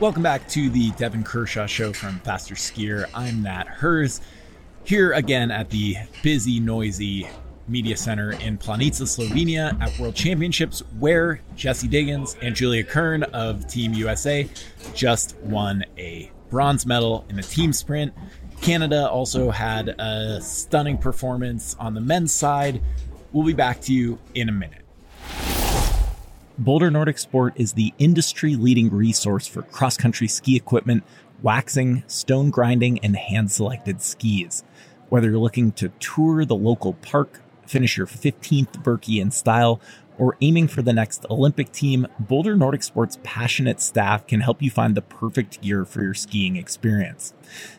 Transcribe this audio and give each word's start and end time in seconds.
Welcome 0.00 0.22
back 0.22 0.46
to 0.50 0.70
the 0.70 0.92
Devon 0.92 1.24
Kershaw 1.24 1.66
Show 1.66 1.92
from 1.92 2.20
Faster 2.20 2.54
Skier. 2.54 3.06
I'm 3.14 3.42
Nat 3.42 3.66
Herz, 3.66 4.20
here 4.84 5.10
again 5.10 5.50
at 5.50 5.70
the 5.70 5.96
busy, 6.22 6.60
noisy 6.60 7.28
Media 7.66 7.96
Center 7.96 8.30
in 8.30 8.58
Planica, 8.58 9.02
Slovenia 9.02 9.76
at 9.82 9.98
World 9.98 10.14
Championships, 10.14 10.84
where 11.00 11.40
Jessie 11.56 11.88
Diggins 11.88 12.36
and 12.40 12.54
Julia 12.54 12.84
Kern 12.84 13.24
of 13.24 13.66
Team 13.66 13.92
USA 13.92 14.48
just 14.94 15.36
won 15.38 15.84
a 15.98 16.30
bronze 16.48 16.86
medal 16.86 17.24
in 17.28 17.34
the 17.34 17.42
team 17.42 17.72
sprint. 17.72 18.14
Canada 18.60 19.10
also 19.10 19.50
had 19.50 19.88
a 19.98 20.40
stunning 20.40 20.98
performance 20.98 21.74
on 21.80 21.94
the 21.94 22.00
men's 22.00 22.30
side. 22.30 22.80
We'll 23.32 23.44
be 23.44 23.52
back 23.52 23.80
to 23.82 23.92
you 23.92 24.20
in 24.36 24.48
a 24.48 24.52
minute. 24.52 24.87
Boulder 26.60 26.90
Nordic 26.90 27.18
Sport 27.18 27.52
is 27.54 27.74
the 27.74 27.94
industry 27.98 28.56
leading 28.56 28.90
resource 28.90 29.46
for 29.46 29.62
cross 29.62 29.96
country 29.96 30.26
ski 30.26 30.56
equipment, 30.56 31.04
waxing, 31.40 32.02
stone 32.08 32.50
grinding, 32.50 32.98
and 32.98 33.16
hand 33.16 33.52
selected 33.52 34.02
skis. 34.02 34.64
Whether 35.08 35.30
you're 35.30 35.38
looking 35.38 35.70
to 35.72 35.90
tour 36.00 36.44
the 36.44 36.56
local 36.56 36.94
park, 36.94 37.42
finish 37.64 37.96
your 37.96 38.08
15th 38.08 38.82
Birkie 38.82 39.20
in 39.20 39.30
style, 39.30 39.80
or 40.18 40.36
aiming 40.40 40.66
for 40.66 40.82
the 40.82 40.92
next 40.92 41.24
Olympic 41.30 41.70
team, 41.70 42.08
Boulder 42.18 42.56
Nordic 42.56 42.82
Sport's 42.82 43.20
passionate 43.22 43.80
staff 43.80 44.26
can 44.26 44.40
help 44.40 44.60
you 44.60 44.68
find 44.68 44.96
the 44.96 45.02
perfect 45.02 45.60
gear 45.60 45.84
for 45.84 46.02
your 46.02 46.14
skiing 46.14 46.56
experience. 46.56 47.34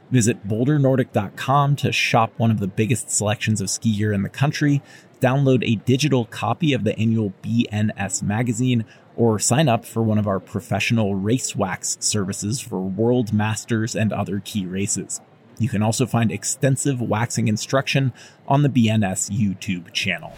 Visit 0.10 0.48
bouldernordic.com 0.48 1.76
to 1.76 1.92
shop 1.92 2.32
one 2.38 2.50
of 2.50 2.62
the 2.62 2.68
biggest 2.68 3.12
selections 3.12 3.60
of 3.60 3.70
ski 3.70 3.98
gear 3.98 4.14
in 4.14 4.24
the 4.24 4.30
country 4.30 4.82
download 5.20 5.64
a 5.64 5.76
digital 5.76 6.26
copy 6.26 6.74
of 6.74 6.84
the 6.84 6.98
annual 6.98 7.34
BNS 7.44 8.24
magazine, 8.24 8.86
or 9.16 9.40
sign 9.40 9.68
up 9.68 9.86
for 9.86 10.02
one 10.02 10.18
of 10.18 10.28
our 10.28 10.40
professional 10.40 11.16
race 11.16 11.56
wax 11.56 11.98
services 12.00 12.60
for 12.60 12.80
world 12.80 13.34
masters 13.34 13.96
and 13.96 14.14
other 14.14 14.40
key 14.40 14.66
races. 14.66 15.22
You 15.60 15.68
can 15.68 15.84
also 15.84 16.06
find 16.06 16.32
extensive 16.32 17.02
waxing 17.02 17.48
instruction 17.48 18.14
on 18.48 18.64
the 18.64 18.70
BNS 18.70 19.30
YouTube 19.30 19.92
channel. 19.92 20.34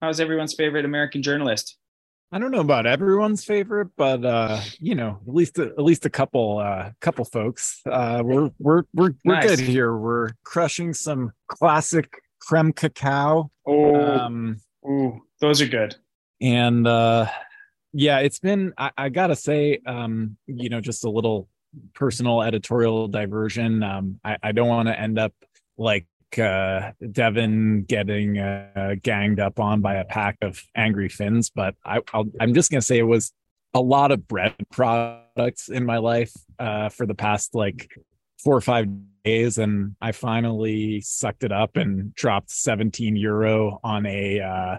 How's 0.00 0.18
everyone's 0.18 0.54
favorite 0.54 0.84
American 0.84 1.22
journalist? 1.22 1.76
I 2.30 2.38
don't 2.38 2.50
know 2.50 2.60
about 2.60 2.86
everyone's 2.86 3.44
favorite, 3.44 3.88
but 3.96 4.24
uh, 4.24 4.60
you 4.78 4.94
know, 4.94 5.18
at 5.26 5.34
least 5.34 5.58
at 5.58 5.82
least 5.82 6.04
a 6.04 6.10
couple 6.10 6.58
uh 6.58 6.90
couple 7.00 7.24
folks. 7.24 7.80
Uh 7.90 8.22
we're 8.24 8.50
we're 8.58 8.82
we're 8.94 9.12
we're 9.24 9.34
nice. 9.34 9.56
good 9.56 9.60
here. 9.60 9.96
We're 9.96 10.30
crushing 10.44 10.92
some 10.92 11.32
classic 11.48 12.10
creme 12.48 12.72
cacao. 12.72 13.50
Oh, 13.66 13.94
um, 13.94 14.60
ooh, 14.84 15.20
those 15.40 15.60
are 15.60 15.66
good. 15.66 15.94
And 16.40 16.86
uh, 16.86 17.26
yeah, 17.92 18.20
it's 18.20 18.38
been. 18.38 18.72
I, 18.78 18.90
I 18.96 19.08
gotta 19.10 19.36
say, 19.36 19.80
um, 19.86 20.38
you 20.46 20.70
know, 20.70 20.80
just 20.80 21.04
a 21.04 21.10
little 21.10 21.48
personal 21.94 22.42
editorial 22.42 23.08
diversion. 23.08 23.82
Um, 23.82 24.20
I, 24.24 24.38
I 24.42 24.52
don't 24.52 24.68
want 24.68 24.88
to 24.88 24.98
end 24.98 25.18
up 25.18 25.34
like 25.76 26.06
uh, 26.38 26.92
Devon 27.12 27.82
getting 27.82 28.38
uh, 28.38 28.94
ganged 29.02 29.40
up 29.40 29.60
on 29.60 29.82
by 29.82 29.96
a 29.96 30.04
pack 30.04 30.38
of 30.40 30.62
angry 30.74 31.10
Finns, 31.10 31.50
but 31.50 31.74
I, 31.84 32.00
am 32.40 32.54
just 32.54 32.70
gonna 32.70 32.80
say 32.80 32.98
it 32.98 33.02
was 33.02 33.32
a 33.74 33.80
lot 33.80 34.10
of 34.10 34.26
bread 34.26 34.54
products 34.72 35.68
in 35.68 35.84
my 35.84 35.98
life 35.98 36.32
uh, 36.58 36.88
for 36.88 37.04
the 37.04 37.14
past 37.14 37.54
like 37.54 37.90
four 38.42 38.56
or 38.56 38.60
five 38.60 38.86
days 39.24 39.58
and 39.58 39.96
I 40.00 40.12
finally 40.12 41.00
sucked 41.00 41.44
it 41.44 41.52
up 41.52 41.76
and 41.76 42.14
dropped 42.14 42.50
17 42.50 43.16
euro 43.16 43.80
on 43.82 44.06
a 44.06 44.40
uh, 44.40 44.76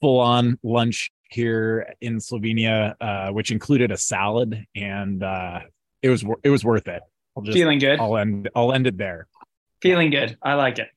full 0.00 0.20
on 0.20 0.58
lunch 0.62 1.10
here 1.30 1.94
in 2.00 2.18
Slovenia, 2.18 2.94
uh, 3.00 3.30
which 3.32 3.50
included 3.50 3.90
a 3.90 3.96
salad 3.96 4.64
and 4.74 5.22
uh, 5.22 5.60
it 6.02 6.08
was 6.08 6.24
it 6.42 6.50
was 6.50 6.64
worth 6.64 6.88
it. 6.88 7.02
I'll 7.36 7.42
just, 7.42 7.56
Feeling 7.56 7.78
good. 7.78 8.00
I'll 8.00 8.16
end 8.16 8.48
I'll 8.54 8.72
end 8.72 8.86
it 8.86 8.96
there. 8.96 9.26
Feeling 9.82 10.10
good. 10.10 10.36
I 10.42 10.54
like 10.54 10.78
it. 10.78 10.88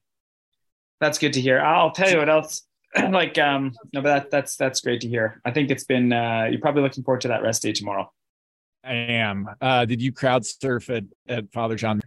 That's 1.00 1.18
good 1.18 1.34
to 1.34 1.42
hear. 1.42 1.60
I'll 1.60 1.92
tell 1.92 2.10
you 2.10 2.18
what 2.18 2.30
else. 2.30 2.64
like 3.10 3.38
um 3.38 3.74
no, 3.94 4.02
but 4.02 4.04
that 4.04 4.32
that's 4.32 4.56
that's 4.56 4.82
great 4.82 5.02
to 5.02 5.10
hear. 5.10 5.42
I 5.46 5.52
think 5.52 5.72
it's 5.72 5.84
been 5.84 6.14
uh 6.14 6.48
you're 6.50 6.62
probably 6.62 6.84
looking 6.84 7.04
forward 7.04 7.22
to 7.22 7.28
that 7.30 7.42
rest 7.44 7.62
day 7.62 7.74
tomorrow. 7.74 8.12
I 8.84 8.94
am. 8.94 9.50
Uh, 9.62 9.86
did 9.86 10.02
you 10.02 10.12
crowd 10.12 10.46
surf 10.46 10.90
at, 10.90 11.04
at 11.28 11.52
Father 11.52 11.76
John? 11.76 12.02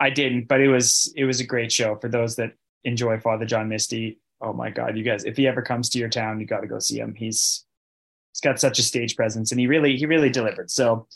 I 0.00 0.10
didn't, 0.10 0.48
but 0.48 0.60
it 0.60 0.68
was 0.68 1.12
it 1.16 1.24
was 1.24 1.40
a 1.40 1.44
great 1.44 1.70
show 1.70 1.96
for 1.96 2.08
those 2.08 2.36
that 2.36 2.52
enjoy 2.84 3.18
Father 3.20 3.44
John 3.44 3.68
Misty. 3.68 4.18
Oh 4.40 4.52
my 4.52 4.70
God, 4.70 4.96
you 4.96 5.04
guys! 5.04 5.24
If 5.24 5.36
he 5.36 5.46
ever 5.46 5.62
comes 5.62 5.88
to 5.90 5.98
your 5.98 6.08
town, 6.08 6.40
you 6.40 6.46
got 6.46 6.60
to 6.60 6.66
go 6.66 6.78
see 6.78 6.98
him. 6.98 7.14
He's 7.14 7.64
he's 8.32 8.40
got 8.40 8.58
such 8.58 8.78
a 8.78 8.82
stage 8.82 9.16
presence, 9.16 9.52
and 9.52 9.60
he 9.60 9.66
really 9.66 9.96
he 9.96 10.06
really 10.06 10.30
delivered. 10.30 10.70
So 10.70 11.06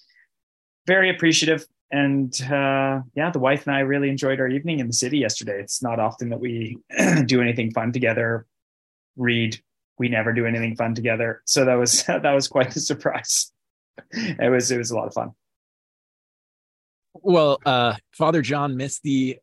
very 0.87 1.11
appreciative. 1.11 1.67
And 1.91 2.35
uh, 2.43 3.01
yeah, 3.15 3.31
the 3.33 3.39
wife 3.39 3.67
and 3.67 3.75
I 3.75 3.81
really 3.81 4.11
enjoyed 4.11 4.41
our 4.41 4.49
evening 4.49 4.79
in 4.79 4.87
the 4.87 4.93
city 4.93 5.19
yesterday. 5.19 5.59
It's 5.61 5.83
not 5.83 5.99
often 5.99 6.29
that 6.29 6.41
we 6.41 6.79
do 7.27 7.41
anything 7.41 7.73
fun 7.73 7.93
together. 7.93 8.47
Read, 9.17 9.61
we 9.99 10.09
never 10.09 10.33
do 10.33 10.45
anything 10.47 10.77
fun 10.77 10.95
together. 10.95 11.43
So 11.47 11.65
that 11.65 11.75
was 11.75 12.03
that 12.07 12.33
was 12.33 12.47
quite 12.47 12.73
the 12.73 12.81
surprise. 12.81 13.51
it 14.11 14.51
was 14.51 14.71
it 14.71 14.79
was 14.79 14.91
a 14.91 14.97
lot 14.97 15.07
of 15.07 15.15
fun. 15.15 15.33
Well, 17.15 17.59
uh, 17.67 17.95
Father 18.13 18.43
John 18.43 18.77
Misty, 18.77 19.39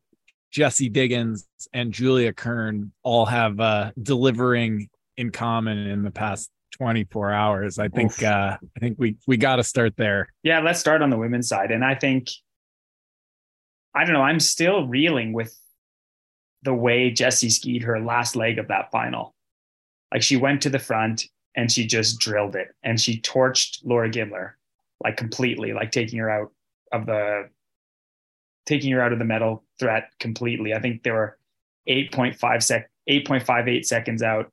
Jessie 0.50 0.88
Diggins, 0.88 1.46
and 1.72 1.92
Julia 1.92 2.32
Kern 2.32 2.92
all 3.02 3.26
have 3.26 3.60
uh, 3.60 3.92
delivering 4.02 4.88
in 5.16 5.30
common 5.30 5.78
in 5.78 6.02
the 6.02 6.10
past 6.10 6.50
24 6.72 7.32
hours. 7.32 7.78
I 7.78 7.88
think 7.88 8.22
uh, 8.22 8.56
I 8.76 8.80
think 8.80 8.96
we 8.98 9.16
we 9.26 9.36
got 9.36 9.56
to 9.56 9.64
start 9.64 9.96
there. 9.96 10.28
Yeah, 10.42 10.60
let's 10.60 10.80
start 10.80 11.02
on 11.02 11.10
the 11.10 11.18
women's 11.18 11.48
side. 11.48 11.70
And 11.70 11.84
I 11.84 11.94
think 11.94 12.28
I 13.94 14.04
don't 14.04 14.12
know, 14.12 14.22
I'm 14.22 14.40
still 14.40 14.86
reeling 14.86 15.32
with 15.32 15.58
the 16.62 16.74
way 16.74 17.10
Jessie 17.10 17.50
skied 17.50 17.82
her 17.84 17.98
last 18.00 18.36
leg 18.36 18.58
of 18.58 18.68
that 18.68 18.90
final. 18.90 19.34
Like 20.12 20.22
she 20.22 20.36
went 20.36 20.62
to 20.62 20.70
the 20.70 20.78
front 20.78 21.24
and 21.56 21.72
she 21.72 21.86
just 21.86 22.20
drilled 22.20 22.54
it 22.54 22.68
and 22.84 23.00
she 23.00 23.20
torched 23.20 23.80
Laura 23.82 24.10
Gimmler 24.10 24.52
like 25.02 25.16
completely, 25.16 25.72
like 25.72 25.90
taking 25.90 26.18
her 26.18 26.30
out 26.30 26.52
of 26.92 27.06
the 27.06 27.48
taking 28.66 28.92
her 28.92 29.00
out 29.00 29.12
of 29.12 29.18
the 29.18 29.24
medal 29.24 29.64
threat 29.78 30.10
completely. 30.20 30.74
I 30.74 30.80
think 30.80 31.02
they 31.02 31.10
were 31.10 31.38
8.5 31.88 32.62
sec 32.62 32.90
8.58 33.08 33.84
seconds 33.84 34.22
out 34.22 34.50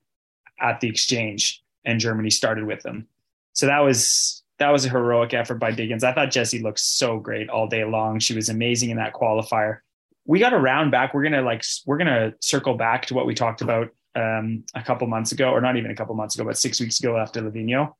at 0.59 0.80
the 0.80 0.88
exchange 0.88 1.64
and 1.86 2.00
Germany 2.00 2.30
started 2.30 2.66
with 2.66 2.84
them. 2.84 3.08
So 3.53 3.66
that 3.68 3.80
was 3.80 4.44
that 4.59 4.70
was 4.70 4.85
a 4.85 4.90
heroic 4.90 5.34
effort 5.34 5.56
by 5.56 5.72
Diggins. 5.72 6.03
I 6.03 6.14
thought 6.14 6.31
Jessie 6.31 6.62
looked 6.62 6.80
so 6.80 7.20
great 7.20 7.50
all 7.50 7.68
day 7.68 7.84
long. 7.84 8.20
She 8.20 8.35
was 8.35 8.50
amazing 8.50 8.91
in 8.91 8.97
that 8.97 9.14
qualifier. 9.14 9.80
We 10.25 10.40
got 10.40 10.53
a 10.53 10.59
round 10.59 10.91
back. 10.91 11.14
We're 11.14 11.24
gonna 11.24 11.41
like 11.41 11.64
we're 11.85 11.97
gonna 11.97 12.34
circle 12.40 12.75
back 12.75 13.08
to 13.08 13.14
what 13.14 13.25
we 13.25 13.34
talked 13.34 13.62
about 13.62 13.90
um, 14.16 14.63
a 14.75 14.84
couple 14.84 15.07
months 15.07 15.31
ago, 15.31 15.50
or 15.50 15.62
not 15.62 15.78
even 15.78 15.91
a 15.91 15.96
couple 15.96 16.16
months 16.16 16.35
ago, 16.35 16.46
but 16.46 16.57
six 16.57 16.79
weeks 16.79 17.00
ago 17.00 17.18
after 17.18 17.41
Livigno. 17.41 17.94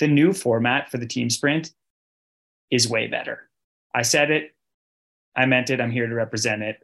The 0.00 0.08
new 0.08 0.32
format 0.32 0.90
for 0.90 0.98
the 0.98 1.06
team 1.06 1.30
sprint 1.30 1.70
is 2.70 2.88
way 2.88 3.06
better. 3.06 3.48
I 3.94 4.02
said 4.02 4.30
it 4.30 4.54
I 5.36 5.46
meant 5.46 5.70
it. 5.70 5.80
I'm 5.80 5.90
here 5.90 6.06
to 6.06 6.14
represent 6.14 6.62
it. 6.62 6.82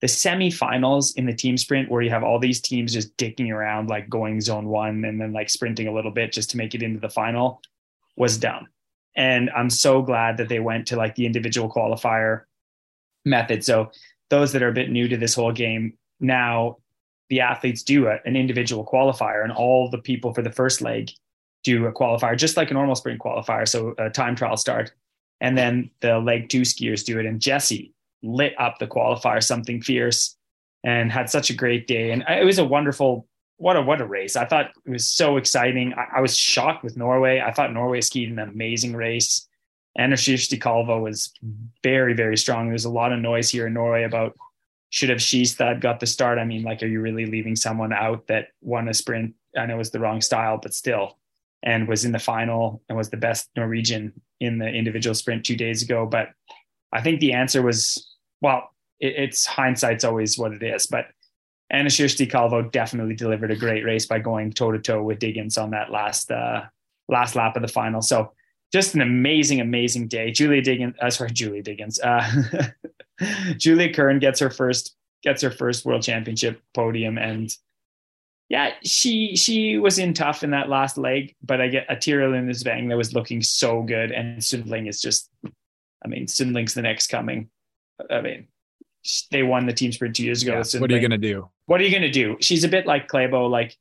The 0.00 0.06
semifinals 0.06 1.16
in 1.16 1.26
the 1.26 1.34
team 1.34 1.56
sprint, 1.56 1.90
where 1.90 2.02
you 2.02 2.10
have 2.10 2.22
all 2.22 2.38
these 2.38 2.60
teams 2.60 2.92
just 2.92 3.16
dicking 3.16 3.50
around, 3.50 3.88
like 3.88 4.08
going 4.08 4.40
zone 4.40 4.68
one 4.68 5.04
and 5.04 5.20
then 5.20 5.32
like 5.32 5.48
sprinting 5.48 5.88
a 5.88 5.94
little 5.94 6.10
bit 6.10 6.32
just 6.32 6.50
to 6.50 6.56
make 6.56 6.74
it 6.74 6.82
into 6.82 7.00
the 7.00 7.08
final, 7.08 7.62
was 8.16 8.36
dumb. 8.36 8.68
And 9.16 9.50
I'm 9.50 9.70
so 9.70 10.02
glad 10.02 10.36
that 10.36 10.48
they 10.48 10.60
went 10.60 10.88
to 10.88 10.96
like 10.96 11.14
the 11.14 11.26
individual 11.26 11.70
qualifier 11.70 12.42
method. 13.24 13.64
So 13.64 13.92
those 14.30 14.52
that 14.52 14.62
are 14.62 14.68
a 14.68 14.74
bit 14.74 14.90
new 14.90 15.08
to 15.08 15.16
this 15.16 15.34
whole 15.34 15.52
game, 15.52 15.96
now 16.20 16.78
the 17.28 17.40
athletes 17.40 17.82
do 17.82 18.06
a, 18.06 18.18
an 18.24 18.36
individual 18.36 18.84
qualifier, 18.84 19.42
and 19.42 19.52
all 19.52 19.90
the 19.90 19.98
people 19.98 20.34
for 20.34 20.42
the 20.42 20.52
first 20.52 20.80
leg 20.80 21.10
do 21.62 21.86
a 21.86 21.92
qualifier, 21.92 22.36
just 22.36 22.56
like 22.56 22.70
a 22.70 22.74
normal 22.74 22.94
sprint 22.94 23.20
qualifier. 23.20 23.66
So 23.66 23.94
a 23.98 24.10
time 24.10 24.36
trial 24.36 24.56
start. 24.56 24.92
And 25.40 25.58
then 25.58 25.90
the 26.00 26.18
leg 26.18 26.48
two 26.48 26.62
skiers 26.62 27.04
do 27.04 27.18
it. 27.18 27.26
And 27.26 27.40
Jessie 27.40 27.92
lit 28.22 28.54
up 28.58 28.78
the 28.78 28.86
qualifier, 28.86 29.42
something 29.42 29.80
fierce, 29.80 30.36
and 30.84 31.10
had 31.10 31.30
such 31.30 31.50
a 31.50 31.54
great 31.54 31.86
day. 31.86 32.10
And 32.10 32.22
it 32.28 32.44
was 32.44 32.58
a 32.58 32.64
wonderful, 32.64 33.26
what 33.56 33.76
a 33.76 33.82
what 33.82 34.00
a 34.00 34.06
race. 34.06 34.36
I 34.36 34.44
thought 34.44 34.72
it 34.84 34.90
was 34.90 35.08
so 35.08 35.38
exciting. 35.38 35.94
I, 35.94 36.18
I 36.18 36.20
was 36.20 36.36
shocked 36.36 36.84
with 36.84 36.96
Norway. 36.96 37.40
I 37.40 37.52
thought 37.52 37.72
Norway 37.72 38.00
skied 38.00 38.30
an 38.30 38.38
amazing 38.38 38.94
race. 38.94 39.48
Anna 39.96 40.16
Kjersti 40.16 40.58
Kalvå 40.58 41.00
was 41.00 41.32
mm-hmm. 41.44 41.66
very, 41.82 42.14
very 42.14 42.36
strong. 42.36 42.66
There 42.66 42.72
was 42.74 42.84
a 42.84 42.90
lot 42.90 43.12
of 43.12 43.20
noise 43.20 43.48
here 43.48 43.66
in 43.66 43.74
Norway 43.74 44.02
about 44.02 44.36
should 44.94 45.08
have 45.08 45.18
Skistad 45.18 45.80
got 45.80 45.98
the 45.98 46.06
start. 46.06 46.38
I 46.38 46.44
mean, 46.44 46.62
like, 46.62 46.80
are 46.80 46.86
you 46.86 47.00
really 47.00 47.26
leaving 47.26 47.56
someone 47.56 47.92
out 47.92 48.28
that 48.28 48.50
won 48.60 48.88
a 48.88 48.94
sprint? 48.94 49.34
I 49.58 49.66
know 49.66 49.74
it 49.74 49.78
was 49.78 49.90
the 49.90 49.98
wrong 49.98 50.20
style, 50.20 50.60
but 50.62 50.72
still, 50.72 51.18
and 51.64 51.88
was 51.88 52.04
in 52.04 52.12
the 52.12 52.20
final 52.20 52.80
and 52.88 52.96
was 52.96 53.10
the 53.10 53.16
best 53.16 53.50
Norwegian 53.56 54.12
in 54.38 54.58
the 54.58 54.68
individual 54.68 55.16
sprint 55.16 55.44
two 55.44 55.56
days 55.56 55.82
ago. 55.82 56.06
But 56.06 56.28
I 56.92 57.00
think 57.00 57.18
the 57.18 57.32
answer 57.32 57.60
was 57.60 58.08
well, 58.40 58.70
it, 59.00 59.14
it's 59.16 59.44
hindsight's 59.44 60.04
always 60.04 60.38
what 60.38 60.52
it 60.52 60.62
is. 60.62 60.86
But 60.86 61.06
Anna 61.70 61.88
Kjersti 61.88 62.30
Kalvå 62.30 62.70
definitely 62.70 63.16
delivered 63.16 63.50
a 63.50 63.56
great 63.56 63.84
race 63.84 64.06
by 64.06 64.20
going 64.20 64.52
toe 64.52 64.70
to 64.70 64.78
toe 64.78 65.02
with 65.02 65.18
Diggins 65.18 65.58
on 65.58 65.70
that 65.70 65.90
last 65.90 66.30
uh, 66.30 66.66
last 67.08 67.34
lap 67.34 67.56
of 67.56 67.62
the 67.62 67.68
final. 67.68 68.00
So 68.00 68.30
just 68.72 68.94
an 68.94 69.00
amazing, 69.00 69.60
amazing 69.60 70.06
day. 70.06 70.30
Julia 70.30 70.62
Diggins, 70.62 70.94
uh, 71.02 71.10
sorry, 71.10 71.32
Julia 71.32 71.64
Diggins, 71.64 71.98
uh, 71.98 72.30
Julia 73.56 73.92
Kern 73.92 74.18
gets 74.18 74.40
her 74.40 74.50
first 74.50 74.96
gets 75.22 75.42
her 75.42 75.50
first 75.50 75.84
world 75.84 76.02
championship 76.02 76.60
podium, 76.74 77.18
and 77.18 77.54
yeah, 78.48 78.72
she 78.84 79.36
she 79.36 79.78
was 79.78 79.98
in 79.98 80.14
tough 80.14 80.42
in 80.42 80.50
that 80.50 80.68
last 80.68 80.98
leg, 80.98 81.34
but 81.42 81.60
I 81.60 81.68
get 81.68 81.86
a 81.88 81.96
Tiril 81.96 82.32
Udnes 82.32 82.64
Weng 82.64 82.88
that 82.88 82.96
was 82.96 83.14
looking 83.14 83.42
so 83.42 83.82
good, 83.82 84.10
and 84.10 84.42
Sundling 84.42 84.88
is 84.88 85.00
just, 85.00 85.30
I 86.04 86.08
mean, 86.08 86.26
Sundling's 86.26 86.74
the 86.74 86.82
next 86.82 87.08
coming. 87.08 87.48
I 88.10 88.20
mean, 88.20 88.48
they 89.30 89.42
won 89.42 89.66
the 89.66 89.72
team 89.72 89.92
sprint 89.92 90.16
two 90.16 90.24
years 90.24 90.42
ago. 90.42 90.62
Yeah, 90.64 90.80
what 90.80 90.90
are 90.90 90.94
you 90.94 91.00
gonna 91.00 91.18
do? 91.18 91.48
What 91.66 91.80
are 91.80 91.84
you 91.84 91.92
gonna 91.92 92.10
do? 92.10 92.36
She's 92.40 92.64
a 92.64 92.68
bit 92.68 92.86
like 92.86 93.08
Klæbo, 93.08 93.48
like 93.48 93.76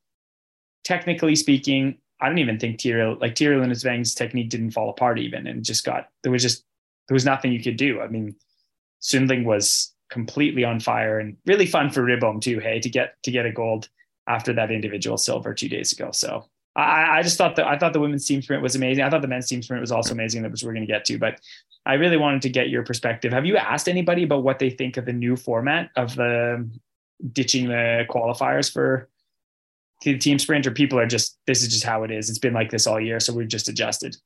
technically 0.83 1.35
speaking, 1.35 1.97
I 2.21 2.29
don't 2.29 2.37
even 2.37 2.59
think 2.59 2.79
Tiril 2.79 3.19
like 3.19 3.35
Tiril 3.35 3.65
Udnes 3.65 3.83
Weng's 3.83 4.15
technique 4.15 4.49
didn't 4.49 4.71
fall 4.71 4.89
apart 4.89 5.19
even 5.19 5.47
and 5.47 5.63
just 5.63 5.85
got 5.85 6.09
there 6.23 6.31
was 6.31 6.41
just 6.41 6.63
there 7.07 7.15
was 7.15 7.25
nothing 7.25 7.51
you 7.51 7.61
could 7.61 7.77
do. 7.77 7.99
I 7.99 8.07
mean, 8.07 8.35
Sundling 9.03 9.43
was 9.43 9.93
completely 10.09 10.63
on 10.63 10.79
fire 10.79 11.19
and 11.19 11.37
really 11.45 11.65
fun 11.65 11.89
for 11.89 12.01
Ribom 12.03 12.41
too. 12.41 12.59
Hey, 12.59 12.79
to 12.79 12.89
get 12.89 13.21
to 13.23 13.31
get 13.31 13.45
a 13.45 13.51
gold 13.51 13.89
after 14.27 14.53
that 14.53 14.71
individual 14.71 15.17
silver 15.17 15.53
two 15.53 15.69
days 15.69 15.91
ago. 15.91 16.11
So 16.11 16.45
I, 16.75 17.19
I 17.19 17.21
just 17.21 17.37
thought 17.37 17.55
that 17.57 17.67
I 17.67 17.77
thought 17.77 17.93
the 17.93 17.99
women's 17.99 18.25
team 18.25 18.41
sprint 18.41 18.63
was 18.63 18.75
amazing. 18.75 19.03
I 19.03 19.09
thought 19.09 19.21
the 19.21 19.27
men's 19.27 19.47
team 19.47 19.61
sprint 19.61 19.81
was 19.81 19.91
also 19.91 20.13
amazing. 20.13 20.43
That 20.43 20.51
we're 20.63 20.73
going 20.73 20.87
to 20.87 20.91
get 20.91 21.05
to, 21.05 21.17
but 21.17 21.39
I 21.85 21.95
really 21.95 22.17
wanted 22.17 22.41
to 22.43 22.49
get 22.49 22.69
your 22.69 22.83
perspective. 22.83 23.33
Have 23.33 23.45
you 23.45 23.57
asked 23.57 23.89
anybody 23.89 24.23
about 24.23 24.43
what 24.43 24.59
they 24.59 24.69
think 24.69 24.97
of 24.97 25.05
the 25.05 25.13
new 25.13 25.35
format 25.35 25.89
of 25.95 26.15
the 26.15 26.69
ditching 27.31 27.67
the 27.67 28.05
qualifiers 28.09 28.71
for 28.71 29.09
the 30.03 30.17
team 30.17 30.39
sprint 30.39 30.67
or 30.67 30.71
people 30.71 30.99
are 30.99 31.07
just 31.07 31.37
this 31.47 31.61
is 31.61 31.69
just 31.69 31.83
how 31.83 32.03
it 32.03 32.11
is 32.11 32.29
it's 32.29 32.39
been 32.39 32.53
like 32.53 32.69
this 32.69 32.85
all 32.85 32.99
year 32.99 33.19
so 33.19 33.31
we've 33.31 33.47
just 33.47 33.69
adjusted 33.69 34.17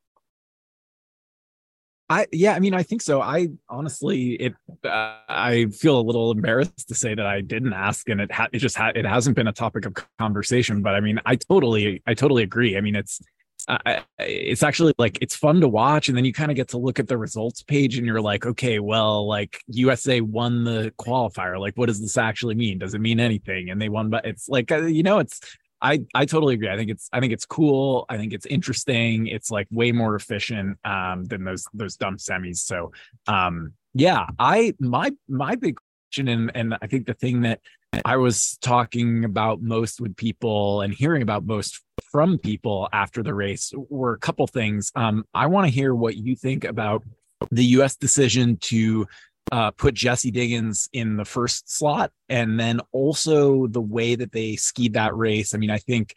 I 2.10 2.26
yeah, 2.32 2.54
I 2.54 2.60
mean, 2.60 2.74
I 2.74 2.84
think 2.84 3.02
so. 3.02 3.22
I 3.22 3.50
honestly, 3.70 4.34
it 4.36 4.54
uh, 4.86 5.18
I 5.28 5.68
feel 5.74 6.00
a 6.00 6.02
little 6.02 6.32
embarrassed 6.32 6.88
to 6.88 6.96
say 6.96 7.14
that 7.14 7.26
I 7.26 7.42
didn't 7.42 7.74
ask, 7.74 8.08
and 8.08 8.22
it 8.22 8.32
ha- 8.32 8.48
it 8.54 8.60
just 8.60 8.78
ha- 8.78 8.94
it 8.96 9.06
hasn't 9.06 9.36
been 9.36 9.48
a 9.48 9.54
topic 9.54 9.86
of 9.86 9.94
conversation. 10.18 10.82
But 10.82 10.96
I 10.96 11.02
mean, 11.02 11.20
I 11.26 11.36
totally 11.36 12.02
I 12.08 12.14
totally 12.14 12.44
agree. 12.44 12.78
I 12.78 12.82
mean, 12.82 12.96
it's 12.96 13.22
uh, 13.68 14.00
it's 14.20 14.64
actually 14.64 14.94
like 14.98 15.18
it's 15.22 15.36
fun 15.36 15.60
to 15.60 15.68
watch, 15.68 16.08
and 16.08 16.18
then 16.18 16.24
you 16.24 16.32
kind 16.32 16.50
of 16.50 16.56
get 16.56 16.70
to 16.70 16.78
look 16.78 16.98
at 17.00 17.10
the 17.10 17.18
results 17.18 17.62
page, 17.62 17.98
and 17.98 18.08
you're 18.08 18.22
like, 18.22 18.46
okay, 18.46 18.80
well, 18.80 19.28
like 19.28 19.60
USA 19.68 20.22
won 20.22 20.64
the 20.64 20.94
qualifier. 20.98 21.60
Like, 21.60 21.76
what 21.76 21.88
does 21.88 22.00
this 22.00 22.18
actually 22.18 22.56
mean? 22.56 22.80
Does 22.80 22.94
it 22.94 23.02
mean 23.02 23.20
anything? 23.20 23.70
And 23.70 23.82
they 23.82 23.90
won, 23.90 24.10
but 24.10 24.26
it's 24.26 24.48
like 24.48 24.72
uh, 24.72 24.84
you 24.84 25.04
know, 25.04 25.20
it's 25.20 25.42
I 25.82 26.06
I 26.14 26.26
totally 26.26 26.56
agree. 26.56 26.70
I 26.70 26.78
think 26.78 26.90
it's 26.90 27.10
I 27.14 27.20
think 27.20 27.34
it's 27.34 27.46
cool. 27.46 28.06
I 28.10 28.18
think 28.18 28.34
it's 28.34 28.46
interesting. 28.46 29.28
It's 29.28 29.52
like 29.52 29.68
way 29.72 29.92
more 29.92 30.16
efficient 30.16 30.78
um, 30.86 31.26
than 31.26 31.44
those 31.44 31.66
those 31.74 31.96
dumb 31.96 32.18
semis. 32.18 32.58
So 32.58 32.92
um, 33.28 33.74
yeah, 33.94 34.28
I 34.40 34.74
my 34.80 35.12
my 35.28 35.56
big 35.56 35.78
question 36.10 36.28
and 36.28 36.52
and 36.56 36.78
I 36.82 36.88
think 36.88 37.06
the 37.06 37.14
thing 37.14 37.42
that 37.42 37.62
I 38.06 38.18
was 38.18 38.58
talking 38.62 39.24
about 39.24 39.62
most 39.62 40.02
with 40.02 40.16
people 40.16 40.82
and 40.82 40.94
hearing 40.94 41.22
about 41.22 41.46
most 41.46 41.82
from 42.12 42.38
people 42.38 42.90
after 42.92 43.24
the 43.24 43.34
race 43.34 43.74
were 43.90 44.14
a 44.14 44.20
couple 44.20 44.46
things. 44.48 44.92
Um, 44.96 45.26
I 45.34 45.48
want 45.48 45.68
to 45.68 45.74
hear 45.74 45.96
what 45.96 46.16
you 46.16 46.36
think 46.36 46.64
about 46.64 47.04
the 47.52 47.64
U.S. 47.66 47.96
decision 47.96 48.58
to 48.58 49.08
uh, 49.52 49.72
put 49.72 49.94
Jessie 49.94 50.32
Diggins 50.32 50.90
in 50.94 51.18
the 51.18 51.26
first 51.26 51.70
slot, 51.70 52.12
and 52.30 52.60
then 52.60 52.80
also 52.92 53.68
the 53.68 53.82
way 53.82 54.16
that 54.16 54.32
they 54.32 54.56
skied 54.56 54.94
that 54.94 55.16
race. 55.16 55.54
I 55.54 55.58
mean, 55.58 55.72
I 55.72 55.78
think 55.78 56.16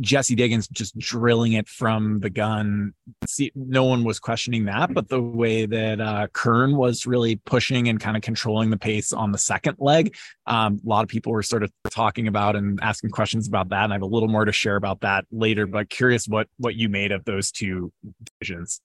Jessie 0.00 0.34
Diggins 0.34 0.68
just 0.68 0.96
drilling 0.98 1.52
it 1.52 1.68
from 1.68 2.20
the 2.20 2.30
gun. 2.30 2.94
See, 3.26 3.52
no 3.54 3.84
one 3.84 4.04
was 4.04 4.18
questioning 4.18 4.64
that, 4.64 4.94
but 4.94 5.08
the 5.08 5.20
way 5.20 5.66
that 5.66 6.00
uh, 6.00 6.28
Kern 6.32 6.76
was 6.76 7.06
really 7.06 7.36
pushing 7.36 7.88
and 7.88 8.00
kind 8.00 8.16
of 8.16 8.22
controlling 8.22 8.70
the 8.70 8.78
pace 8.78 9.12
on 9.12 9.32
the 9.32 9.38
second 9.38 9.76
leg, 9.78 10.16
um, 10.46 10.80
a 10.84 10.88
lot 10.88 11.02
of 11.02 11.08
people 11.08 11.32
were 11.32 11.42
sort 11.42 11.62
of 11.62 11.72
talking 11.90 12.28
about 12.28 12.56
and 12.56 12.78
asking 12.82 13.10
questions 13.10 13.46
about 13.46 13.68
that. 13.70 13.84
And 13.84 13.92
I 13.92 13.96
have 13.96 14.02
a 14.02 14.06
little 14.06 14.28
more 14.28 14.44
to 14.44 14.52
share 14.52 14.76
about 14.76 15.00
that 15.00 15.26
later. 15.30 15.66
But 15.66 15.90
curious 15.90 16.26
what 16.26 16.48
what 16.58 16.74
you 16.74 16.88
made 16.88 17.12
of 17.12 17.24
those 17.24 17.50
two 17.50 17.92
divisions. 18.40 18.80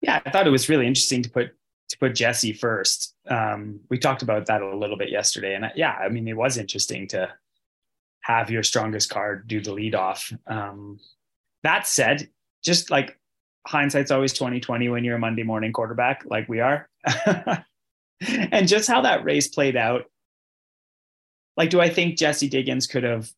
Yeah, 0.00 0.20
I 0.24 0.30
thought 0.30 0.46
it 0.46 0.50
was 0.50 0.68
really 0.68 0.86
interesting 0.86 1.22
to 1.22 1.30
put 1.30 1.50
to 1.88 1.98
put 1.98 2.14
Jessie 2.14 2.52
first. 2.52 3.14
Um, 3.28 3.80
we 3.88 3.98
talked 3.98 4.22
about 4.22 4.46
that 4.46 4.62
a 4.62 4.76
little 4.76 4.96
bit 4.96 5.10
yesterday, 5.10 5.54
and 5.54 5.70
yeah, 5.76 5.92
I 5.92 6.08
mean, 6.08 6.26
it 6.28 6.36
was 6.36 6.58
interesting 6.58 7.08
to 7.08 7.32
have 8.20 8.50
your 8.50 8.62
strongest 8.62 9.10
card 9.10 9.46
do 9.46 9.60
the 9.60 9.72
lead 9.72 9.94
off. 9.94 10.32
Um, 10.46 10.98
that 11.62 11.86
said, 11.86 12.28
just 12.64 12.90
like 12.90 13.18
hindsight's 13.66 14.10
always 14.10 14.32
2020 14.32 14.88
when 14.88 15.04
you're 15.04 15.16
a 15.16 15.20
Monday 15.20 15.42
morning 15.42 15.72
quarterback, 15.72 16.24
like 16.26 16.48
we 16.48 16.60
are, 16.60 16.88
and 18.20 18.68
just 18.68 18.88
how 18.88 19.02
that 19.02 19.24
race 19.24 19.48
played 19.48 19.76
out. 19.76 20.04
Like, 21.56 21.70
do 21.70 21.80
I 21.80 21.88
think 21.88 22.18
Jessie 22.18 22.48
Diggins 22.48 22.86
could 22.86 23.04
have 23.04 23.30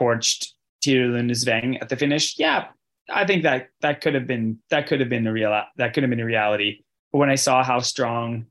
torched 0.00 0.48
Tiril 0.84 1.30
Sveng 1.30 1.80
at 1.80 1.88
the 1.88 1.96
finish? 1.96 2.38
Yeah, 2.38 2.68
I 3.12 3.26
think 3.26 3.42
that 3.42 3.68
that 3.80 4.00
could 4.00 4.14
have 4.14 4.26
been 4.26 4.58
that 4.70 4.86
could 4.86 5.00
have 5.00 5.08
been 5.08 5.24
the 5.24 5.32
real 5.32 5.50
that 5.76 5.94
could 5.94 6.02
have 6.02 6.10
been 6.10 6.20
a 6.20 6.24
reality. 6.24 6.82
But 7.12 7.18
when 7.18 7.30
I 7.30 7.34
saw 7.34 7.62
how 7.62 7.80
strong 7.80 8.46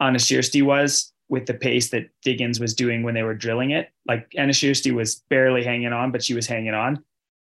Anna 0.00 0.18
Kjersti 0.18 0.62
was 0.62 1.12
with 1.28 1.46
the 1.46 1.54
pace 1.54 1.90
that 1.90 2.08
Diggins 2.22 2.58
was 2.58 2.74
doing 2.74 3.02
when 3.02 3.14
they 3.14 3.22
were 3.22 3.34
drilling 3.34 3.70
it, 3.70 3.90
like 4.06 4.32
Anna 4.36 4.52
Kjersti 4.52 4.92
was 4.92 5.16
barely 5.28 5.64
hanging 5.64 5.92
on, 5.92 6.10
but 6.10 6.22
she 6.22 6.34
was 6.34 6.46
hanging 6.46 6.74
on. 6.74 7.02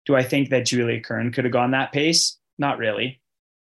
Do 0.07 0.17
I 0.17 0.23
think 0.23 0.51
that 0.51 0.67
Julia 0.67 1.01
Kern 1.01 1.33
could 1.33 1.45
have 1.45 1.53
gone 1.53 1.71
that 1.73 1.93
pace? 1.93 2.39
Not 2.59 2.79
really. 2.79 3.21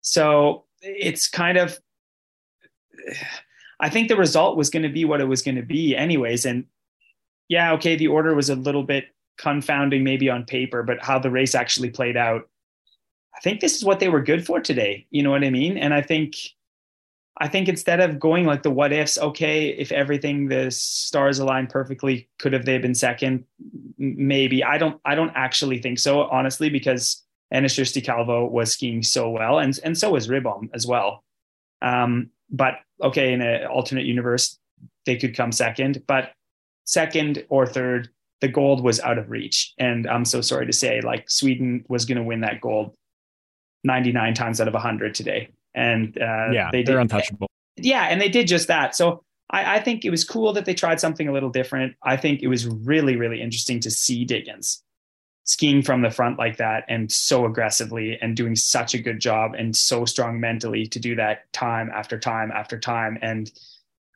So 0.02 0.64
it's 0.82 1.28
kind 1.28 1.56
of, 1.56 1.78
I 3.80 3.88
think 3.88 4.08
the 4.08 4.16
result 4.16 4.56
was 4.56 4.70
going 4.70 4.82
to 4.82 4.88
be 4.88 5.04
what 5.04 5.20
it 5.20 5.28
was 5.28 5.42
going 5.42 5.56
to 5.56 5.62
be, 5.62 5.96
anyways. 5.96 6.44
And 6.44 6.64
yeah, 7.48 7.72
okay, 7.74 7.96
the 7.96 8.08
order 8.08 8.34
was 8.34 8.50
a 8.50 8.56
little 8.56 8.82
bit 8.82 9.06
confounding 9.38 10.04
maybe 10.04 10.28
on 10.28 10.44
paper, 10.44 10.82
but 10.82 11.02
how 11.02 11.18
the 11.18 11.30
race 11.30 11.54
actually 11.54 11.90
played 11.90 12.16
out 12.16 12.48
I 13.36 13.40
think 13.40 13.60
this 13.60 13.76
is 13.76 13.84
what 13.84 14.00
they 14.00 14.08
were 14.08 14.22
good 14.22 14.46
for 14.46 14.60
today. 14.60 15.06
You 15.10 15.22
know 15.22 15.30
what 15.30 15.44
I 15.44 15.50
mean? 15.50 15.76
And 15.76 15.92
I 15.92 16.02
think 16.02 16.36
I 17.38 17.48
think 17.48 17.68
instead 17.68 18.00
of 18.00 18.20
going 18.20 18.46
like 18.46 18.62
the 18.62 18.70
what 18.70 18.92
ifs, 18.92 19.18
okay, 19.18 19.68
if 19.70 19.90
everything 19.90 20.46
the 20.48 20.70
stars 20.70 21.40
aligned 21.40 21.68
perfectly, 21.68 22.28
could 22.38 22.52
have 22.52 22.64
they 22.64 22.78
been 22.78 22.94
second? 22.94 23.44
Maybe. 23.98 24.62
I 24.62 24.78
don't 24.78 25.00
I 25.04 25.14
don't 25.14 25.32
actually 25.34 25.78
think 25.78 25.98
so, 25.98 26.22
honestly, 26.22 26.70
because 26.70 27.22
Kjersti 27.52 28.04
Kalvå 28.04 28.50
was 28.50 28.72
skiing 28.72 29.02
so 29.02 29.30
well, 29.30 29.58
and 29.58 29.78
and 29.84 29.98
so 29.98 30.10
was 30.12 30.28
Ribom 30.28 30.70
as 30.74 30.86
well. 30.86 31.24
Um, 31.82 32.30
but 32.50 32.74
okay, 33.02 33.32
in 33.32 33.40
an 33.40 33.66
alternate 33.66 34.06
universe, 34.06 34.58
they 35.06 35.16
could 35.16 35.36
come 35.36 35.50
second, 35.50 36.02
but 36.06 36.32
second 36.84 37.44
or 37.48 37.66
third, 37.66 38.08
the 38.40 38.48
gold 38.48 38.82
was 38.82 39.00
out 39.00 39.18
of 39.18 39.30
reach. 39.30 39.74
And 39.78 40.06
I'm 40.06 40.24
so 40.24 40.40
sorry 40.40 40.66
to 40.66 40.72
say, 40.72 41.00
like 41.00 41.28
Sweden 41.28 41.84
was 41.88 42.04
going 42.04 42.18
to 42.18 42.22
win 42.22 42.40
that 42.40 42.60
gold 42.60 42.96
99 43.84 44.34
times 44.34 44.60
out 44.60 44.68
of 44.68 44.74
100 44.74 45.14
today. 45.14 45.50
And 45.74 46.16
uh, 46.20 46.50
yeah, 46.52 46.70
they 46.72 46.82
they're 46.82 46.96
did, 46.96 47.02
untouchable. 47.02 47.48
Yeah, 47.76 48.04
and 48.04 48.20
they 48.20 48.28
did 48.28 48.46
just 48.46 48.68
that. 48.68 48.94
So 48.94 49.22
I, 49.50 49.76
I, 49.76 49.80
think 49.80 50.04
it 50.04 50.10
was 50.10 50.24
cool 50.24 50.52
that 50.52 50.64
they 50.64 50.74
tried 50.74 51.00
something 51.00 51.28
a 51.28 51.32
little 51.32 51.50
different. 51.50 51.96
I 52.02 52.16
think 52.16 52.42
it 52.42 52.46
was 52.48 52.66
really, 52.66 53.16
really 53.16 53.42
interesting 53.42 53.80
to 53.80 53.90
see 53.90 54.24
Diggins 54.24 54.82
skiing 55.44 55.82
from 55.82 56.00
the 56.00 56.10
front 56.10 56.38
like 56.38 56.56
that 56.56 56.84
and 56.88 57.12
so 57.12 57.44
aggressively 57.44 58.18
and 58.22 58.34
doing 58.34 58.56
such 58.56 58.94
a 58.94 58.98
good 58.98 59.20
job 59.20 59.54
and 59.54 59.76
so 59.76 60.06
strong 60.06 60.40
mentally 60.40 60.86
to 60.86 60.98
do 60.98 61.14
that 61.14 61.52
time 61.52 61.90
after 61.94 62.18
time 62.18 62.50
after 62.50 62.78
time. 62.78 63.18
And 63.20 63.52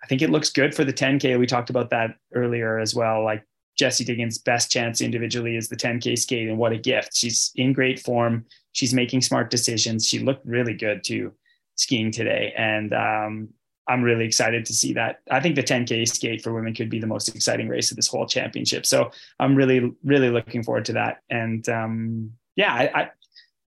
I 0.02 0.06
think 0.06 0.22
it 0.22 0.30
looks 0.30 0.50
good 0.50 0.74
for 0.74 0.84
the 0.84 0.92
10K. 0.92 1.38
We 1.38 1.46
talked 1.46 1.70
about 1.70 1.90
that 1.90 2.16
earlier 2.34 2.78
as 2.78 2.94
well. 2.94 3.22
Like 3.24 3.44
Jessie 3.78 4.04
Diggins' 4.04 4.38
best 4.38 4.72
chance 4.72 5.00
individually 5.00 5.56
is 5.56 5.68
the 5.68 5.76
10K 5.76 6.18
skate, 6.18 6.48
and 6.48 6.58
what 6.58 6.72
a 6.72 6.78
gift. 6.78 7.14
She's 7.14 7.52
in 7.54 7.72
great 7.72 8.00
form. 8.00 8.44
She's 8.72 8.94
making 8.94 9.22
smart 9.22 9.50
decisions. 9.50 10.06
She 10.06 10.18
looked 10.18 10.46
really 10.46 10.74
good 10.74 11.04
too 11.04 11.32
skiing 11.76 12.10
today. 12.10 12.52
And 12.56 12.92
um, 12.92 13.48
I'm 13.88 14.02
really 14.02 14.24
excited 14.24 14.66
to 14.66 14.74
see 14.74 14.92
that. 14.94 15.20
I 15.30 15.40
think 15.40 15.54
the 15.54 15.62
10K 15.62 16.06
skate 16.06 16.42
for 16.42 16.52
women 16.52 16.74
could 16.74 16.90
be 16.90 16.98
the 17.00 17.06
most 17.06 17.34
exciting 17.34 17.68
race 17.68 17.90
of 17.90 17.96
this 17.96 18.08
whole 18.08 18.26
championship. 18.26 18.84
So 18.84 19.10
I'm 19.40 19.54
really, 19.54 19.92
really 20.04 20.30
looking 20.30 20.62
forward 20.62 20.84
to 20.86 20.92
that. 20.94 21.22
And 21.30 21.66
um, 21.68 22.32
yeah, 22.56 22.74
I, 22.74 23.00
I, 23.00 23.10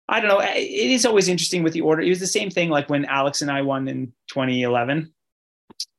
I 0.08 0.20
don't 0.20 0.28
know. 0.28 0.40
It 0.40 0.90
is 0.90 1.06
always 1.06 1.28
interesting 1.28 1.62
with 1.62 1.72
the 1.72 1.80
order. 1.80 2.02
It 2.02 2.10
was 2.10 2.20
the 2.20 2.26
same 2.26 2.50
thing 2.50 2.70
like 2.70 2.90
when 2.90 3.06
Alex 3.06 3.42
and 3.42 3.50
I 3.50 3.62
won 3.62 3.88
in 3.88 4.12
2011, 4.28 5.12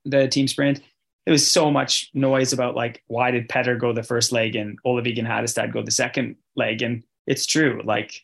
the 0.06 0.28
team 0.28 0.48
sprint. 0.48 0.82
There 1.26 1.32
was 1.32 1.50
so 1.50 1.72
much 1.72 2.12
noise 2.14 2.54
about 2.54 2.76
like 2.76 3.04
why 3.08 3.32
did 3.32 3.50
Petter 3.50 3.76
go 3.76 3.94
the 3.94 4.04
first 4.04 4.32
leg 4.32 4.56
and 4.56 4.78
Ola 4.86 5.02
Vigen 5.02 5.26
Hattestad 5.26 5.74
go 5.74 5.82
the 5.82 5.90
second 5.90 6.36
leg, 6.56 6.84
and 6.84 7.04
it's 7.26 7.48
true. 7.48 7.82
Like 7.84 8.22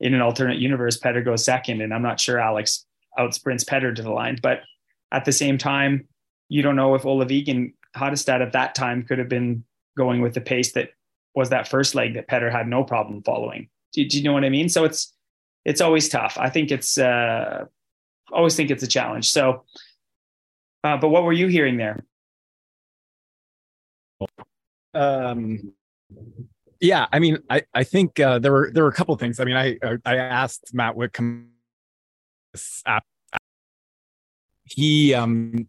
in 0.00 0.14
an 0.14 0.20
alternate 0.20 0.58
universe, 0.58 0.96
Petter 0.96 1.22
goes 1.22 1.44
second, 1.44 1.80
and 1.80 1.94
I'm 1.94 2.02
not 2.02 2.20
sure 2.20 2.38
Alex 2.38 2.84
outsprints 3.18 3.66
Petter 3.66 3.92
to 3.92 4.02
the 4.02 4.10
line. 4.10 4.38
But 4.42 4.60
at 5.12 5.24
the 5.24 5.32
same 5.32 5.58
time, 5.58 6.08
you 6.48 6.62
don't 6.62 6.76
know 6.76 6.94
if 6.94 7.06
Ola 7.06 7.26
Vigen 7.26 7.74
Hattestad 7.96 8.42
at 8.42 8.52
that 8.52 8.74
time 8.74 9.04
could 9.04 9.18
have 9.18 9.28
been 9.28 9.64
going 9.96 10.20
with 10.20 10.34
the 10.34 10.40
pace 10.40 10.72
that 10.72 10.90
was 11.34 11.50
that 11.50 11.68
first 11.68 11.94
leg 11.94 12.14
that 12.14 12.28
Petter 12.28 12.50
had 12.50 12.68
no 12.68 12.84
problem 12.84 13.22
following. 13.22 13.68
Do, 13.92 14.06
do, 14.06 14.18
you 14.18 14.24
know 14.24 14.32
what 14.32 14.44
I 14.44 14.48
mean? 14.48 14.68
So 14.68 14.84
it's 14.84 15.12
it's 15.64 15.80
always 15.80 16.08
tough. 16.08 16.36
I 16.38 16.50
think 16.50 16.70
it's 16.70 16.98
uh, 16.98 17.64
always 18.32 18.56
think 18.56 18.70
it's 18.70 18.82
a 18.82 18.88
challenge. 18.88 19.30
So, 19.30 19.64
uh, 20.82 20.96
but 20.96 21.08
what 21.08 21.24
were 21.24 21.32
you 21.32 21.46
hearing 21.46 21.76
there? 21.76 22.04
Um, 24.92 25.72
yeah, 26.84 27.06
I 27.12 27.18
mean, 27.18 27.38
I 27.48 27.62
I 27.72 27.82
think 27.82 28.20
uh, 28.20 28.38
there 28.38 28.52
were 28.52 28.70
there 28.72 28.84
were 28.84 28.90
a 28.90 28.94
couple 28.94 29.14
of 29.14 29.20
things. 29.20 29.40
I 29.40 29.44
mean, 29.44 29.56
I 29.56 29.78
I 30.04 30.16
asked 30.16 30.74
Matt 30.74 30.94
Whitcomb. 30.94 31.48
He 34.64 35.14
um 35.14 35.68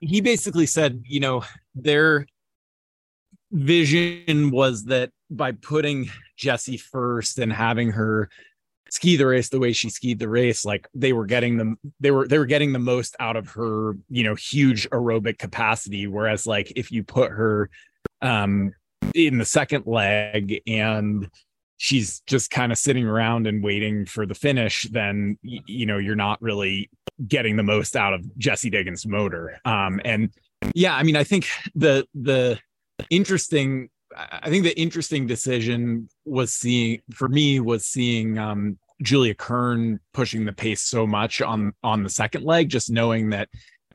he 0.00 0.20
basically 0.20 0.66
said, 0.66 1.02
you 1.06 1.20
know, 1.20 1.44
their 1.74 2.26
vision 3.52 4.50
was 4.50 4.84
that 4.86 5.10
by 5.30 5.52
putting 5.52 6.10
Jessie 6.36 6.76
first 6.76 7.38
and 7.38 7.52
having 7.52 7.92
her 7.92 8.28
ski 8.90 9.16
the 9.16 9.26
race 9.26 9.50
the 9.50 9.60
way 9.60 9.72
she 9.72 9.90
skied 9.90 10.18
the 10.18 10.28
race 10.28 10.64
like 10.64 10.88
they 10.94 11.12
were 11.12 11.26
getting 11.26 11.58
them 11.58 11.78
they 12.00 12.10
were 12.10 12.26
they 12.26 12.38
were 12.38 12.46
getting 12.46 12.72
the 12.72 12.78
most 12.78 13.14
out 13.20 13.36
of 13.36 13.46
her 13.48 13.94
you 14.08 14.24
know 14.24 14.34
huge 14.34 14.88
aerobic 14.88 15.36
capacity 15.36 16.06
whereas 16.06 16.46
like 16.46 16.72
if 16.74 16.90
you 16.90 17.04
put 17.04 17.30
her 17.30 17.68
um 18.22 18.72
in 19.14 19.38
the 19.38 19.44
second 19.44 19.86
leg 19.86 20.60
and 20.66 21.28
she's 21.76 22.20
just 22.26 22.50
kind 22.50 22.72
of 22.72 22.78
sitting 22.78 23.06
around 23.06 23.46
and 23.46 23.62
waiting 23.62 24.04
for 24.04 24.26
the 24.26 24.34
finish 24.34 24.88
then 24.90 25.38
you 25.42 25.86
know 25.86 25.98
you're 25.98 26.16
not 26.16 26.40
really 26.42 26.90
getting 27.26 27.56
the 27.56 27.62
most 27.62 27.96
out 27.96 28.12
of 28.12 28.24
Jessie 28.38 28.70
Diggins 28.70 29.06
motor. 29.06 29.58
Um 29.64 30.00
and 30.04 30.30
yeah 30.74 30.96
i 30.96 31.04
mean 31.04 31.14
i 31.14 31.22
think 31.22 31.46
the 31.76 32.04
the 32.14 32.58
interesting 33.10 33.88
I 34.16 34.48
think 34.48 34.64
the 34.64 34.78
interesting 34.78 35.26
decision 35.26 36.08
was 36.24 36.52
seeing 36.52 37.00
for 37.12 37.28
me 37.28 37.60
was 37.60 37.84
seeing 37.84 38.38
um, 38.38 38.78
Julia 39.02 39.34
Kern 39.34 40.00
pushing 40.12 40.44
the 40.44 40.52
pace 40.52 40.80
so 40.80 41.06
much 41.06 41.40
on 41.42 41.72
on 41.82 42.02
the 42.02 42.08
second 42.08 42.44
leg, 42.44 42.68
just 42.68 42.90
knowing 42.90 43.30
that 43.30 43.48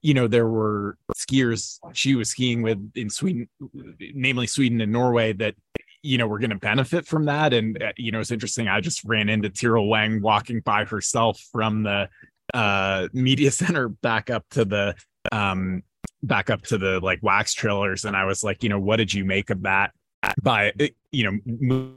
you 0.03 0.13
know 0.13 0.27
there 0.27 0.48
were 0.48 0.98
skiers 1.15 1.79
she 1.93 2.13
was 2.13 2.29
skiing 2.29 2.62
with 2.62 2.91
in 2.93 3.10
Sweden, 3.10 3.50
namely 4.13 4.45
Sweden 4.45 4.81
and 4.81 4.91
Norway, 4.91 5.33
that 5.33 5.55
you 6.03 6.17
know 6.17 6.27
were 6.27 6.39
going 6.39 6.51
to 6.51 6.57
benefit 6.57 7.07
from 7.07 7.25
that. 7.25 7.53
And 7.53 7.81
uh, 7.81 7.93
you 7.98 8.12
know 8.12 8.19
it's 8.19 8.31
interesting. 8.31 8.67
I 8.67 8.81
just 8.81 9.03
ran 9.05 9.29
into 9.29 9.50
Tiril 9.50 9.88
Weng 9.88 10.22
walking 10.22 10.60
by 10.60 10.86
herself 10.86 11.39
from 11.51 11.83
the 11.83 12.10
uh, 12.53 13.07
media 13.13 13.50
center 13.62 13.89
back 13.89 14.29
up 14.29 14.45
to 14.51 14.65
the 14.65 14.95
um 15.31 15.81
back 16.22 16.50
up 16.50 16.62
to 16.63 16.77
the 16.77 17.00
like 17.01 17.19
wax 17.22 17.53
trailers 17.53 18.05
and 18.05 18.15
i 18.15 18.24
was 18.25 18.43
like 18.43 18.63
you 18.63 18.69
know 18.69 18.79
what 18.79 18.98
did 18.98 19.13
you 19.13 19.25
make 19.25 19.50
of 19.50 19.62
that 19.62 19.91
by 20.41 20.74
you 21.12 21.24
know 21.24 21.38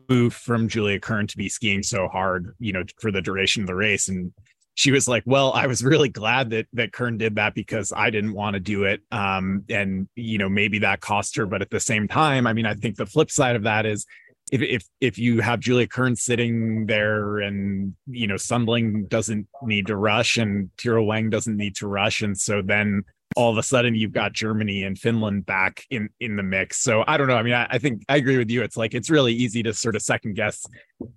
move 0.08 0.34
from 0.34 0.68
Julia 0.68 1.00
Kern 1.00 1.26
to 1.26 1.36
be 1.36 1.48
skiing 1.48 1.82
so 1.82 2.08
hard, 2.08 2.54
you 2.58 2.72
know, 2.72 2.82
for 3.00 3.10
the 3.10 3.22
duration 3.22 3.62
of 3.62 3.66
the 3.66 3.74
race. 3.74 4.08
And 4.08 4.32
she 4.76 4.92
was 4.92 5.08
like, 5.08 5.24
"Well, 5.26 5.52
I 5.52 5.66
was 5.66 5.82
really 5.82 6.10
glad 6.10 6.50
that 6.50 6.66
that 6.74 6.92
Kern 6.92 7.16
did 7.16 7.34
that 7.36 7.54
because 7.54 7.92
I 7.96 8.10
didn't 8.10 8.34
want 8.34 8.54
to 8.54 8.60
do 8.60 8.84
it." 8.84 9.00
Um, 9.10 9.64
and 9.70 10.06
you 10.14 10.38
know, 10.38 10.50
maybe 10.50 10.78
that 10.80 11.00
cost 11.00 11.34
her, 11.36 11.46
but 11.46 11.62
at 11.62 11.70
the 11.70 11.80
same 11.80 12.06
time, 12.06 12.46
I 12.46 12.52
mean, 12.52 12.66
I 12.66 12.74
think 12.74 12.96
the 12.96 13.06
flip 13.06 13.30
side 13.30 13.56
of 13.56 13.62
that 13.64 13.86
is 13.86 14.06
if 14.52 14.60
if 14.60 14.84
if 15.00 15.18
you 15.18 15.40
have 15.40 15.60
Julia 15.60 15.86
Kern 15.88 16.14
sitting 16.14 16.86
there 16.86 17.38
and 17.38 17.96
you 18.06 18.26
know 18.26 18.36
Sundling 18.36 19.08
doesn't 19.08 19.48
need 19.62 19.86
to 19.86 19.96
rush 19.96 20.36
and 20.36 20.70
Tiril 20.76 21.06
Weng 21.06 21.30
doesn't 21.30 21.56
need 21.56 21.74
to 21.76 21.88
rush, 21.88 22.20
and 22.20 22.38
so 22.38 22.60
then 22.62 23.02
all 23.36 23.50
of 23.50 23.58
a 23.58 23.62
sudden 23.62 23.94
you've 23.94 24.12
got 24.12 24.32
Germany 24.32 24.82
and 24.82 24.98
Finland 24.98 25.44
back 25.44 25.84
in 25.90 26.08
in 26.20 26.36
the 26.36 26.42
mix. 26.42 26.80
So 26.80 27.04
I 27.06 27.18
don't 27.18 27.28
know. 27.28 27.36
I 27.36 27.42
mean, 27.42 27.52
I, 27.52 27.66
I, 27.70 27.78
think 27.78 28.02
I 28.08 28.16
agree 28.16 28.38
with 28.38 28.50
you. 28.50 28.62
It's 28.62 28.76
like 28.76 28.94
it's 28.94 29.10
really 29.10 29.34
easy 29.34 29.62
to 29.62 29.74
sort 29.74 29.94
of 29.94 30.02
second 30.02 30.34
guess 30.34 30.66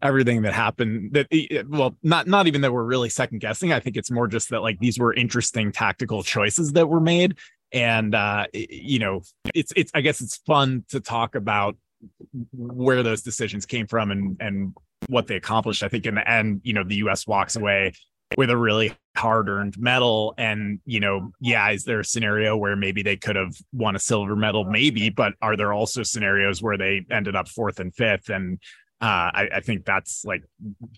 everything 0.01 0.41
that 0.41 0.53
happened. 0.53 1.13
That 1.13 1.65
well, 1.69 1.95
not 2.03 2.27
not 2.27 2.47
even 2.47 2.61
that 2.61 2.73
we're 2.73 2.83
really 2.83 3.09
second 3.09 3.39
guessing. 3.39 3.71
I 3.71 3.79
think 3.79 3.95
it's 3.95 4.11
more 4.11 4.27
just 4.27 4.49
that 4.49 4.61
like 4.61 4.79
these 4.79 4.99
were 4.99 5.13
interesting 5.13 5.71
tactical 5.71 6.21
choices 6.21 6.73
that 6.73 6.88
were 6.88 6.99
made, 6.99 7.38
and 7.71 8.13
uh, 8.13 8.47
you 8.53 8.99
know, 8.99 9.21
it's 9.55 9.71
it's 9.75 9.91
I 9.95 10.01
guess 10.01 10.19
it's 10.19 10.38
fun 10.38 10.83
to 10.89 10.99
talk 10.99 11.35
about 11.35 11.77
where 12.51 13.01
those 13.01 13.21
decisions 13.21 13.65
came 13.65 13.88
from 13.88 14.11
and 14.11 14.38
and 14.41 14.75
what 15.07 15.27
they 15.27 15.38
accomplished. 15.38 15.83
I 15.83 15.88
think 15.88 16.05
in 16.05 16.15
the 16.15 16.29
end, 16.29 16.61
you 16.63 16.73
know, 16.73 16.83
the 16.83 16.97
U.S. 16.97 17.25
walks 17.25 17.55
away 17.55 17.93
with 18.38 18.50
a 18.50 18.57
really 18.57 18.93
hard 19.17 19.50
earned 19.50 19.77
medal. 19.77 20.33
And, 20.38 20.79
you 20.86 21.00
know, 21.00 21.31
yeah, 21.39 21.69
is 21.71 21.83
there 21.83 22.00
a 22.00 22.05
scenario 22.05 22.55
where 22.55 22.75
maybe 22.75 23.01
they 23.01 23.17
could 23.17 23.36
have 23.36 23.55
won 23.74 23.95
a 23.95 24.00
silver 24.00 24.36
medal? 24.36 24.65
Maybe, 24.65 25.09
but 25.09 25.33
are 25.41 25.57
there 25.57 25.74
also 25.74 26.03
scenarios 26.03 26.62
where 26.62 26.77
they 26.77 27.05
ended 27.12 27.36
up 27.36 27.48
fourth 27.48 27.79
and 27.79 27.93
fifth? 27.93 28.29
And 28.29 28.59
uh, 29.01 29.31
I, 29.33 29.50
I 29.55 29.59
think 29.62 29.86
that's 29.86 30.24
like 30.25 30.43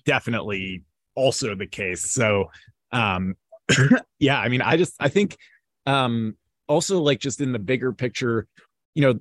definitely 0.06 0.84
also 1.16 1.56
the 1.56 1.68
case. 1.68 2.12
So, 2.12 2.52
um, 2.92 3.36
yeah, 4.20 4.40
I 4.40 4.50
mean, 4.50 4.62
I 4.62 4.78
just, 4.78 4.96
I 5.00 5.10
think, 5.10 5.38
um, 5.86 6.36
also 6.68 7.02
like 7.02 7.20
just 7.20 7.42
in 7.42 7.54
the 7.54 7.60
bigger 7.60 7.92
picture, 7.92 8.48
you 8.94 9.02
know, 9.02 9.20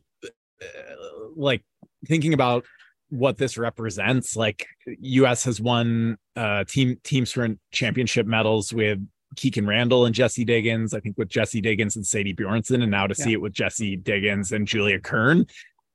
like 1.37 1.63
thinking 2.07 2.35
about 2.35 2.65
what 3.11 3.37
this 3.37 3.59
represents. 3.59 4.37
Like 4.37 4.67
US 4.87 5.45
has 5.45 5.61
won 5.61 6.17
uh 6.37 6.65
team 6.65 6.97
team 7.05 7.27
sprint 7.27 7.59
championship 7.73 8.27
medals 8.27 8.73
with 8.73 8.99
Kikkan 9.37 9.67
Randall 9.67 10.07
and 10.07 10.15
Jessie 10.15 10.45
Diggins, 10.45 10.95
I 10.95 11.01
think 11.01 11.17
with 11.17 11.29
Jessie 11.29 11.61
Diggins 11.61 11.97
and 11.97 12.07
Sadie 12.07 12.35
Bjornsen, 12.35 12.83
and 12.83 12.91
now 12.91 13.07
to 13.07 13.15
yeah. 13.17 13.25
see 13.25 13.33
it 13.33 13.41
with 13.41 13.53
Jessie 13.53 13.97
Diggins 13.97 14.53
and 14.53 14.67
Julia 14.67 14.99
Kern. 14.99 15.47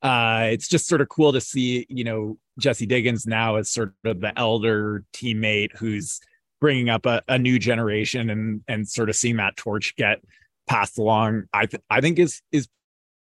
Uh, 0.02 0.48
it's 0.50 0.68
just 0.68 0.86
sort 0.86 1.00
of 1.00 1.08
cool 1.08 1.32
to 1.32 1.40
see, 1.40 1.86
you 1.88 2.04
know, 2.04 2.38
Jessie 2.58 2.86
Diggins 2.86 3.26
now 3.26 3.56
as 3.56 3.70
sort 3.70 3.94
of 4.04 4.20
the 4.20 4.32
elder 4.38 5.04
teammate 5.12 5.76
who's 5.76 6.20
bringing 6.60 6.88
up 6.88 7.06
a, 7.06 7.22
a 7.28 7.38
new 7.38 7.58
generation 7.58 8.30
and 8.30 8.62
and 8.68 8.88
sort 8.88 9.10
of 9.10 9.16
seeing 9.16 9.36
that 9.36 9.56
torch 9.56 9.94
get 9.96 10.20
passed 10.66 10.98
along. 10.98 11.44
I 11.52 11.66
th- 11.66 11.82
I 11.90 12.00
think 12.00 12.18
is 12.18 12.40
is 12.52 12.68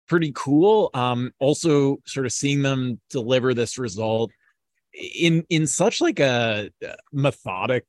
pretty 0.08 0.32
cool. 0.36 0.90
Um, 0.94 1.32
also, 1.40 1.98
sort 2.06 2.26
of 2.26 2.32
seeing 2.32 2.62
them 2.62 3.00
deliver 3.10 3.54
this 3.54 3.78
result 3.78 4.32
in 4.94 5.46
in 5.50 5.68
such 5.68 6.02
like 6.02 6.20
a 6.20 6.70
methodic 7.12 7.86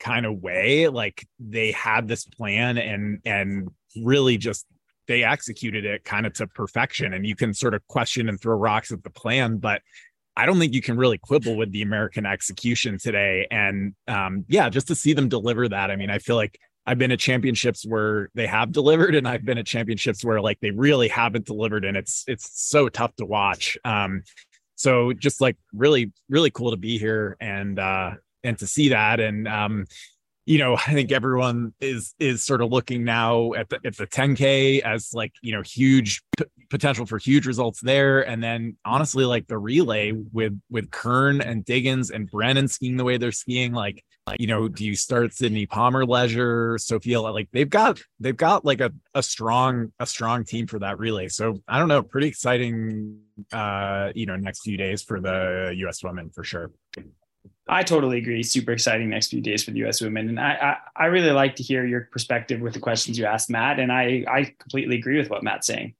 kind 0.00 0.26
of 0.26 0.38
way. 0.38 0.88
Like 0.88 1.26
they 1.38 1.72
had 1.72 2.08
this 2.08 2.24
plan 2.24 2.78
and 2.78 3.20
and 3.24 3.68
really 4.04 4.38
just 4.38 4.66
they 5.06 5.24
executed 5.24 5.84
it 5.84 6.04
kind 6.04 6.26
of 6.26 6.34
to 6.34 6.46
perfection. 6.46 7.14
And 7.14 7.26
you 7.26 7.34
can 7.34 7.54
sort 7.54 7.74
of 7.74 7.86
question 7.88 8.28
and 8.28 8.40
throw 8.40 8.54
rocks 8.56 8.92
at 8.92 9.02
the 9.02 9.10
plan, 9.10 9.56
but 9.56 9.82
I 10.36 10.46
don't 10.46 10.58
think 10.60 10.74
you 10.74 10.82
can 10.82 10.96
really 10.96 11.18
quibble 11.18 11.56
with 11.56 11.72
the 11.72 11.82
American 11.82 12.24
execution 12.24 12.98
today. 12.98 13.48
And 13.50 13.94
um, 14.06 14.44
yeah, 14.48 14.68
just 14.68 14.86
to 14.88 14.94
see 14.94 15.14
them 15.14 15.28
deliver 15.28 15.68
that, 15.68 15.90
I 15.90 15.96
mean, 15.96 16.10
I 16.10 16.18
feel 16.18 16.36
like 16.36 16.60
I've 16.88 16.96
been 16.96 17.12
at 17.12 17.18
championships 17.18 17.84
where 17.84 18.30
they 18.34 18.46
have 18.46 18.72
delivered, 18.72 19.14
and 19.14 19.28
I've 19.28 19.44
been 19.44 19.58
at 19.58 19.66
championships 19.66 20.24
where 20.24 20.40
like 20.40 20.58
they 20.60 20.70
really 20.70 21.08
haven't 21.08 21.44
delivered, 21.44 21.84
and 21.84 21.98
it's 21.98 22.24
it's 22.26 22.50
so 22.58 22.88
tough 22.88 23.14
to 23.16 23.26
watch. 23.26 23.76
Um, 23.84 24.22
so 24.74 25.12
just 25.12 25.42
like 25.42 25.58
really 25.74 26.12
really 26.30 26.50
cool 26.50 26.70
to 26.70 26.78
be 26.78 26.96
here 26.98 27.36
and 27.40 27.78
uh, 27.78 28.12
and 28.42 28.58
to 28.60 28.66
see 28.66 28.88
that, 28.88 29.20
and 29.20 29.46
um, 29.46 29.84
you 30.46 30.56
know, 30.56 30.76
I 30.76 30.94
think 30.94 31.12
everyone 31.12 31.74
is 31.78 32.14
is 32.18 32.42
sort 32.42 32.62
of 32.62 32.70
looking 32.70 33.04
now 33.04 33.52
at 33.52 33.68
the 33.68 33.80
at 33.84 33.98
the 33.98 34.06
10k 34.06 34.80
as 34.80 35.12
like 35.12 35.34
you 35.42 35.52
know 35.52 35.60
huge 35.60 36.22
potential 36.70 37.06
for 37.06 37.18
huge 37.18 37.46
results 37.46 37.80
there, 37.80 38.26
and 38.26 38.42
then 38.42 38.76
honestly, 38.84 39.24
like 39.24 39.46
the 39.46 39.58
relay 39.58 40.12
with 40.12 40.58
with 40.70 40.90
Kern 40.90 41.40
and 41.40 41.64
Diggins 41.64 42.10
and 42.10 42.30
Brennan 42.30 42.68
skiing 42.68 42.96
the 42.96 43.04
way 43.04 43.16
they're 43.16 43.32
skiing, 43.32 43.72
like 43.72 44.04
you 44.38 44.46
know, 44.46 44.68
do 44.68 44.84
you 44.84 44.94
start 44.94 45.32
Sydney 45.32 45.66
Palmer-Leger, 45.66 46.78
Sophia? 46.78 47.20
Like 47.20 47.48
they've 47.52 47.68
got 47.68 48.00
they've 48.20 48.36
got 48.36 48.64
like 48.64 48.80
a 48.80 48.92
a 49.14 49.22
strong 49.22 49.92
a 49.98 50.06
strong 50.06 50.44
team 50.44 50.66
for 50.66 50.78
that 50.80 50.98
relay. 50.98 51.28
So 51.28 51.62
I 51.66 51.78
don't 51.78 51.88
know, 51.88 52.02
pretty 52.02 52.28
exciting. 52.28 53.20
Uh, 53.52 54.10
you 54.14 54.26
know, 54.26 54.36
next 54.36 54.62
few 54.62 54.76
days 54.76 55.02
for 55.02 55.20
the 55.20 55.72
U.S. 55.76 56.02
women 56.02 56.30
for 56.30 56.42
sure. 56.42 56.72
I 57.68 57.82
totally 57.82 58.18
agree. 58.18 58.42
Super 58.42 58.72
exciting 58.72 59.10
next 59.10 59.28
few 59.28 59.40
days 59.40 59.62
for 59.62 59.70
the 59.70 59.78
U.S. 59.80 60.00
women, 60.00 60.28
and 60.28 60.40
I, 60.40 60.78
I, 60.96 61.04
I 61.04 61.06
really 61.06 61.30
like 61.30 61.56
to 61.56 61.62
hear 61.62 61.86
your 61.86 62.08
perspective 62.10 62.60
with 62.60 62.72
the 62.72 62.80
questions 62.80 63.18
you 63.18 63.26
asked 63.26 63.50
Matt, 63.50 63.78
and 63.78 63.92
I 63.92 64.24
I 64.28 64.54
completely 64.58 64.96
agree 64.96 65.18
with 65.18 65.30
what 65.30 65.42
Matt's 65.42 65.66
saying. 65.66 65.94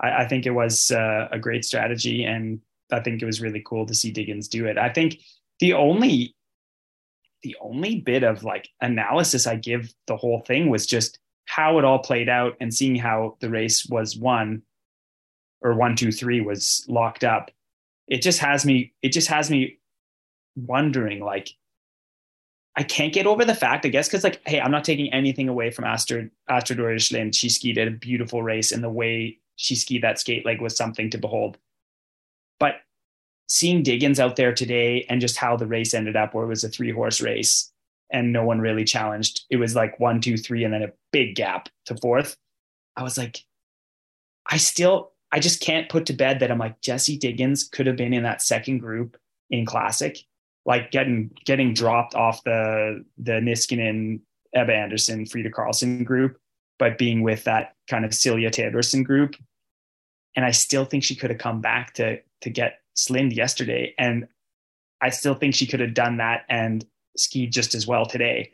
I, 0.00 0.22
I 0.22 0.28
think 0.28 0.46
it 0.46 0.50
was 0.50 0.90
uh, 0.90 1.28
a 1.30 1.38
great 1.38 1.64
strategy, 1.64 2.24
and 2.24 2.60
I 2.92 3.00
think 3.00 3.22
it 3.22 3.26
was 3.26 3.40
really 3.40 3.62
cool 3.64 3.86
to 3.86 3.94
see 3.94 4.10
Diggins 4.10 4.48
do 4.48 4.66
it. 4.66 4.78
I 4.78 4.88
think 4.88 5.18
the 5.60 5.74
only 5.74 6.34
the 7.42 7.56
only 7.60 8.00
bit 8.00 8.24
of 8.24 8.42
like 8.42 8.68
analysis 8.80 9.46
I 9.46 9.56
give 9.56 9.92
the 10.06 10.16
whole 10.16 10.40
thing 10.40 10.68
was 10.68 10.86
just 10.86 11.18
how 11.44 11.78
it 11.78 11.84
all 11.84 12.00
played 12.00 12.28
out 12.28 12.56
and 12.60 12.74
seeing 12.74 12.96
how 12.96 13.36
the 13.40 13.50
race 13.50 13.86
was 13.86 14.16
won 14.16 14.62
or 15.62 15.74
one, 15.74 15.96
two, 15.96 16.12
three 16.12 16.40
was 16.40 16.84
locked 16.88 17.24
up. 17.24 17.50
It 18.08 18.22
just 18.22 18.40
has 18.40 18.64
me, 18.64 18.92
it 19.02 19.10
just 19.10 19.28
has 19.28 19.50
me 19.50 19.78
wondering 20.56 21.20
like, 21.20 21.50
I 22.76 22.82
can't 22.82 23.12
get 23.12 23.26
over 23.26 23.44
the 23.44 23.54
fact, 23.54 23.86
I 23.86 23.88
guess, 23.88 24.08
because 24.08 24.24
like, 24.24 24.40
hey, 24.46 24.60
I'm 24.60 24.70
not 24.70 24.84
taking 24.84 25.12
anything 25.12 25.48
away 25.48 25.70
from 25.70 25.84
Astrid 25.84 26.30
Astrid 26.48 26.78
Øyre 26.78 27.00
Slind. 27.00 27.34
She 27.34 27.48
skied 27.48 27.78
a 27.78 27.90
beautiful 27.90 28.42
race, 28.42 28.70
and 28.70 28.84
the 28.84 28.90
way 28.90 29.38
she 29.56 29.74
skied 29.74 30.02
that 30.02 30.18
skate 30.18 30.46
leg 30.46 30.60
was 30.60 30.76
something 30.76 31.10
to 31.10 31.18
behold. 31.18 31.58
But 32.60 32.76
seeing 33.48 33.82
Diggins 33.82 34.20
out 34.20 34.36
there 34.36 34.54
today 34.54 35.04
and 35.08 35.20
just 35.20 35.36
how 35.36 35.56
the 35.56 35.66
race 35.66 35.94
ended 35.94 36.16
up, 36.16 36.34
where 36.34 36.44
it 36.44 36.48
was 36.48 36.64
a 36.64 36.68
three 36.68 36.92
horse 36.92 37.20
race 37.20 37.72
and 38.10 38.32
no 38.32 38.44
one 38.44 38.60
really 38.60 38.84
challenged. 38.84 39.44
It 39.50 39.56
was 39.56 39.74
like 39.74 39.98
one, 39.98 40.20
two, 40.20 40.36
three, 40.36 40.64
and 40.64 40.72
then 40.72 40.82
a 40.82 40.92
big 41.12 41.34
gap 41.34 41.68
to 41.86 41.96
fourth. 41.96 42.36
I 42.96 43.02
was 43.02 43.18
like, 43.18 43.40
I 44.50 44.58
still, 44.58 45.12
I 45.32 45.40
just 45.40 45.60
can't 45.60 45.88
put 45.88 46.06
to 46.06 46.12
bed 46.12 46.40
that 46.40 46.50
I'm 46.50 46.58
like 46.58 46.80
Jessie 46.80 47.18
Diggins 47.18 47.64
could 47.64 47.86
have 47.86 47.96
been 47.96 48.12
in 48.12 48.22
that 48.22 48.42
second 48.42 48.78
group 48.78 49.16
in 49.50 49.66
Classic, 49.66 50.18
like 50.64 50.90
getting 50.90 51.30
getting 51.44 51.74
dropped 51.74 52.14
off 52.14 52.42
the 52.44 53.04
the 53.18 53.32
Niskanen, 53.32 54.20
Ebba 54.54 54.72
Andersson, 54.72 55.26
Frida 55.26 55.50
Karlsson 55.50 56.04
group, 56.04 56.38
but 56.78 56.98
being 56.98 57.22
with 57.22 57.44
that 57.44 57.74
kind 57.88 58.04
of 58.04 58.12
Silje 58.12 58.48
Theodorsen 58.48 59.04
group. 59.04 59.36
And 60.36 60.44
I 60.44 60.50
still 60.50 60.84
think 60.84 61.02
she 61.02 61.16
could 61.16 61.30
have 61.30 61.38
come 61.38 61.60
back 61.60 61.94
to 61.94 62.20
to 62.42 62.50
get 62.50 62.80
Slind 62.94 63.34
yesterday. 63.34 63.94
And 63.98 64.28
I 65.00 65.10
still 65.10 65.34
think 65.34 65.54
she 65.54 65.66
could 65.66 65.80
have 65.80 65.94
done 65.94 66.18
that 66.18 66.44
and 66.48 66.86
skied 67.16 67.52
just 67.52 67.74
as 67.74 67.86
well 67.86 68.06
today. 68.06 68.52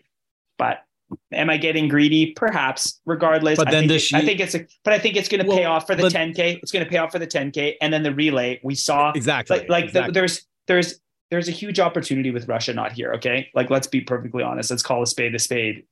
But 0.59 0.85
am 1.33 1.51
I 1.51 1.57
getting 1.57 1.89
greedy? 1.89 2.33
Perhaps. 2.33 3.01
Regardless, 3.07 3.57
but 3.57 3.71
then 3.71 3.85
I, 3.85 3.89
think, 3.89 4.01
she, 4.01 4.17
I 4.17 4.21
think 4.25 4.41
it's 4.41 4.55
a, 4.55 4.67
but 4.85 4.93
I 4.93 4.99
think 4.99 5.17
it's 5.17 5.29
going 5.29 5.43
to 5.43 5.49
well, 5.49 5.59
pay 5.59 5.65
off 5.65 5.87
for 5.87 5.95
the 5.95 6.03
but, 6.03 6.12
10k. 6.12 6.61
It's 6.62 6.73
going 6.73 6.85
to 6.85 6.91
pay 6.91 6.99
off 6.99 7.12
for 7.12 7.19
the 7.19 7.27
10k, 7.27 7.75
and 7.81 7.93
then 7.93 8.03
the 8.03 8.15
relay. 8.15 8.61
We 8.62 8.75
saw 8.75 9.12
exactly 9.12 9.59
like, 9.59 9.69
like 9.69 9.85
exactly. 9.87 10.09
The, 10.09 10.12
there's 10.12 10.47
there's 10.67 11.01
there's 11.31 11.49
a 11.49 11.53
huge 11.53 11.81
opportunity 11.81 12.31
with 12.31 12.49
Russia 12.49 12.73
not 12.73 12.93
here. 12.93 13.12
Okay, 13.15 13.49
like 13.55 13.71
let's 13.71 13.87
be 13.87 14.01
perfectly 14.01 14.43
honest. 14.43 14.71
Let's 14.71 14.83
call 14.83 15.03
a 15.03 15.07
spade 15.07 15.35
a 15.35 15.39
spade. 15.39 15.85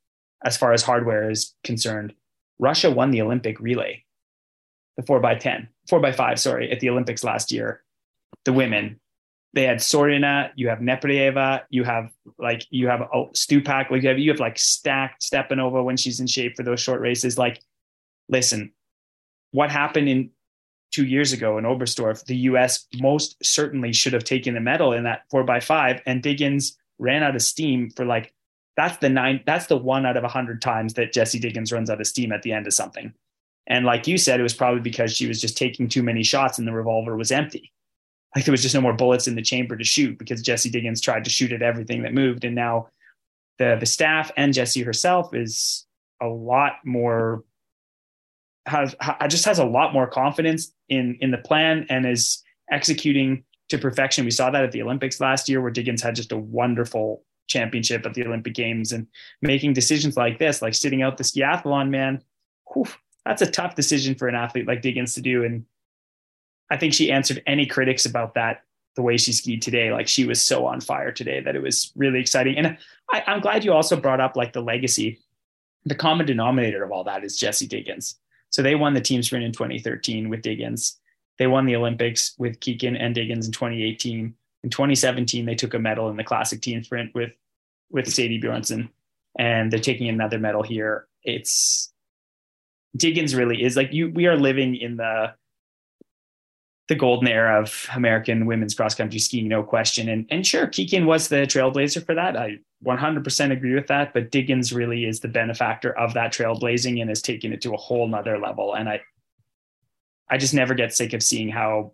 As 0.43 0.57
far 0.57 0.73
as 0.73 0.83
hardware 0.83 1.31
is 1.31 1.55
concerned, 1.65 2.15
Russia 2.59 2.91
won 2.91 3.11
the 3.11 3.21
Olympic 3.21 3.61
relay, 3.61 4.05
the 4.97 5.03
four 5.03 5.21
by 5.21 5.35
10, 5.35 5.69
four 5.91 6.01
by 6.01 6.13
five, 6.13 6.41
sorry, 6.41 6.71
at 6.71 6.81
the 6.81 6.89
Olympics 6.89 7.23
last 7.23 7.53
year. 7.53 7.83
The 8.45 8.53
women, 8.53 9.01
they 9.53 9.65
had 9.65 9.79
Sorina, 9.79 10.51
you 10.55 10.69
have 10.69 10.79
Nepryaeva, 10.79 11.65
you 11.69 11.85
have 11.85 12.11
like 12.39 12.65
you 12.71 12.87
have 12.89 13.03
oh, 13.13 13.27
Stupak, 13.35 13.91
like 13.91 14.03
you 14.03 14.09
have 14.09 14.19
you 14.19 14.31
have 14.31 14.41
like 14.41 14.59
stacked 14.59 15.23
Stepanova 15.23 15.85
when 15.85 15.97
she's 15.97 16.21
in 16.21 16.27
shape 16.27 16.57
for 16.57 16.63
those 16.63 16.81
short 16.81 17.01
races. 17.01 17.37
Like, 17.37 17.61
listen, 18.29 18.73
what 19.51 19.71
happened 19.71 20.09
in 20.09 20.31
two 20.93 21.05
years 21.05 21.33
ago 21.33 21.59
in 21.59 21.65
Oberstdorf, 21.65 22.25
the 22.25 22.37
US 22.37 22.87
most 22.95 23.37
certainly 23.45 23.93
should 23.93 24.13
have 24.13 24.25
taken 24.25 24.55
the 24.55 24.61
medal 24.61 24.93
in 24.93 25.05
that 25.05 25.23
four 25.31 25.45
by 25.45 25.61
five, 25.61 26.01
and 26.07 26.23
Diggins 26.23 26.79
ran 26.99 27.23
out 27.23 27.35
of 27.35 27.43
steam 27.43 27.91
for 27.91 28.05
like 28.05 28.33
that's 28.77 28.99
the 28.99 29.09
nine 29.09 29.43
that's 29.45 29.67
the 29.67 29.77
one 29.77 30.07
out 30.07 30.17
of 30.17 30.25
a 30.25 30.29
hundred 30.29 30.63
times 30.63 30.95
that 30.95 31.13
Jessie 31.13 31.41
Diggins 31.41 31.73
runs 31.73 31.91
out 31.91 32.01
of 32.01 32.07
steam 32.07 32.31
at 32.31 32.43
the 32.43 32.53
end 32.53 32.69
of 32.69 32.73
something. 32.73 33.13
And 33.67 33.87
like 33.87 34.07
you 34.07 34.19
said, 34.19 34.41
it 34.41 34.45
was 34.45 34.55
probably 34.55 34.81
because 34.81 35.15
she 35.15 35.27
was 35.27 35.41
just 35.41 35.57
taking 35.57 35.89
too 35.89 36.03
many 36.03 36.23
shots 36.23 36.59
and 36.59 36.67
the 36.67 36.73
revolver 36.73 37.17
was 37.17 37.31
empty 37.31 37.73
like 38.35 38.45
there 38.45 38.53
was 38.53 38.63
just 38.63 38.75
no 38.75 38.81
more 38.81 38.93
bullets 38.93 39.27
in 39.27 39.35
the 39.35 39.43
chamber 39.43 39.77
to 39.77 39.85
shoot 39.85 40.19
because 40.19 40.43
Jessie 40.43 40.71
Diggins 40.71 41.01
tried 41.01 41.25
to 41.25 41.31
shoot 41.31 41.53
at 41.53 41.63
everything 41.63 42.03
that 42.03 42.15
moved. 42.15 42.45
And 42.45 42.55
now 42.55 42.89
the 43.59 43.77
the 43.79 43.87
staff 43.87 44.31
and 44.37 44.55
Jessie 44.55 44.83
herself 44.83 45.35
is 45.35 45.87
a 46.21 46.27
lot 46.27 46.75
more 46.85 47.45
has 48.67 48.95
just 49.29 49.45
has 49.47 49.59
a 49.59 49.65
lot 49.65 49.93
more 49.93 50.07
confidence 50.07 50.73
in 50.89 51.19
in 51.21 51.31
the 51.31 51.39
plan 51.39 51.87
and 51.89 52.07
is 52.07 52.43
executing 52.71 53.45
to 53.69 53.79
perfection. 53.79 54.25
We 54.25 54.31
saw 54.31 54.51
that 54.51 54.65
at 54.65 54.73
the 54.73 54.83
Olympics 54.83 55.21
last 55.21 55.49
year 55.49 55.61
where 55.61 55.71
Diggins 55.71 56.03
had 56.03 56.15
just 56.15 56.33
a 56.33 56.39
wonderful 56.39 57.25
championship 57.49 58.07
at 58.07 58.15
the 58.15 58.25
Olympic 58.25 58.55
Games 58.55 58.93
and 58.93 59.09
making 59.43 59.73
decisions 59.73 60.17
like 60.17 60.39
this, 60.39 60.63
like 60.63 60.75
sitting 60.75 61.03
out 61.03 61.17
the 61.17 61.25
skiathlon, 61.25 61.89
man, 61.89 62.23
whew, 62.73 62.87
that's 63.25 63.43
a 63.43 63.51
tough 63.51 63.75
decision 63.75 64.15
for 64.15 64.29
an 64.29 64.35
athlete 64.35 64.67
like 64.67 64.83
Diggins 64.83 65.15
to 65.15 65.21
do. 65.21 65.45
And 65.45 65.65
I 66.71 66.77
think 66.77 66.95
she 66.95 67.13
answered 67.13 67.43
any 67.47 67.67
critics 67.67 68.07
about 68.07 68.35
that 68.35 68.65
the 68.97 69.03
way 69.03 69.17
she 69.17 69.33
skied 69.33 69.63
today. 69.63 69.93
Like 69.93 70.09
she 70.09 70.25
was 70.25 70.43
so 70.43 70.67
on 70.67 70.81
fire 70.81 71.13
today 71.13 71.41
that 71.41 71.57
it 71.57 71.63
was 71.63 71.93
really 71.97 72.21
exciting. 72.21 72.57
And 72.57 72.79
I, 73.11 73.23
am 73.27 73.41
glad 73.41 73.65
you 73.65 73.73
also 73.73 73.97
brought 73.97 74.21
up 74.21 74.37
like 74.37 74.53
the 74.53 74.63
legacy. 74.63 75.19
The 75.85 75.95
common 75.95 76.27
denominator 76.27 76.83
of 76.85 76.93
all 76.93 77.05
that 77.05 77.25
is 77.25 77.39
Jessie 77.39 77.67
Diggins. 77.67 78.17
So 78.51 78.63
they 78.63 78.75
won 78.75 78.95
the 78.95 79.01
team 79.01 79.23
sprint 79.23 79.45
in 79.45 79.53
2013 79.53 80.29
with 80.29 80.43
Diggins. 80.43 80.99
They 81.39 81.47
won 81.47 81.67
the 81.67 81.77
Olympics 81.77 82.35
with 82.37 82.61
Kikkan 82.61 83.01
and 83.01 83.15
Diggins 83.15 83.47
in 83.47 83.53
2018. 83.53 84.35
In 84.63 84.71
2017, 84.71 85.47
they 85.47 85.55
took 85.55 85.73
a 85.73 85.79
medal 85.79 86.11
in 86.11 86.17
the 86.17 86.25
classic 86.25 86.61
team 86.61 86.83
sprint 86.85 87.15
with 87.15 87.33
with 87.91 88.13
Sadie 88.13 88.41
Bjornsen, 88.41 88.89
and 89.39 89.73
they're 89.73 89.81
taking 89.81 90.09
another 90.09 90.39
medal 90.39 90.63
here. 90.63 91.09
It's 91.25 91.90
Diggins 92.97 93.35
really 93.35 93.63
is 93.63 93.77
like 93.77 93.93
you. 93.93 94.11
We 94.11 94.27
are 94.27 94.37
living 94.37 94.77
in 94.77 94.97
the 94.97 95.35
the 96.89 96.97
golden 96.97 97.29
era 97.29 97.63
of 97.63 97.89
American 97.95 98.47
women's 98.47 98.75
cross 98.75 98.97
country 98.97 99.21
skiing, 99.21 99.47
no 99.47 99.63
question. 99.63 100.09
And 100.09 100.27
and 100.31 100.45
sure, 100.45 100.67
Kikkan 100.67 101.07
was 101.07 101.29
the 101.29 101.43
trailblazer 101.47 102.05
for 102.05 102.17
that. 102.17 102.37
I 102.37 102.59
100% 102.85 103.53
agree 103.53 103.75
with 103.75 103.87
that. 103.87 104.13
But 104.13 104.33
Diggins 104.33 104.73
really 104.73 105.05
is 105.05 105.21
the 105.21 105.29
benefactor 105.29 105.97
of 105.97 106.15
that 106.15 106.33
trailblazing 106.33 107.01
and 107.01 107.09
has 107.09 107.23
taken 107.23 107.53
it 107.53 107.61
to 107.63 107.75
a 107.75 107.77
whole 107.77 108.09
nother 108.09 108.39
level. 108.39 108.75
And 108.75 108.89
I 108.89 109.01
I 110.29 110.39
just 110.39 110.55
never 110.55 110.75
get 110.75 110.95
sick 110.95 111.13
of 111.13 111.23
seeing 111.23 111.49
how 111.49 111.93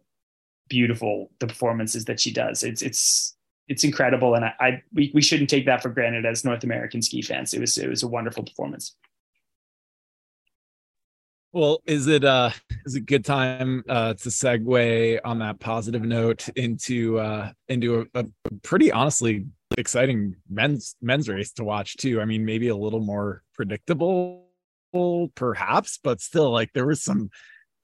beautiful 0.68 1.30
the 1.40 1.46
performances 1.46 2.04
that 2.06 2.20
she 2.20 2.32
does. 2.32 2.62
It's 2.62 2.82
it's 2.82 3.36
it's 3.68 3.84
incredible, 3.84 4.34
and 4.34 4.44
I, 4.44 4.54
I 4.60 4.82
we 4.94 5.10
we 5.14 5.22
shouldn't 5.22 5.50
take 5.50 5.66
that 5.66 5.82
for 5.82 5.88
granted 5.88 6.24
as 6.24 6.44
North 6.44 6.64
American 6.64 7.02
ski 7.02 7.22
fans. 7.22 7.54
It 7.54 7.60
was 7.60 7.76
it 7.78 7.88
was 7.88 8.02
a 8.02 8.08
wonderful 8.08 8.44
performance. 8.44 8.94
Well, 11.56 11.80
is 11.86 12.06
it 12.06 12.22
uh 12.22 12.50
is 12.84 12.96
it 12.96 12.98
a 12.98 13.04
good 13.06 13.24
time 13.24 13.82
uh 13.88 14.12
to 14.12 14.28
segue 14.28 15.20
on 15.24 15.38
that 15.38 15.58
positive 15.58 16.02
note 16.02 16.50
into 16.50 17.18
uh 17.18 17.50
into 17.66 18.06
a, 18.14 18.20
a 18.20 18.26
pretty 18.62 18.92
honestly 18.92 19.46
exciting 19.78 20.36
men's 20.50 20.96
men's 21.00 21.30
race 21.30 21.52
to 21.52 21.64
watch 21.64 21.96
too. 21.96 22.20
I 22.20 22.26
mean, 22.26 22.44
maybe 22.44 22.68
a 22.68 22.76
little 22.76 23.00
more 23.00 23.42
predictable 23.54 24.50
perhaps, 25.34 25.98
but 26.04 26.20
still 26.20 26.50
like 26.50 26.74
there 26.74 26.84
was 26.86 27.02
some 27.02 27.30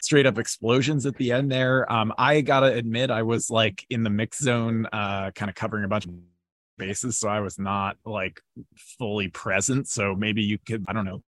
straight 0.03 0.27
up 0.27 0.39
explosions 0.39 1.07
at 1.07 1.17
the 1.17 1.33
end 1.33 1.51
there. 1.51 1.91
Um 1.91 2.13
I 2.19 2.43
got 2.43 2.61
to 2.61 2.67
admit 2.67 3.11
I 3.11 3.23
was 3.23 3.49
like 3.49 3.87
in 3.89 4.03
the 4.03 4.11
mix 4.11 4.39
zone 4.39 4.87
uh 4.93 5.31
kind 5.31 5.49
of 5.49 5.55
covering 5.55 5.85
a 5.85 5.89
bunch 5.89 6.05
of 6.05 6.13
bases 6.77 7.17
so 7.17 7.27
I 7.31 7.41
was 7.41 7.59
not 7.59 7.97
like 8.05 8.39
fully 8.99 9.29
present. 9.29 9.89
So 9.89 10.15
maybe 10.15 10.43
you 10.43 10.59
could 10.59 10.85
I 10.87 10.93
don't 10.93 11.07
know 11.07 11.23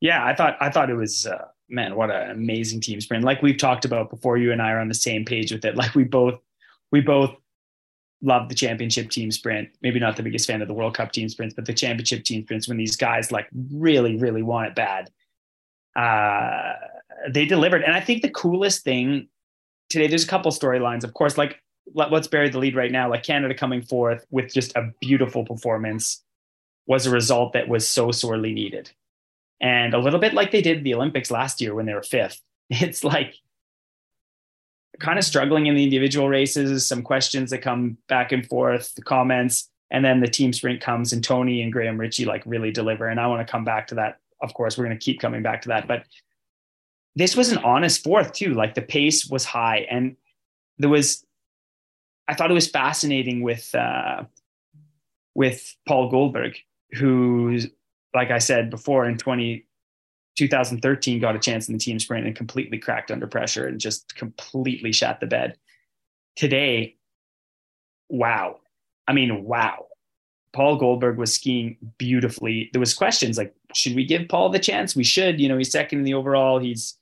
yeah, 0.00 0.24
I 0.24 0.34
thought 0.34 0.56
I 0.60 0.70
thought 0.70 0.90
it 0.90 0.94
was 0.96 1.26
uh, 1.26 1.46
man, 1.68 1.96
what 1.96 2.10
an 2.10 2.30
amazing 2.30 2.80
team 2.80 3.00
sprint. 3.00 3.24
Like 3.24 3.42
we've 3.42 3.58
talked 3.58 3.84
about 3.84 4.10
before, 4.10 4.36
you 4.36 4.52
and 4.52 4.62
I 4.62 4.72
are 4.72 4.78
on 4.78 4.88
the 4.88 4.94
same 4.94 5.24
page 5.24 5.52
with 5.52 5.64
it. 5.64 5.76
Like 5.76 5.94
we 5.94 6.04
both 6.04 6.38
we 6.92 7.00
both 7.00 7.34
love 8.22 8.48
the 8.48 8.54
championship 8.54 9.10
team 9.10 9.30
sprint. 9.30 9.68
Maybe 9.82 9.98
not 9.98 10.16
the 10.16 10.22
biggest 10.22 10.46
fan 10.46 10.62
of 10.62 10.68
the 10.68 10.74
World 10.74 10.94
Cup 10.94 11.12
team 11.12 11.28
sprints, 11.28 11.54
but 11.54 11.66
the 11.66 11.74
championship 11.74 12.24
team 12.24 12.42
sprints 12.42 12.68
when 12.68 12.76
these 12.76 12.96
guys 12.96 13.32
like 13.32 13.48
really, 13.70 14.16
really 14.16 14.42
want 14.42 14.68
it 14.68 14.74
bad. 14.74 15.10
Uh, 15.94 16.74
they 17.30 17.46
delivered, 17.46 17.82
and 17.82 17.94
I 17.94 18.00
think 18.00 18.22
the 18.22 18.30
coolest 18.30 18.84
thing 18.84 19.28
today. 19.88 20.06
There's 20.06 20.24
a 20.24 20.28
couple 20.28 20.50
storylines, 20.52 21.04
of 21.04 21.14
course. 21.14 21.38
Like 21.38 21.60
let, 21.94 22.12
us 22.12 22.26
bury 22.26 22.50
the 22.50 22.58
lead 22.58 22.76
right 22.76 22.92
now. 22.92 23.08
Like 23.08 23.22
Canada 23.22 23.54
coming 23.54 23.82
forth 23.82 24.26
with 24.30 24.52
just 24.52 24.76
a 24.76 24.90
beautiful 25.00 25.44
performance 25.44 26.22
was 26.86 27.06
a 27.06 27.10
result 27.10 27.52
that 27.54 27.68
was 27.68 27.88
so 27.88 28.12
sorely 28.12 28.52
needed 28.52 28.92
and 29.60 29.94
a 29.94 29.98
little 29.98 30.20
bit 30.20 30.34
like 30.34 30.50
they 30.50 30.62
did 30.62 30.84
the 30.84 30.94
Olympics 30.94 31.30
last 31.30 31.60
year 31.60 31.74
when 31.74 31.86
they 31.86 31.94
were 31.94 32.02
fifth. 32.02 32.40
It's 32.68 33.04
like 33.04 33.36
kind 34.98 35.18
of 35.18 35.24
struggling 35.24 35.66
in 35.66 35.74
the 35.74 35.84
individual 35.84 36.28
races, 36.28 36.86
some 36.86 37.02
questions 37.02 37.50
that 37.50 37.58
come 37.58 37.98
back 38.08 38.32
and 38.32 38.46
forth, 38.46 38.94
the 38.94 39.02
comments, 39.02 39.70
and 39.90 40.04
then 40.04 40.20
the 40.20 40.28
team 40.28 40.52
sprint 40.52 40.80
comes 40.80 41.12
and 41.12 41.22
Tony 41.22 41.62
and 41.62 41.72
Graham 41.72 41.98
Ritchie 41.98 42.24
like 42.24 42.42
really 42.44 42.70
deliver. 42.70 43.06
And 43.06 43.20
I 43.20 43.26
want 43.26 43.46
to 43.46 43.50
come 43.50 43.64
back 43.64 43.86
to 43.88 43.96
that. 43.96 44.18
Of 44.42 44.52
course, 44.54 44.76
we're 44.76 44.84
going 44.84 44.98
to 44.98 45.04
keep 45.04 45.20
coming 45.20 45.42
back 45.42 45.62
to 45.62 45.68
that. 45.68 45.86
But 45.86 46.04
this 47.14 47.36
was 47.36 47.52
an 47.52 47.58
honest 47.58 48.02
fourth 48.02 48.32
too. 48.32 48.54
Like 48.54 48.74
the 48.74 48.82
pace 48.82 49.26
was 49.26 49.44
high. 49.44 49.86
And 49.90 50.16
there 50.78 50.90
was, 50.90 51.24
I 52.28 52.34
thought 52.34 52.50
it 52.50 52.54
was 52.54 52.68
fascinating 52.68 53.42
with, 53.42 53.74
uh, 53.74 54.24
with 55.34 55.74
Paul 55.86 56.10
Golberg, 56.10 56.56
who's 56.92 57.68
like 58.16 58.30
I 58.30 58.38
said 58.38 58.70
before, 58.70 59.04
in 59.04 59.18
20, 59.18 59.66
2013, 60.38 61.20
got 61.20 61.36
a 61.36 61.38
chance 61.38 61.68
in 61.68 61.74
the 61.74 61.78
team 61.78 62.00
sprint 62.00 62.26
and 62.26 62.34
completely 62.34 62.78
cracked 62.78 63.10
under 63.10 63.26
pressure 63.26 63.66
and 63.66 63.78
just 63.78 64.16
completely 64.16 64.90
shot 64.90 65.20
the 65.20 65.26
bed. 65.26 65.58
Today, 66.34 66.96
wow. 68.08 68.60
I 69.06 69.12
mean, 69.12 69.44
wow. 69.44 69.86
Paul 70.54 70.80
Golberg 70.80 71.16
was 71.16 71.34
skiing 71.34 71.76
beautifully. 71.98 72.70
There 72.72 72.80
was 72.80 72.94
questions 72.94 73.36
like, 73.36 73.54
should 73.74 73.94
we 73.94 74.06
give 74.06 74.28
Paul 74.28 74.48
the 74.48 74.58
chance? 74.58 74.96
We 74.96 75.04
should. 75.04 75.38
You 75.38 75.50
know, 75.50 75.58
he's 75.58 75.70
second 75.70 75.98
in 75.98 76.04
the 76.06 76.14
overall. 76.14 76.58
He's 76.58 76.96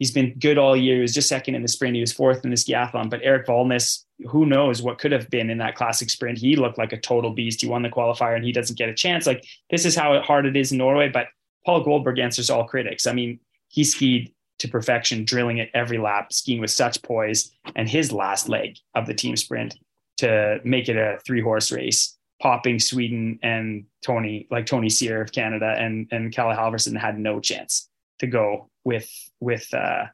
he's 0.00 0.10
been 0.10 0.34
good 0.38 0.58
all 0.58 0.76
year. 0.76 0.96
He 0.96 1.02
was 1.02 1.14
just 1.14 1.28
second 1.28 1.54
in 1.54 1.62
the 1.62 1.68
sprint. 1.68 1.94
He 1.94 2.00
was 2.00 2.12
fourth 2.12 2.42
in 2.42 2.50
the 2.50 2.56
skiathlon. 2.56 3.08
But 3.08 3.20
Erik 3.22 3.46
Valnes, 3.46 4.04
who 4.28 4.46
knows 4.46 4.82
what 4.82 4.98
could 4.98 5.12
have 5.12 5.30
been 5.30 5.50
in 5.50 5.58
that 5.58 5.76
classic 5.76 6.10
sprint? 6.10 6.38
He 6.38 6.56
looked 6.56 6.78
like 6.78 6.92
a 6.92 7.00
total 7.00 7.30
beast. 7.30 7.60
He 7.60 7.68
won 7.68 7.82
the 7.82 7.90
qualifier 7.90 8.34
and 8.34 8.44
he 8.44 8.50
doesn't 8.50 8.78
get 8.78 8.88
a 8.88 8.94
chance. 8.94 9.26
Like 9.26 9.44
this 9.68 9.84
is 9.84 9.94
how 9.94 10.20
hard 10.22 10.46
it 10.46 10.56
is 10.56 10.72
in 10.72 10.78
Norway. 10.78 11.10
But 11.10 11.26
Paul 11.64 11.84
Golberg 11.84 12.18
answers 12.18 12.50
all 12.50 12.64
critics. 12.64 13.06
I 13.06 13.12
mean, 13.12 13.38
he 13.68 13.84
skied 13.84 14.32
to 14.58 14.68
perfection, 14.68 15.24
drilling 15.24 15.58
it 15.58 15.70
every 15.74 15.98
lap, 15.98 16.32
skiing 16.32 16.60
with 16.60 16.70
such 16.70 17.02
poise, 17.02 17.52
and 17.76 17.88
his 17.88 18.10
last 18.10 18.48
leg 18.48 18.76
of 18.94 19.06
the 19.06 19.14
team 19.14 19.36
sprint 19.36 19.76
to 20.18 20.60
make 20.64 20.88
it 20.88 20.96
a 20.96 21.18
three 21.26 21.42
horse 21.42 21.70
race, 21.70 22.16
popping 22.40 22.78
Sweden 22.78 23.38
and 23.42 23.84
Tony, 24.02 24.46
like 24.50 24.66
Tony 24.66 24.88
Cyr 24.88 25.20
of 25.20 25.32
Canada 25.32 25.76
and 25.78 26.08
and 26.10 26.34
Kalle 26.34 26.56
Halfvarsson 26.56 26.98
had 26.98 27.18
no 27.18 27.38
chance 27.38 27.88
to 28.18 28.26
go 28.26 28.70
with 28.84 29.10
with 29.40 29.72
uh, 29.74 30.06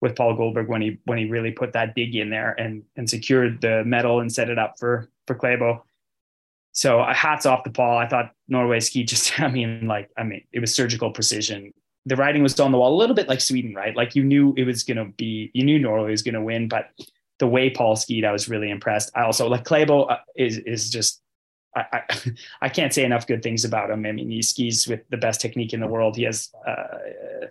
with 0.00 0.16
Paul 0.16 0.36
Golberg 0.36 0.68
when 0.68 0.82
he 0.82 0.98
when 1.04 1.18
he 1.18 1.26
really 1.26 1.52
put 1.52 1.72
that 1.72 1.94
dig 1.94 2.14
in 2.14 2.30
there 2.30 2.52
and 2.52 2.82
and 2.96 3.08
secured 3.08 3.60
the 3.60 3.84
medal 3.84 4.20
and 4.20 4.32
set 4.32 4.50
it 4.50 4.58
up 4.58 4.78
for 4.78 5.08
for 5.26 5.34
Klæbo. 5.34 5.82
So 6.72 7.00
uh, 7.00 7.14
hats 7.14 7.46
off 7.46 7.62
to 7.64 7.70
Paul. 7.70 7.98
I 7.98 8.08
thought 8.08 8.32
Norway 8.48 8.80
ski 8.80 9.04
just, 9.04 9.40
I 9.40 9.46
mean, 9.46 9.86
like, 9.86 10.10
I 10.16 10.24
mean, 10.24 10.44
it 10.50 10.58
was 10.58 10.74
surgical 10.74 11.12
precision 11.12 11.72
the 12.06 12.16
writing 12.16 12.42
was 12.42 12.58
on 12.60 12.72
the 12.72 12.78
wall 12.78 12.94
a 12.94 12.98
little 12.98 13.14
bit 13.14 13.28
like 13.28 13.40
Sweden, 13.40 13.74
right? 13.74 13.96
Like 13.96 14.14
you 14.14 14.24
knew 14.24 14.54
it 14.56 14.64
was 14.64 14.82
going 14.82 14.98
to 14.98 15.06
be, 15.06 15.50
you 15.54 15.64
knew 15.64 15.78
Norway 15.78 16.10
was 16.10 16.22
going 16.22 16.34
to 16.34 16.42
win, 16.42 16.68
but 16.68 16.90
the 17.38 17.46
way 17.46 17.70
Paul 17.70 17.96
skied, 17.96 18.24
I 18.24 18.32
was 18.32 18.48
really 18.48 18.70
impressed. 18.70 19.10
I 19.14 19.22
also 19.22 19.48
like 19.48 19.64
Klæbo 19.64 20.10
uh, 20.10 20.18
is 20.36 20.58
is 20.58 20.90
just, 20.90 21.22
I, 21.74 21.84
I, 21.92 22.02
I 22.62 22.68
can't 22.68 22.92
say 22.92 23.04
enough 23.04 23.26
good 23.26 23.42
things 23.42 23.64
about 23.64 23.90
him. 23.90 24.04
I 24.04 24.12
mean, 24.12 24.30
he 24.30 24.42
skis 24.42 24.86
with 24.86 25.00
the 25.08 25.16
best 25.16 25.40
technique 25.40 25.72
in 25.72 25.80
the 25.80 25.86
world. 25.86 26.16
He 26.16 26.24
has, 26.24 26.52
uh, 26.66 27.46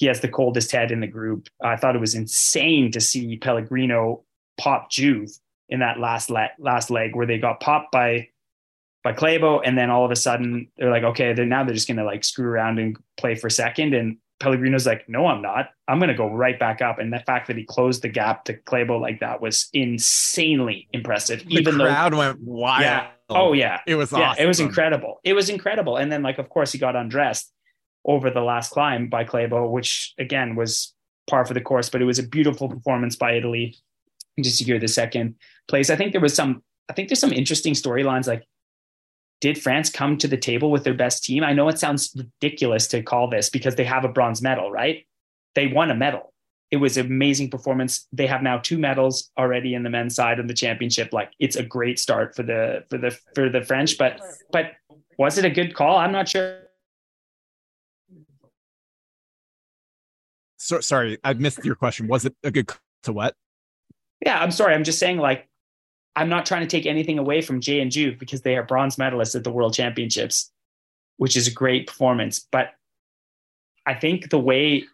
he 0.00 0.06
has 0.06 0.20
the 0.20 0.28
coldest 0.28 0.72
head 0.72 0.90
in 0.90 1.00
the 1.00 1.06
group. 1.06 1.48
I 1.62 1.76
thought 1.76 1.94
it 1.94 2.00
was 2.00 2.14
insane 2.14 2.90
to 2.92 3.02
see 3.02 3.36
Pellegrino 3.36 4.24
pop 4.56 4.90
Jouve 4.90 5.30
in 5.68 5.80
that 5.80 6.00
last 6.00 6.30
le- 6.30 6.48
last 6.58 6.90
leg 6.90 7.14
where 7.14 7.26
they 7.26 7.36
got 7.36 7.60
popped 7.60 7.92
by 7.92 8.28
by 9.04 9.12
Klæbo, 9.12 9.60
and 9.62 9.76
then 9.76 9.90
all 9.90 10.06
of 10.06 10.10
a 10.10 10.16
sudden 10.16 10.68
they're 10.78 10.90
like, 10.90 11.02
okay, 11.02 11.34
they're 11.34 11.44
now 11.44 11.64
they're 11.64 11.74
just 11.74 11.86
gonna 11.86 12.04
like 12.04 12.24
screw 12.24 12.48
around 12.48 12.78
and 12.78 12.96
play 13.18 13.34
for 13.34 13.50
second. 13.50 13.92
And 13.92 14.16
Pellegrino's 14.40 14.86
like, 14.86 15.06
no, 15.06 15.26
I'm 15.26 15.42
not. 15.42 15.68
I'm 15.86 16.00
gonna 16.00 16.16
go 16.16 16.30
right 16.30 16.58
back 16.58 16.80
up. 16.80 16.98
And 16.98 17.12
the 17.12 17.18
fact 17.20 17.48
that 17.48 17.58
he 17.58 17.64
closed 17.64 18.00
the 18.00 18.08
gap 18.08 18.44
to 18.46 18.54
Klæbo 18.54 18.98
like 18.98 19.20
that 19.20 19.42
was 19.42 19.68
insanely 19.74 20.88
impressive. 20.94 21.44
The 21.46 21.56
Even 21.56 21.74
crowd 21.74 22.14
though, 22.14 22.18
went 22.18 22.40
wild. 22.40 22.82
yeah, 22.84 23.08
oh 23.28 23.52
yeah, 23.52 23.80
It 23.86 23.96
was 23.96 24.12
yeah, 24.12 24.30
awesome. 24.30 24.44
it 24.44 24.46
was 24.46 24.60
incredible. 24.60 25.20
It 25.24 25.34
was 25.34 25.50
incredible. 25.50 25.98
And 25.98 26.10
then 26.10 26.22
like, 26.22 26.38
of 26.38 26.48
course, 26.48 26.72
he 26.72 26.78
got 26.78 26.96
undressed 26.96 27.52
over 28.04 28.30
the 28.30 28.40
last 28.40 28.72
climb 28.72 29.08
by 29.08 29.24
Klæbo, 29.24 29.70
which 29.70 30.14
again 30.18 30.56
was 30.56 30.94
par 31.28 31.44
for 31.44 31.54
the 31.54 31.60
course. 31.60 31.88
But 31.88 32.02
it 32.02 32.06
was 32.06 32.18
a 32.18 32.26
beautiful 32.26 32.68
performance 32.68 33.16
by 33.16 33.32
Italy 33.32 33.76
Just 34.38 34.56
to 34.56 34.64
secure 34.64 34.78
the 34.78 34.88
second 34.88 35.36
place. 35.68 35.90
I 35.90 35.96
think 35.96 36.12
there 36.12 36.20
was 36.20 36.34
some. 36.34 36.62
I 36.88 36.92
think 36.92 37.08
there's 37.08 37.20
some 37.20 37.32
interesting 37.32 37.74
storylines 37.74 38.26
like 38.26 38.44
did 39.40 39.60
France 39.60 39.90
come 39.90 40.18
to 40.18 40.28
the 40.28 40.36
table 40.36 40.70
with 40.70 40.84
their 40.84 40.94
best 40.94 41.24
team? 41.24 41.42
I 41.42 41.52
know 41.52 41.68
it 41.68 41.78
sounds 41.78 42.14
ridiculous 42.14 42.86
to 42.88 43.02
call 43.02 43.28
this 43.28 43.48
because 43.48 43.74
they 43.74 43.84
have 43.84 44.04
a 44.04 44.08
bronze 44.08 44.42
medal, 44.42 44.70
right? 44.70 45.06
They 45.54 45.66
won 45.66 45.90
a 45.90 45.94
medal. 45.94 46.32
It 46.70 46.76
was 46.76 46.96
an 46.96 47.06
amazing 47.06 47.50
performance. 47.50 48.06
They 48.12 48.26
have 48.26 48.42
now 48.42 48.58
two 48.58 48.78
medals 48.78 49.30
already 49.38 49.74
in 49.74 49.82
the 49.82 49.90
men's 49.90 50.14
side 50.14 50.38
of 50.38 50.46
the 50.46 50.54
championship. 50.54 51.12
Like 51.12 51.32
it's 51.40 51.56
a 51.56 51.62
great 51.62 51.98
start 51.98 52.36
for 52.36 52.42
the 52.42 52.84
for 52.90 52.98
the 52.98 53.10
for 53.34 53.48
the 53.48 53.62
French, 53.62 53.98
but 53.98 54.20
but 54.52 54.72
was 55.18 55.36
it 55.38 55.44
a 55.44 55.50
good 55.50 55.74
call? 55.74 55.96
I'm 55.96 56.12
not 56.12 56.28
sure. 56.28 56.69
So, 60.60 60.80
sorry, 60.80 61.16
I 61.24 61.32
missed 61.32 61.64
your 61.64 61.74
question. 61.74 62.06
Was 62.06 62.26
it 62.26 62.34
a 62.44 62.50
good 62.50 62.70
to 63.04 63.12
what? 63.14 63.34
Yeah, 64.24 64.38
I'm 64.38 64.50
sorry. 64.50 64.74
I'm 64.74 64.84
just 64.84 64.98
saying 64.98 65.16
like 65.16 65.48
I'm 66.14 66.28
not 66.28 66.44
trying 66.44 66.60
to 66.60 66.66
take 66.66 66.84
anything 66.84 67.18
away 67.18 67.40
from 67.40 67.62
Jay 67.62 67.80
and 67.80 67.90
Jouve 67.90 68.18
because 68.18 68.42
they 68.42 68.56
are 68.56 68.62
bronze 68.62 68.96
medalists 68.96 69.34
at 69.34 69.42
the 69.42 69.50
World 69.50 69.72
Championships, 69.72 70.52
which 71.16 71.34
is 71.34 71.48
a 71.48 71.50
great 71.50 71.86
performance. 71.86 72.46
But 72.52 72.74
I 73.86 73.94
think 73.94 74.28
the 74.28 74.38
way 74.38 74.84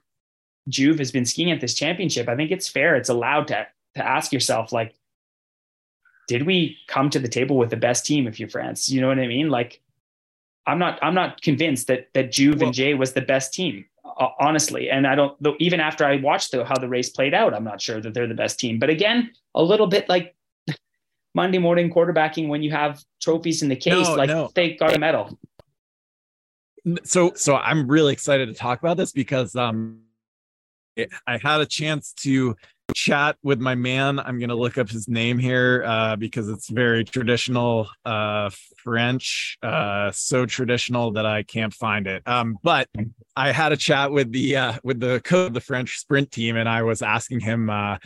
Jouve 0.71 1.01
has 1.01 1.11
been 1.11 1.25
skiing 1.25 1.51
at 1.51 1.61
this 1.61 1.75
championship, 1.75 2.29
I 2.29 2.37
think 2.37 2.53
it's 2.53 2.69
fair. 2.69 2.95
It's 2.95 3.09
allowed 3.09 3.49
to 3.49 3.67
to 3.97 4.07
ask 4.07 4.33
yourself, 4.33 4.71
like, 4.71 4.95
did 6.29 6.47
we 6.47 6.77
come 6.87 7.11
to 7.11 7.19
the 7.19 7.29
table 7.29 7.57
with 7.57 7.71
the 7.71 7.77
best 7.77 8.07
team 8.07 8.29
if 8.29 8.39
you're 8.39 8.49
France? 8.49 8.89
You 8.89 9.01
know 9.01 9.09
what 9.09 9.19
I 9.19 9.27
mean? 9.27 9.49
Like, 9.49 9.81
I'm 10.65 10.79
not 10.79 11.01
I'm 11.03 11.15
not 11.15 11.43
convinced 11.43 11.89
that 11.89 12.07
that 12.15 12.31
Jouve 12.31 12.61
Well- 12.61 12.67
and 12.67 12.75
Jay 12.75 12.95
was 12.95 13.15
the 13.15 13.21
best 13.21 13.53
team. 13.53 13.87
Uh, 14.19 14.29
Honestly, 14.41 14.89
and 14.91 15.07
I 15.07 15.15
don't. 15.15 15.41
Though 15.43 15.57
even 15.59 15.81
after 15.81 16.05
I 16.05 16.17
watched 16.17 16.53
the, 16.53 16.65
how 16.65 16.79
the 16.79 16.89
race 16.89 17.11
played 17.11 17.35
out, 17.35 17.55
I'm 17.55 17.65
not 17.65 17.81
sure 17.81 18.01
that 18.01 18.15
they're 18.15 18.27
the 18.27 18.35
best 18.35 18.59
team. 18.59 18.79
But 18.79 18.91
again, 18.91 19.31
a 19.55 19.63
little 19.63 19.87
bit 19.87 20.09
like 20.09 20.35
Monday 21.35 21.59
morning 21.59 21.91
quarterbacking 21.91 22.49
when 22.49 22.63
you 22.63 22.71
have 22.71 23.03
trophies 23.21 23.63
in 23.63 23.69
the 23.69 23.77
case, 23.77 24.07
No, 24.09 24.15
like 24.15 24.29
no. 24.29 24.51
they 24.55 24.75
got 24.75 24.95
a 24.95 24.99
medal. 24.99 25.39
so 27.03 27.33
so 27.35 27.57
i'm 27.57 27.89
really 27.89 28.13
excited 28.13 28.47
to 28.47 28.55
talk 28.55 28.79
about 28.79 28.97
this 28.97 29.11
because 29.11 29.57
um 29.57 29.99
i 31.27 31.37
had 31.43 31.61
a 31.61 31.67
chance 31.67 32.13
to 32.13 32.55
chat 32.95 33.37
with 33.43 33.61
my 33.61 33.75
man. 33.75 34.19
I'm 34.19 34.39
going 34.39 34.49
to 34.49 34.55
look 34.55 34.79
up 34.79 34.89
his 34.89 35.09
name 35.09 35.39
here 35.39 35.85
uh 35.87 36.17
because 36.17 36.49
it's 36.49 36.69
very 36.69 37.05
traditional 37.05 37.89
uh 38.05 38.51
french 38.77 39.59
uh 39.63 40.11
so 40.13 40.47
traditional 40.47 41.13
that 41.13 41.27
i 41.27 41.43
can't 41.43 41.75
find 41.75 42.07
it. 42.07 42.23
Um 42.27 42.59
but 42.63 42.89
i 43.35 43.53
had 43.53 43.73
a 43.73 43.77
chat 43.77 44.11
with 44.11 44.33
the 44.33 44.57
uh 44.57 44.73
with 44.83 45.01
the 45.01 45.21
coach 45.25 45.49
of 45.49 45.55
the 45.55 45.61
french 45.61 45.99
sprint 45.99 46.31
team 46.31 46.57
and 46.57 46.69
i 46.69 46.83
was 46.83 47.03
asking 47.03 47.41
him 47.41 47.71
uh 47.71 47.99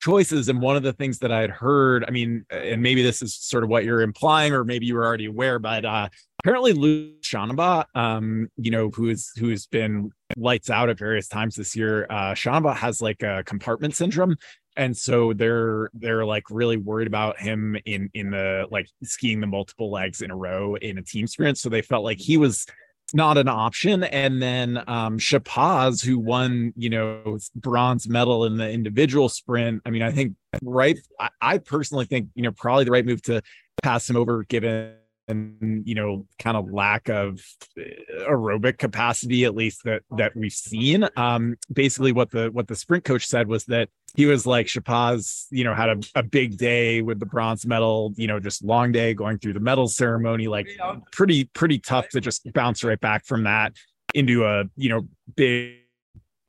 choices 0.00 0.48
and 0.48 0.60
one 0.60 0.76
of 0.76 0.82
the 0.82 0.92
things 0.92 1.18
that 1.18 1.30
i 1.30 1.40
had 1.40 1.50
heard 1.50 2.04
i 2.06 2.10
mean 2.10 2.44
and 2.50 2.82
maybe 2.82 3.02
this 3.02 3.22
is 3.22 3.34
sort 3.34 3.62
of 3.62 3.70
what 3.70 3.84
you're 3.84 4.00
implying 4.00 4.52
or 4.52 4.64
maybe 4.64 4.86
you 4.86 4.94
were 4.94 5.04
already 5.04 5.26
aware 5.26 5.58
but 5.58 5.84
uh 5.84 6.08
apparently 6.42 6.72
Lou 6.72 7.12
Chanavat, 7.20 7.84
um, 7.94 8.48
you 8.56 8.70
know, 8.70 8.90
who 8.90 9.08
is 9.08 9.30
who's 9.38 9.66
been 9.66 10.10
lights 10.36 10.70
out 10.70 10.88
at 10.88 10.98
various 10.98 11.28
times 11.28 11.56
this 11.56 11.76
year, 11.76 12.06
uh, 12.10 12.32
Chanavat 12.32 12.76
has 12.76 13.00
like 13.00 13.22
a 13.22 13.42
compartment 13.44 13.94
syndrome. 13.94 14.36
And 14.76 14.96
so 14.96 15.32
they're 15.34 15.90
they're 15.92 16.24
like 16.24 16.44
really 16.50 16.78
worried 16.78 17.06
about 17.06 17.38
him 17.38 17.76
in 17.84 18.08
in 18.14 18.30
the 18.30 18.66
like 18.70 18.88
skiing 19.02 19.40
the 19.40 19.46
multiple 19.46 19.90
legs 19.90 20.22
in 20.22 20.30
a 20.30 20.36
row 20.36 20.76
in 20.76 20.96
a 20.96 21.02
team 21.02 21.26
sprint. 21.26 21.58
So 21.58 21.68
they 21.68 21.82
felt 21.82 22.04
like 22.04 22.18
he 22.18 22.38
was 22.38 22.66
not 23.12 23.36
an 23.36 23.48
option. 23.48 24.02
And 24.04 24.40
then 24.40 24.82
um 24.86 25.18
Chappaz, 25.18 26.02
who 26.02 26.18
won, 26.18 26.72
you 26.74 26.88
know, 26.88 27.38
bronze 27.54 28.08
medal 28.08 28.46
in 28.46 28.56
the 28.56 28.70
individual 28.70 29.28
sprint. 29.28 29.82
I 29.84 29.90
mean, 29.90 30.02
I 30.02 30.10
think 30.10 30.36
right. 30.62 30.98
I, 31.20 31.28
I 31.42 31.58
personally 31.58 32.06
think, 32.06 32.30
you 32.34 32.42
know, 32.42 32.52
probably 32.52 32.84
the 32.84 32.92
right 32.92 33.04
move 33.04 33.20
to 33.22 33.42
pass 33.82 34.08
him 34.08 34.16
over 34.16 34.44
given 34.44 34.94
and 35.28 35.82
you 35.86 35.94
know 35.94 36.26
kind 36.38 36.56
of 36.56 36.70
lack 36.72 37.08
of 37.08 37.40
uh, 37.78 37.82
aerobic 38.28 38.78
capacity 38.78 39.44
at 39.44 39.54
least 39.54 39.82
that 39.84 40.02
that 40.16 40.34
we've 40.36 40.52
seen 40.52 41.08
um 41.16 41.54
basically 41.72 42.12
what 42.12 42.30
the 42.30 42.50
what 42.50 42.66
the 42.66 42.74
sprint 42.74 43.04
coach 43.04 43.26
said 43.26 43.46
was 43.48 43.64
that 43.66 43.88
he 44.14 44.26
was 44.26 44.46
like 44.46 44.66
Chappaz, 44.66 45.46
you 45.50 45.64
know, 45.64 45.74
had 45.74 45.88
a, 45.88 45.98
a 46.16 46.22
big 46.22 46.58
day 46.58 47.00
with 47.00 47.18
the 47.18 47.26
bronze 47.26 47.64
medal, 47.64 48.12
you 48.16 48.26
know, 48.26 48.38
just 48.38 48.62
long 48.62 48.92
day 48.92 49.14
going 49.14 49.38
through 49.38 49.54
the 49.54 49.60
medal 49.60 49.88
ceremony, 49.88 50.48
like 50.48 50.68
pretty, 51.12 51.44
pretty 51.54 51.78
tough 51.78 52.08
to 52.10 52.20
just 52.20 52.52
bounce 52.52 52.84
right 52.84 53.00
back 53.00 53.24
from 53.24 53.44
that 53.44 53.72
into 54.14 54.44
a, 54.44 54.64
you 54.76 54.90
know, 54.90 55.08
big, 55.34 55.78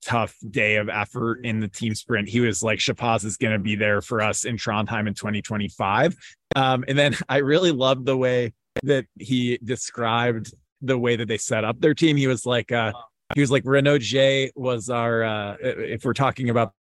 tough 0.05 0.36
day 0.49 0.75
of 0.75 0.89
effort 0.89 1.45
in 1.45 1.62
the 1.62 1.67
team 1.69 1.95
sprint. 1.95 2.27
He 2.27 2.41
was 2.41 2.62
like, 2.62 2.79
Chappaz 2.79 3.23
is 3.23 3.38
going 3.38 3.53
to 3.53 3.59
be 3.59 3.75
there 3.75 4.01
for 4.01 4.21
us 4.21 4.43
in 4.43 4.57
Trondheim 4.57 5.07
in 5.07 5.13
2025. 5.13 6.17
Um, 6.55 6.83
and 6.88 6.97
then 6.97 7.15
I 7.29 7.38
really 7.38 7.71
loved 7.71 8.05
the 8.05 8.17
way 8.17 8.53
that 8.83 9.05
he 9.19 9.59
described 9.63 10.53
the 10.81 10.97
way 10.97 11.15
that 11.15 11.27
they 11.27 11.38
set 11.38 11.63
up 11.63 11.79
their 11.79 11.93
team. 11.93 12.17
He 12.17 12.27
was 12.27 12.45
like, 12.45 12.71
uh, 12.71 12.91
he 13.36 13.41
was 13.41 13.51
like 13.51 13.63
Renaud 13.65 13.99
Jay 13.99 14.51
was 14.55 14.89
our, 14.89 15.23
uh, 15.23 15.55
if 15.62 16.03
we're 16.03 16.13
talking 16.13 16.49
about 16.49 16.73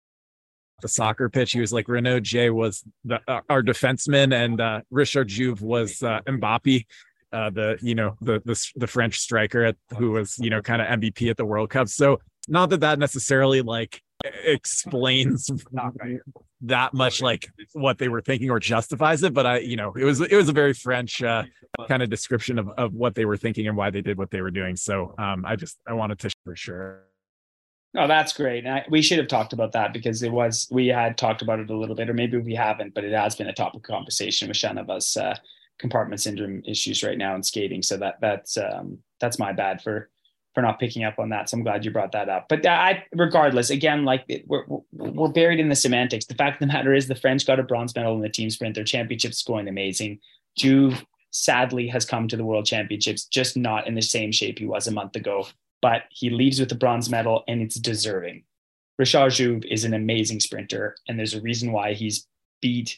the 0.83 0.87
soccer 0.87 1.29
pitch. 1.29 1.51
He 1.53 1.59
was 1.59 1.73
like 1.73 1.87
Renaud 1.87 2.19
Jay 2.19 2.51
was 2.51 2.83
the, 3.03 3.19
uh, 3.27 3.41
our 3.49 3.63
defenseman, 3.63 4.33
and 4.33 4.61
uh, 4.61 4.81
Richard 4.91 5.29
Jouve 5.29 5.61
was 5.61 6.03
uh, 6.03 6.19
Mbappe, 6.27 6.85
uh, 7.31 7.49
the 7.49 7.79
you 7.81 7.95
know 7.95 8.15
the, 8.21 8.41
the 8.45 8.71
the 8.75 8.87
French 8.87 9.17
striker 9.17 9.63
at, 9.63 9.75
who 9.97 10.11
was 10.11 10.37
you 10.37 10.51
know 10.51 10.61
kind 10.61 10.81
of 10.81 10.87
MVP 10.87 11.31
at 11.31 11.37
the 11.37 11.45
World 11.45 11.71
Cup. 11.71 11.87
So 11.87 12.19
not 12.47 12.69
that 12.69 12.81
that 12.81 12.99
necessarily 12.99 13.61
like 13.61 14.01
explains 14.23 15.49
that 16.61 16.93
much 16.93 17.21
like 17.21 17.49
what 17.73 17.97
they 17.97 18.07
were 18.07 18.21
thinking 18.21 18.49
or 18.49 18.59
justifies 18.59 19.23
it, 19.23 19.33
but 19.33 19.45
I 19.45 19.59
you 19.59 19.75
know 19.75 19.93
it 19.95 20.05
was 20.05 20.21
it 20.21 20.35
was 20.35 20.49
a 20.49 20.53
very 20.53 20.73
French 20.73 21.21
uh, 21.21 21.43
kind 21.87 22.01
of 22.01 22.09
description 22.09 22.57
of 22.57 22.69
of 22.77 22.93
what 22.93 23.15
they 23.15 23.25
were 23.25 23.37
thinking 23.37 23.67
and 23.67 23.75
why 23.75 23.89
they 23.89 24.01
did 24.01 24.17
what 24.17 24.31
they 24.31 24.41
were 24.41 24.51
doing. 24.51 24.75
So 24.75 25.13
um, 25.17 25.45
I 25.45 25.55
just 25.55 25.77
I 25.87 25.93
wanted 25.93 26.19
to 26.19 26.29
for 26.45 26.55
sure. 26.55 27.03
No, 27.93 28.07
that's 28.07 28.33
great. 28.33 28.65
And 28.65 28.73
I, 28.73 28.85
we 28.89 29.03
should 29.03 29.19
have 29.19 29.27
talked 29.27 29.53
about 29.53 29.73
that 29.73 29.93
because 29.93 30.23
it 30.23 30.31
was 30.31 30.67
we 30.71 30.87
had 30.87 31.17
talked 31.17 31.41
about 31.41 31.59
it 31.59 31.69
a 31.69 31.77
little 31.77 31.95
bit, 31.95 32.09
or 32.09 32.13
maybe 32.13 32.37
we 32.37 32.55
haven't, 32.55 32.93
but 32.95 33.03
it 33.03 33.13
has 33.13 33.35
been 33.35 33.47
a 33.47 33.53
topic 33.53 33.81
of 33.81 33.83
conversation 33.83 34.47
with 34.47 34.57
Chanavat's 34.57 35.15
uh, 35.15 35.37
compartment 35.77 36.21
syndrome 36.21 36.63
issues 36.65 37.03
right 37.03 37.17
now 37.17 37.35
in 37.35 37.43
skating. 37.43 37.83
So 37.83 37.97
that 37.97 38.15
that's 38.19 38.57
um, 38.57 38.99
that's 39.19 39.37
my 39.37 39.53
bad 39.53 39.81
for 39.81 40.09
for 40.53 40.61
not 40.61 40.79
picking 40.79 41.03
up 41.03 41.19
on 41.19 41.29
that. 41.29 41.49
So 41.49 41.57
I'm 41.57 41.63
glad 41.63 41.83
you 41.83 41.91
brought 41.91 42.11
that 42.11 42.29
up. 42.29 42.47
But 42.47 42.65
I, 42.65 43.05
regardless, 43.13 43.69
again, 43.69 44.05
like 44.05 44.25
we're 44.47 44.65
we're 44.91 45.29
buried 45.29 45.59
in 45.59 45.69
the 45.69 45.75
semantics. 45.75 46.25
The 46.25 46.35
fact 46.35 46.61
of 46.61 46.67
the 46.67 46.73
matter 46.73 46.93
is, 46.93 47.07
the 47.07 47.15
French 47.15 47.45
got 47.45 47.59
a 47.59 47.63
bronze 47.63 47.95
medal 47.95 48.15
in 48.15 48.21
the 48.21 48.29
team 48.29 48.49
sprint. 48.49 48.75
Their 48.75 48.83
championship's 48.83 49.43
going 49.43 49.67
amazing. 49.67 50.19
Jouve 50.59 51.03
sadly 51.31 51.87
has 51.87 52.05
come 52.05 52.27
to 52.27 52.37
the 52.37 52.45
World 52.45 52.65
Championships, 52.65 53.25
just 53.25 53.57
not 53.57 53.87
in 53.87 53.95
the 53.95 54.01
same 54.01 54.31
shape 54.31 54.59
he 54.59 54.67
was 54.67 54.87
a 54.87 54.91
month 54.91 55.15
ago 55.15 55.47
but 55.83 56.03
he 56.09 56.29
leaves 56.29 56.61
with 56.61 56.69
the 56.69 56.75
bronze 56.75 57.09
medal 57.09 57.43
and 57.45 57.61
it's 57.61 57.75
deserving. 57.75 58.41
Richard 58.97 59.33
Jouve 59.33 59.65
is 59.65 59.83
an 59.83 59.93
amazing 59.93 60.39
sprinter, 60.39 60.95
and 61.09 61.19
there's 61.19 61.33
a 61.33 61.41
reason 61.41 61.73
why 61.73 61.93
he's 61.93 62.25
beat 62.61 62.97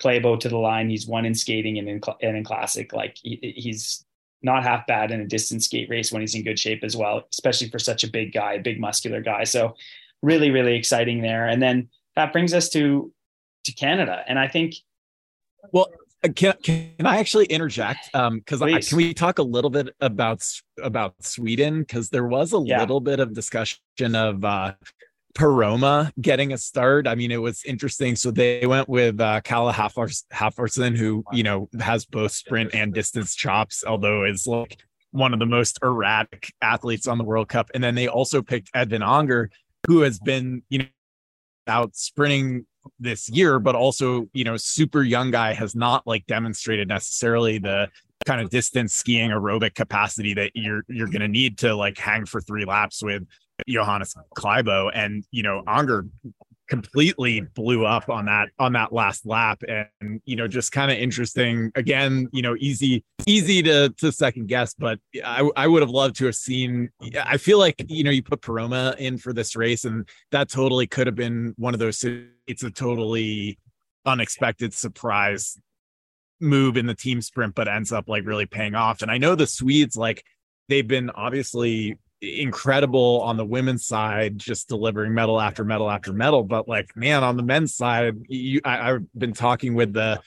Klæbo 0.00 0.40
to 0.40 0.48
the 0.48 0.58
line. 0.58 0.90
He's 0.90 1.06
won 1.06 1.26
in 1.26 1.36
skating 1.36 1.78
and 1.78 1.88
in, 1.88 2.00
and 2.20 2.36
in 2.36 2.42
classic. 2.42 2.92
Like 2.92 3.18
he, 3.22 3.54
he's 3.56 4.03
not 4.44 4.62
half 4.62 4.86
bad 4.86 5.10
in 5.10 5.20
a 5.20 5.26
distance 5.26 5.64
skate 5.64 5.88
race 5.88 6.12
when 6.12 6.20
he's 6.20 6.34
in 6.34 6.44
good 6.44 6.58
shape 6.58 6.84
as 6.84 6.96
well, 6.96 7.24
especially 7.32 7.68
for 7.70 7.78
such 7.78 8.04
a 8.04 8.08
big 8.08 8.32
guy, 8.32 8.58
big 8.58 8.78
muscular 8.78 9.20
guy. 9.20 9.44
So 9.44 9.74
really, 10.22 10.50
really 10.50 10.76
exciting 10.76 11.22
there. 11.22 11.46
And 11.46 11.62
then 11.62 11.88
that 12.16 12.32
brings 12.32 12.54
us 12.54 12.68
to 12.70 13.12
to 13.64 13.72
Canada, 13.72 14.22
and 14.28 14.38
I 14.38 14.46
think. 14.46 14.74
Well, 15.72 15.88
uh, 16.22 16.28
can, 16.28 16.54
can 16.62 17.06
I 17.06 17.18
actually 17.18 17.46
interject? 17.46 18.10
Because 18.12 18.62
um, 18.62 18.80
can 18.80 18.96
we 18.96 19.14
talk 19.14 19.38
a 19.38 19.42
little 19.42 19.70
bit 19.70 19.88
about 20.00 20.46
about 20.82 21.14
Sweden? 21.22 21.80
Because 21.80 22.10
there 22.10 22.26
was 22.26 22.52
a 22.52 22.62
yeah. 22.64 22.80
little 22.80 23.00
bit 23.00 23.20
of 23.20 23.32
discussion 23.32 23.80
of 24.14 24.44
uh, 24.44 24.74
Poromaa 25.34 26.12
getting 26.20 26.52
a 26.52 26.58
start. 26.58 27.06
I 27.06 27.14
mean, 27.14 27.32
it 27.32 27.40
was 27.40 27.64
interesting. 27.64 28.14
So 28.16 28.30
they 28.30 28.66
went 28.66 28.88
with 28.88 29.20
uh, 29.20 29.40
Kalle 29.42 29.72
Halfvarsson, 29.72 30.96
who 30.96 31.24
you 31.32 31.42
know 31.42 31.68
has 31.80 32.04
both 32.04 32.32
sprint 32.32 32.74
and 32.74 32.94
distance 32.94 33.34
chops, 33.34 33.84
although 33.86 34.24
is 34.24 34.46
like 34.46 34.78
one 35.10 35.32
of 35.32 35.40
the 35.40 35.46
most 35.46 35.78
erratic 35.82 36.52
athletes 36.62 37.06
on 37.06 37.18
the 37.18 37.24
World 37.24 37.48
Cup. 37.48 37.70
And 37.74 37.82
then 37.82 37.94
they 37.94 38.08
also 38.08 38.42
picked 38.42 38.72
Edvin 38.74 39.06
Anger, 39.06 39.50
who 39.86 40.00
has 40.00 40.18
been 40.20 40.62
you 40.68 40.80
know 40.80 40.86
out 41.66 41.96
sprinting 41.96 42.66
this 43.00 43.28
year, 43.28 43.58
but 43.58 43.74
also 43.74 44.28
you 44.34 44.44
know 44.44 44.56
super 44.56 45.02
young 45.02 45.32
guy 45.32 45.52
has 45.52 45.74
not 45.74 46.06
like 46.06 46.26
demonstrated 46.26 46.86
necessarily 46.86 47.58
the 47.58 47.88
kind 48.24 48.40
of 48.40 48.50
distance 48.50 48.94
skiing 48.94 49.30
aerobic 49.30 49.74
capacity 49.74 50.34
that 50.34 50.52
you're 50.54 50.82
you're 50.88 51.08
going 51.08 51.20
to 51.20 51.28
need 51.28 51.58
to 51.58 51.74
like 51.74 51.98
hang 51.98 52.24
for 52.24 52.40
three 52.40 52.64
laps 52.64 53.02
with 53.02 53.26
Johannes 53.68 54.14
Klæbo 54.36 54.90
and 54.94 55.24
you 55.30 55.42
know 55.42 55.60
mm-hmm. 55.60 55.78
Anger 55.78 56.06
completely 56.66 57.42
blew 57.42 57.84
up 57.84 58.08
on 58.08 58.24
that 58.24 58.48
on 58.58 58.72
that 58.72 58.92
last 58.92 59.26
lap. 59.26 59.62
And 59.68 60.20
you 60.24 60.36
know 60.36 60.48
just 60.48 60.72
kind 60.72 60.90
of 60.90 60.98
interesting. 60.98 61.70
Again 61.74 62.28
you 62.32 62.42
know 62.42 62.56
easy 62.58 63.04
easy 63.26 63.62
to 63.62 63.90
to 63.90 64.12
second 64.12 64.48
guess 64.48 64.74
but 64.74 64.98
I, 65.24 65.48
I 65.56 65.66
would 65.66 65.82
have 65.82 65.90
loved 65.90 66.16
to 66.16 66.26
have 66.26 66.34
seen 66.34 66.90
I 67.24 67.36
feel 67.36 67.58
like 67.58 67.84
you 67.88 68.04
know 68.04 68.10
you 68.10 68.22
put 68.22 68.40
Poromaa 68.40 68.96
in 68.96 69.18
for 69.18 69.32
this 69.32 69.56
race 69.56 69.84
and 69.84 70.08
that 70.30 70.48
totally 70.48 70.86
could 70.86 71.06
have 71.06 71.16
been 71.16 71.54
one 71.56 71.74
of 71.74 71.80
those 71.80 72.04
it's 72.46 72.62
a 72.62 72.70
totally 72.70 73.58
unexpected 74.06 74.74
surprise 74.74 75.58
move 76.40 76.76
in 76.76 76.86
the 76.86 76.94
team 76.94 77.20
sprint 77.20 77.54
but 77.54 77.68
ends 77.68 77.92
up 77.92 78.08
like 78.08 78.26
really 78.26 78.46
paying 78.46 78.74
off. 78.74 79.02
And 79.02 79.10
I 79.10 79.18
know 79.18 79.34
the 79.34 79.46
Swedes 79.46 79.96
like 79.96 80.24
they've 80.68 80.86
been 80.86 81.10
obviously 81.10 81.98
incredible 82.24 83.20
on 83.22 83.36
the 83.36 83.44
women's 83.44 83.86
side, 83.86 84.38
just 84.38 84.68
delivering 84.68 85.14
medal 85.14 85.40
after 85.40 85.64
medal 85.64 85.90
after 85.90 86.12
medal. 86.12 86.42
But 86.42 86.68
like, 86.68 86.96
man, 86.96 87.22
on 87.22 87.36
the 87.36 87.42
men's 87.42 87.74
side, 87.74 88.16
you, 88.28 88.60
I, 88.64 88.92
I've 88.92 89.06
been 89.16 89.32
talking 89.32 89.74
with 89.74 89.92
the 89.92 90.20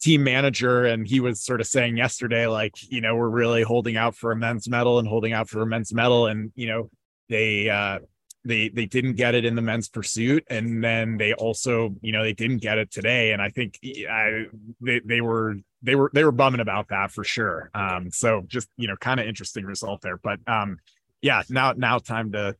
team 0.00 0.22
manager 0.22 0.84
and 0.84 1.06
he 1.06 1.20
was 1.20 1.42
sort 1.42 1.60
of 1.60 1.66
saying 1.66 1.96
yesterday 1.96 2.46
like 2.46 2.74
you 2.90 3.00
know 3.00 3.16
we're 3.16 3.30
really 3.30 3.62
holding 3.62 3.96
out 3.96 4.14
for 4.14 4.30
a 4.30 4.36
men's 4.36 4.68
medal 4.68 4.98
and 4.98 5.08
holding 5.08 5.32
out 5.32 5.48
for 5.48 5.62
a 5.62 5.66
men's 5.66 5.92
medal. 5.92 6.26
And 6.26 6.52
you 6.54 6.66
know 6.68 6.90
they 7.28 7.68
uh 7.68 8.00
they 8.44 8.68
they 8.68 8.86
didn't 8.86 9.14
get 9.14 9.34
it 9.34 9.44
in 9.44 9.56
the 9.56 9.62
men's 9.62 9.88
pursuit. 9.88 10.44
And 10.48 10.82
then 10.82 11.16
they 11.16 11.32
also 11.34 11.94
you 12.00 12.12
know 12.12 12.22
they 12.22 12.32
didn't 12.32 12.58
get 12.58 12.78
it 12.78 12.90
today. 12.90 13.32
And 13.32 13.42
i 13.42 13.50
think 13.50 13.78
I, 13.84 14.46
they, 14.80 15.00
they 15.04 15.20
were 15.20 15.56
they 15.82 15.94
were 15.94 16.10
they 16.14 16.24
were 16.24 16.32
bumming 16.32 16.60
about 16.60 16.88
that 16.88 17.10
for 17.10 17.24
sure. 17.24 17.70
Um 17.74 18.10
so 18.10 18.42
just 18.46 18.68
you 18.76 18.88
know 18.88 18.96
kind 18.96 19.20
of 19.20 19.26
interesting 19.26 19.64
result 19.64 20.02
there. 20.02 20.18
But 20.18 20.40
um 20.46 20.78
yeah, 21.22 21.42
now 21.48 21.72
now 21.72 21.98
time 21.98 22.32
to. 22.32 22.56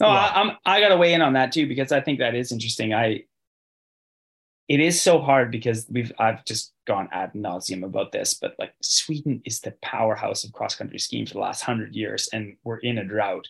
No, 0.00 0.08
I, 0.08 0.32
I'm 0.34 0.56
I 0.64 0.80
got 0.80 0.88
to 0.88 0.96
weigh 0.96 1.14
in 1.14 1.22
on 1.22 1.34
that 1.34 1.52
too 1.52 1.66
because 1.66 1.92
I 1.92 2.00
think 2.00 2.18
that 2.18 2.34
is 2.34 2.52
interesting. 2.52 2.94
I. 2.94 3.24
It 4.68 4.80
is 4.80 5.00
so 5.00 5.20
hard 5.20 5.52
because 5.52 5.86
we've 5.88 6.10
I've 6.18 6.44
just 6.44 6.72
gone 6.88 7.08
ad 7.12 7.34
nauseum 7.34 7.84
about 7.84 8.10
this, 8.10 8.34
but 8.34 8.56
like 8.58 8.74
Sweden 8.82 9.40
is 9.44 9.60
the 9.60 9.74
powerhouse 9.80 10.42
of 10.42 10.52
cross 10.52 10.74
country 10.74 10.98
skiing 10.98 11.24
for 11.24 11.34
the 11.34 11.40
last 11.40 11.62
hundred 11.62 11.94
years, 11.94 12.28
and 12.32 12.56
we're 12.64 12.78
in 12.78 12.98
a 12.98 13.04
drought, 13.04 13.46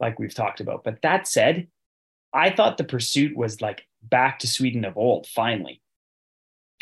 like 0.00 0.18
we've 0.18 0.34
talked 0.34 0.60
about. 0.60 0.84
But 0.84 1.00
that 1.00 1.26
said, 1.26 1.68
I 2.32 2.50
thought 2.50 2.76
the 2.76 2.84
pursuit 2.84 3.34
was 3.34 3.62
like 3.62 3.86
back 4.02 4.40
to 4.40 4.46
Sweden 4.46 4.84
of 4.84 4.98
old. 4.98 5.26
Finally, 5.26 5.80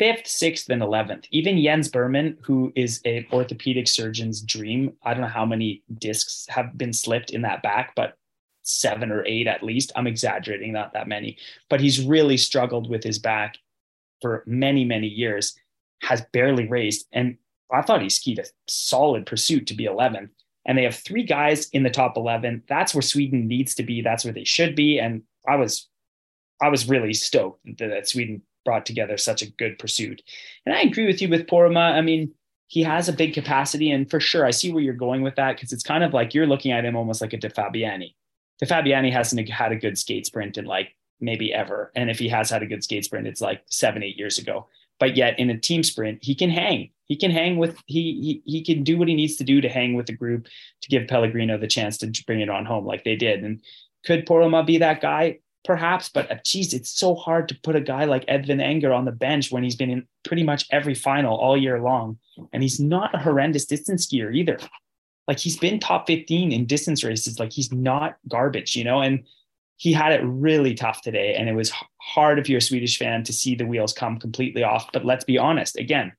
fifth, 0.03 0.27
sixth, 0.27 0.69
and 0.69 0.81
11th. 0.81 1.27
Even 1.31 1.61
Jens 1.63 1.87
Burman, 1.87 2.37
who 2.41 2.73
is 2.75 2.99
an 3.05 3.25
orthopedic 3.31 3.87
surgeon's 3.87 4.41
dream, 4.41 4.91
I 5.01 5.13
don't 5.13 5.21
know 5.21 5.29
how 5.29 5.45
many 5.45 5.81
discs 5.97 6.45
have 6.49 6.77
been 6.77 6.91
slipped 6.91 7.29
in 7.29 7.43
that 7.43 7.63
back, 7.63 7.93
but 7.95 8.17
seven 8.63 9.13
or 9.13 9.25
eight 9.25 9.47
at 9.47 9.63
least. 9.63 9.93
I'm 9.95 10.05
exaggerating, 10.05 10.73
not 10.73 10.91
that 10.91 11.07
many, 11.07 11.37
but 11.69 11.79
he's 11.79 12.05
really 12.05 12.35
struggled 12.35 12.89
with 12.89 13.01
his 13.01 13.17
back 13.17 13.55
for 14.21 14.43
many, 14.45 14.83
many 14.83 15.07
years, 15.07 15.55
has 16.01 16.21
barely 16.33 16.67
raised. 16.67 17.07
And 17.13 17.37
I 17.71 17.81
thought 17.81 18.01
he 18.01 18.09
skied 18.09 18.39
a 18.39 18.45
solid 18.67 19.25
pursuit 19.25 19.67
to 19.67 19.73
be 19.73 19.85
11th. 19.85 20.31
And 20.65 20.77
they 20.77 20.83
have 20.83 20.95
three 20.95 21.23
guys 21.23 21.69
in 21.69 21.83
the 21.83 21.89
top 21.89 22.17
11. 22.17 22.63
That's 22.67 22.93
where 22.93 23.01
Sweden 23.01 23.47
needs 23.47 23.73
to 23.75 23.83
be. 23.83 24.01
That's 24.01 24.25
where 24.25 24.33
they 24.33 24.43
should 24.43 24.75
be. 24.75 24.99
And 24.99 25.23
I 25.47 25.55
was, 25.55 25.87
I 26.61 26.67
was 26.67 26.89
really 26.89 27.13
stoked 27.13 27.61
that 27.77 28.09
Sweden 28.09 28.41
brought 28.65 28.85
together 28.85 29.17
such 29.17 29.41
a 29.41 29.51
good 29.51 29.77
pursuit. 29.79 30.21
And 30.65 30.75
I 30.75 30.81
agree 30.81 31.05
with 31.05 31.21
you 31.21 31.29
with 31.29 31.47
Poromaa. 31.47 31.93
I 31.93 32.01
mean, 32.01 32.33
he 32.67 32.83
has 32.83 33.07
a 33.07 33.13
big 33.13 33.33
capacity, 33.33 33.91
and 33.91 34.09
for 34.09 34.19
sure, 34.19 34.45
I 34.45 34.51
see 34.51 34.71
where 34.71 34.83
you're 34.83 34.93
going 34.93 35.21
with 35.21 35.35
that 35.35 35.55
because 35.55 35.71
it's 35.71 35.83
kind 35.83 36.03
of 36.03 36.13
like 36.13 36.33
you're 36.33 36.47
looking 36.47 36.71
at 36.71 36.85
him 36.85 36.95
almost 36.95 37.21
like 37.21 37.33
a 37.33 37.37
De 37.37 37.49
Fabiani. 37.49 38.15
De 38.59 38.65
Fabiani 38.65 39.11
hasn't 39.11 39.47
had 39.49 39.71
a 39.71 39.75
good 39.75 39.97
skate 39.97 40.25
sprint 40.25 40.57
in 40.57 40.65
like 40.65 40.95
maybe 41.19 41.53
ever, 41.53 41.91
and 41.95 42.09
if 42.09 42.17
he 42.17 42.27
has 42.29 42.49
had 42.49 42.63
a 42.63 42.65
good 42.67 42.83
skate 42.83 43.05
sprint, 43.05 43.27
it's 43.27 43.41
like 43.41 43.61
seven, 43.67 44.01
eight 44.01 44.17
years 44.17 44.37
ago. 44.37 44.67
But 44.99 45.15
yet, 45.15 45.37
in 45.37 45.49
a 45.49 45.59
team 45.59 45.83
sprint, 45.83 46.19
he 46.23 46.33
can 46.33 46.49
hang. 46.49 46.89
He 47.05 47.15
can 47.15 47.31
hang 47.31 47.57
with 47.57 47.77
he 47.85 48.41
he 48.45 48.57
he 48.57 48.63
can 48.63 48.83
do 48.83 48.97
what 48.97 49.07
he 49.07 49.15
needs 49.15 49.35
to 49.35 49.43
do 49.43 49.61
to 49.61 49.69
hang 49.69 49.93
with 49.93 50.07
the 50.07 50.13
group 50.13 50.47
to 50.81 50.89
give 50.89 51.07
Pellegrino 51.07 51.57
the 51.57 51.67
chance 51.67 51.97
to 51.97 52.11
bring 52.25 52.39
it 52.39 52.49
on 52.49 52.65
home 52.65 52.85
like 52.85 53.03
they 53.03 53.15
did. 53.15 53.43
And 53.43 53.61
could 54.05 54.25
Poromaa 54.25 54.65
be 54.65 54.79
that 54.79 55.01
guy? 55.01 55.39
Perhaps, 55.63 56.09
but 56.09 56.29
uh, 56.29 56.35
geez, 56.43 56.73
it's 56.73 56.89
so 56.89 57.15
hard 57.15 57.47
to 57.47 57.59
put 57.63 57.75
a 57.75 57.81
guy 57.81 58.03
like 58.03 58.25
Edvin 58.25 58.61
Anger 58.61 58.91
on 58.93 59.05
the 59.05 59.11
bench 59.13 59.51
when 59.51 59.63
he's 59.63 59.77
been 59.77 59.89
in 59.89 60.07
pretty 60.25 60.43
much 60.43 60.65
every 60.71 60.93
final 60.93 61.37
all 61.37 61.55
year 61.55 61.79
long. 61.79 62.17
And 62.51 62.61
he's 62.61 62.79
not 62.79 63.15
a 63.15 63.19
horrendous 63.19 63.65
distance 63.65 64.07
skier 64.07 64.35
either. 64.35 64.59
Like 65.27 65.39
he's 65.39 65.57
been 65.57 65.79
top 65.79 66.05
15 66.07 66.51
in 66.51 66.65
distance 66.65 67.03
races. 67.03 67.39
Like 67.39 67.53
he's 67.53 67.71
not 67.71 68.17
garbage, 68.27 68.75
you 68.75 68.83
know, 68.83 69.01
and 69.01 69.23
he 69.77 69.93
had 69.93 70.11
it 70.11 70.21
really 70.23 70.73
tough 70.73 71.01
today. 71.01 71.35
And 71.35 71.47
it 71.47 71.53
was 71.53 71.71
hard 72.01 72.39
if 72.39 72.49
you're 72.49 72.57
a 72.57 72.61
Swedish 72.61 72.97
fan 72.97 73.23
to 73.23 73.33
see 73.33 73.55
the 73.55 73.65
wheels 73.65 73.93
come 73.93 74.19
completely 74.19 74.63
off. 74.63 74.91
But 74.91 75.05
let's 75.05 75.23
be 75.23 75.37
honest 75.37 75.77
again, 75.77 76.11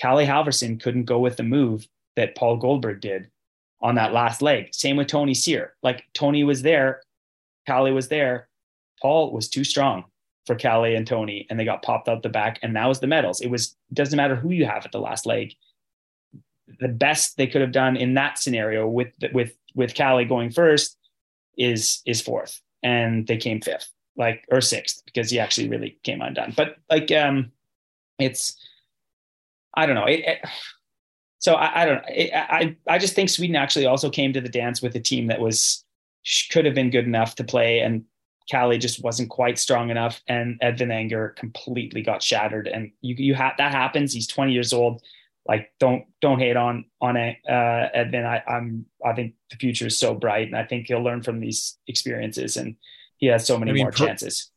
Kalle 0.00 0.26
Halfvarsson 0.26 0.80
couldn't 0.80 1.04
go 1.04 1.18
with 1.18 1.36
the 1.36 1.42
move 1.42 1.86
that 2.16 2.36
Paul 2.36 2.60
Golberg 2.60 3.00
did 3.00 3.28
on 3.80 3.96
that 3.96 4.12
last 4.12 4.40
leg. 4.40 4.68
Same 4.72 4.96
with 4.96 5.08
Tony 5.08 5.34
Cyr. 5.34 5.74
Like 5.82 6.04
Tony 6.14 6.44
was 6.44 6.62
there, 6.62 7.02
Kalle 7.66 7.92
was 7.92 8.08
there, 8.08 8.48
Paul 9.02 9.32
was 9.32 9.48
too 9.48 9.64
strong 9.64 10.04
for 10.46 10.54
Kalle 10.54 10.96
and 10.96 11.06
Tony, 11.06 11.46
and 11.50 11.58
they 11.58 11.64
got 11.64 11.82
popped 11.82 12.08
out 12.08 12.22
the 12.22 12.28
back. 12.28 12.60
And 12.62 12.76
that 12.76 12.86
was 12.86 13.00
the 13.00 13.06
medals. 13.06 13.40
It 13.40 13.50
was 13.50 13.76
doesn't 13.92 14.16
matter 14.16 14.36
who 14.36 14.50
you 14.50 14.64
have 14.64 14.84
at 14.84 14.92
the 14.92 15.00
last 15.00 15.26
leg. 15.26 15.54
The 16.80 16.88
best 16.88 17.36
they 17.36 17.48
could 17.48 17.60
have 17.60 17.72
done 17.72 17.96
in 17.96 18.14
that 18.14 18.38
scenario 18.38 18.86
with 18.86 19.12
with 19.32 19.54
with 19.74 19.94
Kalle 19.94 20.24
going 20.24 20.50
first 20.50 20.96
is 21.58 22.00
is 22.06 22.22
fourth, 22.22 22.60
and 22.82 23.26
they 23.26 23.36
came 23.36 23.60
fifth, 23.60 23.92
like 24.16 24.44
or 24.50 24.60
sixth 24.60 25.02
because 25.04 25.30
he 25.30 25.38
actually 25.38 25.68
really 25.68 25.98
came 26.04 26.22
undone. 26.22 26.54
But 26.56 26.76
like 26.88 27.10
um, 27.10 27.50
it's 28.18 28.56
I 29.74 29.86
don't 29.86 29.96
know. 29.96 30.06
It, 30.06 30.20
it, 30.20 30.38
so 31.40 31.54
I, 31.54 31.82
I 31.82 31.84
don't 31.86 32.04
I 32.08 32.76
I 32.88 32.98
just 32.98 33.14
think 33.14 33.30
Sweden 33.30 33.56
actually 33.56 33.86
also 33.86 34.10
came 34.10 34.32
to 34.32 34.40
the 34.40 34.48
dance 34.48 34.80
with 34.80 34.94
a 34.94 35.00
team 35.00 35.26
that 35.26 35.40
was 35.40 35.84
could 36.50 36.64
have 36.64 36.74
been 36.74 36.90
good 36.90 37.04
enough 37.04 37.34
to 37.34 37.44
play 37.44 37.80
and 37.80 38.04
Kalle 38.50 38.78
just 38.78 39.02
wasn't 39.02 39.30
quite 39.30 39.58
strong 39.58 39.90
enough, 39.90 40.20
and 40.28 40.58
Edvin 40.60 40.92
Anger 40.92 41.34
completely 41.36 42.02
got 42.02 42.22
shattered. 42.22 42.68
And 42.68 42.92
you 43.00 43.14
you 43.16 43.34
have 43.34 43.54
that 43.58 43.72
happens. 43.72 44.12
He's 44.12 44.26
20 44.26 44.52
years 44.52 44.72
old. 44.72 45.02
Like 45.46 45.72
don't 45.80 46.04
don't 46.20 46.38
hate 46.38 46.56
on 46.56 46.84
on 47.00 47.16
uh, 47.16 47.32
Edvin. 47.48 48.24
I, 48.24 48.42
I'm 48.48 48.86
I 49.04 49.12
think 49.12 49.34
the 49.50 49.56
future 49.56 49.86
is 49.86 49.98
so 49.98 50.14
bright, 50.14 50.46
and 50.46 50.56
I 50.56 50.64
think 50.64 50.86
he'll 50.86 51.02
learn 51.02 51.22
from 51.22 51.40
these 51.40 51.78
experiences, 51.88 52.56
and 52.56 52.76
he 53.16 53.26
has 53.26 53.46
so 53.46 53.58
many 53.58 53.72
I 53.72 53.74
mean, 53.74 53.84
more 53.84 53.92
chances. 53.92 54.50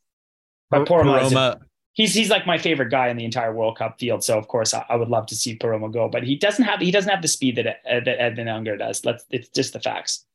But 0.69 0.87
Poromaa, 0.87 1.59
he's 1.93 2.13
he's 2.13 2.29
like 2.29 2.45
my 2.45 2.59
favorite 2.59 2.91
guy 2.91 3.07
in 3.07 3.17
the 3.17 3.25
entire 3.25 3.53
World 3.53 3.77
Cup 3.77 3.99
field. 3.99 4.23
So 4.23 4.37
of 4.37 4.47
course 4.47 4.73
I, 4.73 4.85
I, 4.87 4.95
would 4.95 5.09
love 5.09 5.25
to 5.27 5.35
see 5.35 5.57
Poromaa 5.57 5.91
go, 5.91 6.07
but 6.07 6.23
he 6.23 6.35
doesn't 6.35 6.65
have 6.65 6.79
he 6.79 6.91
doesn't 6.91 7.09
have 7.09 7.21
the 7.21 7.27
speed 7.27 7.55
that 7.55 7.67
uh, 7.67 8.01
that 8.05 8.19
Edvin 8.19 8.47
Anger 8.47 8.77
does. 8.77 9.03
Let's 9.03 9.25
it's 9.31 9.49
just 9.49 9.73
the 9.73 9.79
facts. 9.79 10.25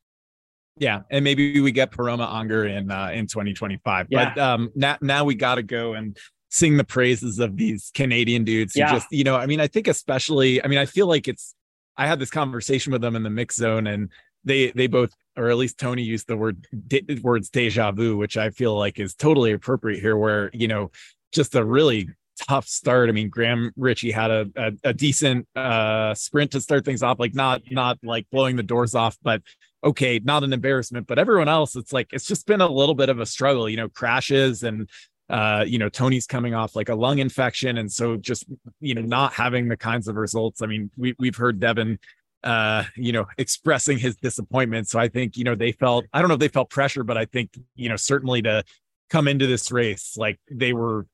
Yeah, 0.77 1.01
and 1.09 1.23
maybe 1.23 1.59
we 1.59 1.71
get 1.71 1.91
Poromaa 1.91 2.33
Anger 2.33 2.65
in 2.65 2.91
uh, 2.91 3.09
in 3.13 3.27
2025. 3.27 4.07
Yeah. 4.09 4.33
But 4.33 4.41
um, 4.41 4.71
now 4.75 4.97
now 5.01 5.23
we 5.23 5.35
got 5.35 5.55
to 5.55 5.63
go 5.63 5.93
and 5.93 6.17
sing 6.49 6.77
the 6.77 6.83
praises 6.83 7.39
of 7.39 7.57
these 7.57 7.91
Canadian 7.93 8.43
dudes. 8.43 8.75
Yeah. 8.75 8.91
just 8.91 9.07
you 9.11 9.23
know, 9.23 9.35
I 9.35 9.45
mean, 9.45 9.59
I 9.59 9.67
think 9.67 9.87
especially, 9.87 10.63
I 10.63 10.67
mean, 10.67 10.79
I 10.79 10.85
feel 10.85 11.07
like 11.07 11.27
it's. 11.27 11.55
I 11.97 12.07
had 12.07 12.19
this 12.19 12.29
conversation 12.29 12.93
with 12.93 13.01
them 13.01 13.15
in 13.15 13.23
the 13.23 13.29
mix 13.29 13.57
zone, 13.57 13.85
and 13.85 14.09
they 14.43 14.71
they 14.71 14.87
both 14.87 15.11
or 15.37 15.49
at 15.49 15.57
least 15.57 15.77
Tony 15.77 16.03
used 16.03 16.27
the 16.27 16.37
word 16.37 16.67
de- 16.87 17.19
words 17.21 17.49
deja 17.49 17.91
vu, 17.91 18.17
which 18.17 18.37
I 18.37 18.49
feel 18.49 18.77
like 18.77 18.99
is 18.99 19.13
totally 19.13 19.51
appropriate 19.51 20.01
here. 20.01 20.17
Where 20.17 20.49
you 20.53 20.67
know, 20.67 20.91
just 21.31 21.55
a 21.55 21.63
really 21.63 22.09
tough 22.47 22.67
start. 22.67 23.09
I 23.09 23.11
mean, 23.11 23.29
Graham 23.29 23.71
Ritchie 23.77 24.11
had 24.11 24.31
a, 24.31 24.45
a, 24.55 24.71
a 24.85 24.93
decent 24.93 25.47
uh, 25.55 26.13
sprint 26.13 26.51
to 26.51 26.61
start 26.61 26.85
things 26.85 27.03
off, 27.03 27.19
like 27.19 27.35
not 27.35 27.61
not 27.71 27.97
like 28.03 28.27
blowing 28.31 28.55
the 28.55 28.63
doors 28.63 28.95
off, 28.95 29.17
but 29.21 29.41
okay, 29.83 30.19
not 30.23 30.43
an 30.43 30.53
embarrassment. 30.53 31.07
But 31.07 31.19
everyone 31.19 31.49
else, 31.49 31.75
it's 31.75 31.93
like 31.93 32.09
it's 32.11 32.25
just 32.25 32.45
been 32.45 32.61
a 32.61 32.69
little 32.69 32.95
bit 32.95 33.09
of 33.09 33.19
a 33.19 33.25
struggle. 33.25 33.69
You 33.69 33.77
know, 33.77 33.89
crashes 33.89 34.63
and 34.63 34.89
uh, 35.29 35.63
you 35.65 35.79
know, 35.79 35.89
Tony's 35.89 36.27
coming 36.27 36.53
off 36.53 36.75
like 36.75 36.89
a 36.89 36.95
lung 36.95 37.19
infection, 37.19 37.77
and 37.77 37.91
so 37.91 38.17
just 38.17 38.45
you 38.79 38.95
know 38.95 39.01
not 39.01 39.33
having 39.33 39.67
the 39.67 39.77
kinds 39.77 40.07
of 40.07 40.15
results. 40.15 40.61
I 40.61 40.65
mean, 40.67 40.91
we 40.97 41.15
we've 41.19 41.35
heard 41.35 41.59
Devon 41.59 41.99
uh 42.43 42.83
you 42.95 43.11
know 43.11 43.27
expressing 43.37 43.99
his 43.99 44.15
disappointment 44.15 44.87
so 44.87 44.99
i 44.99 45.07
think 45.07 45.37
you 45.37 45.43
know 45.43 45.53
they 45.53 45.71
felt 45.71 46.05
i 46.11 46.19
don't 46.19 46.27
know 46.27 46.33
if 46.33 46.39
they 46.39 46.47
felt 46.47 46.71
pressure 46.71 47.03
but 47.03 47.15
i 47.15 47.23
think 47.23 47.55
you 47.75 47.87
know 47.87 47.95
certainly 47.95 48.41
to 48.41 48.63
come 49.11 49.27
into 49.27 49.45
this 49.45 49.71
race 49.71 50.17
like 50.17 50.39
they 50.49 50.73
were 50.73 51.05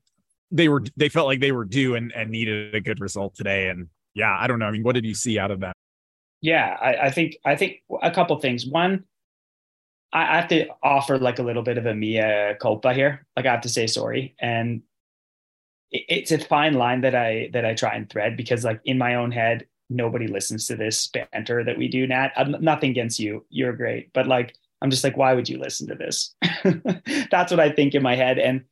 they 0.52 0.70
were 0.70 0.84
they 0.96 1.10
felt 1.10 1.28
like 1.28 1.40
they 1.40 1.52
were 1.52 1.66
due 1.66 1.96
and, 1.96 2.12
and 2.14 2.30
needed 2.30 2.74
a 2.74 2.82
good 2.82 3.00
result 3.00 3.36
today. 3.36 3.70
And 3.70 3.88
yeah, 4.14 4.36
I 4.38 4.48
don't 4.48 4.60
know. 4.60 4.66
I 4.66 4.72
mean, 4.72 4.84
what 4.84 4.96
did 4.96 5.06
you 5.06 5.14
see 5.14 5.38
out 5.38 5.52
of 5.52 5.60
that? 5.62 5.76
Yeah, 6.42 6.78
I, 6.80 7.08
I 7.08 7.12
think 7.12 7.38
I 7.46 7.56
think 7.56 7.82
a 8.02 8.12
couple 8.12 8.40
things. 8.40 8.66
One, 8.66 9.06
I, 10.14 10.22
I 10.22 10.36
have 10.38 10.48
to 10.50 10.68
offer 10.84 11.18
like 11.18 11.40
a 11.40 11.44
little 11.44 11.64
bit 11.64 11.78
of 11.78 11.86
a 11.86 11.96
mea 11.96 12.54
culpa 12.62 12.94
here. 12.94 13.26
Like 13.36 13.46
I 13.46 13.52
have 13.52 13.62
to 13.62 13.70
say 13.70 13.88
sorry, 13.88 14.36
and 14.40 14.82
it, 15.92 16.06
it's 16.10 16.32
a 16.32 16.40
fine 16.40 16.74
line 16.74 17.02
that 17.02 17.16
I 17.16 17.50
that 17.54 17.66
I 17.66 17.74
try 17.74 17.96
and 17.96 18.10
thread 18.10 18.38
because 18.38 18.64
like 18.64 18.82
in 18.86 18.98
my 18.98 19.16
own 19.16 19.32
head, 19.32 19.66
nobody 19.90 20.28
listens 20.28 20.68
to 20.68 20.76
this 20.76 21.08
banter 21.08 21.64
that 21.64 21.78
we 21.78 21.88
do. 21.88 22.06
Nat, 22.06 22.32
I'm, 22.36 22.56
nothing 22.62 22.92
against 22.92 23.20
you. 23.20 23.46
You're 23.50 23.74
great, 23.74 24.14
but 24.14 24.28
like 24.28 24.56
I'm 24.82 24.92
just 24.92 25.04
like, 25.04 25.18
why 25.18 25.34
would 25.34 25.50
you 25.50 25.58
listen 25.58 25.88
to 25.88 25.96
this? 25.96 26.36
That's 27.32 27.52
what 27.52 27.60
I 27.60 27.72
think 27.72 27.96
in 27.96 28.04
my 28.04 28.16
head, 28.16 28.38
and 28.38 28.64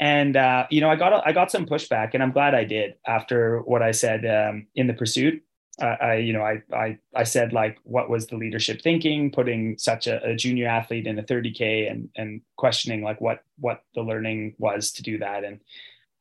and 0.00 0.36
uh, 0.36 0.66
you 0.68 0.80
know 0.80 0.90
i 0.90 0.96
got 0.96 1.26
i 1.26 1.32
got 1.32 1.50
some 1.50 1.64
pushback 1.64 2.10
and 2.12 2.22
i'm 2.22 2.32
glad 2.32 2.54
i 2.54 2.64
did 2.64 2.94
after 3.06 3.60
what 3.60 3.82
i 3.82 3.92
said 3.92 4.26
um, 4.26 4.66
in 4.74 4.88
the 4.88 4.94
pursuit 4.94 5.42
i 5.80 6.16
you 6.16 6.32
know 6.32 6.42
I, 6.42 6.62
I 6.72 6.98
i 7.14 7.24
said 7.24 7.52
like 7.52 7.78
what 7.84 8.10
was 8.10 8.26
the 8.26 8.36
leadership 8.36 8.82
thinking 8.82 9.30
putting 9.30 9.78
such 9.78 10.06
a, 10.06 10.22
a, 10.22 10.36
junior 10.36 10.68
athlete 10.68 11.06
in 11.06 11.18
a 11.18 11.22
30k 11.22 11.90
and 11.90 12.10
and 12.14 12.42
questioning 12.56 13.02
like 13.02 13.20
what 13.20 13.42
what 13.58 13.82
the 13.94 14.02
learning 14.02 14.54
was 14.58 14.92
to 14.92 15.02
do 15.02 15.18
that. 15.18 15.44
And 15.44 15.60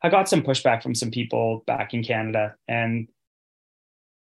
i 0.02 0.10
got 0.10 0.30
some 0.30 0.42
pushback 0.42 0.82
from 0.82 0.96
some 0.96 1.12
people 1.12 1.64
back 1.68 1.94
in 1.94 2.04
canada. 2.04 2.56
And 2.68 3.10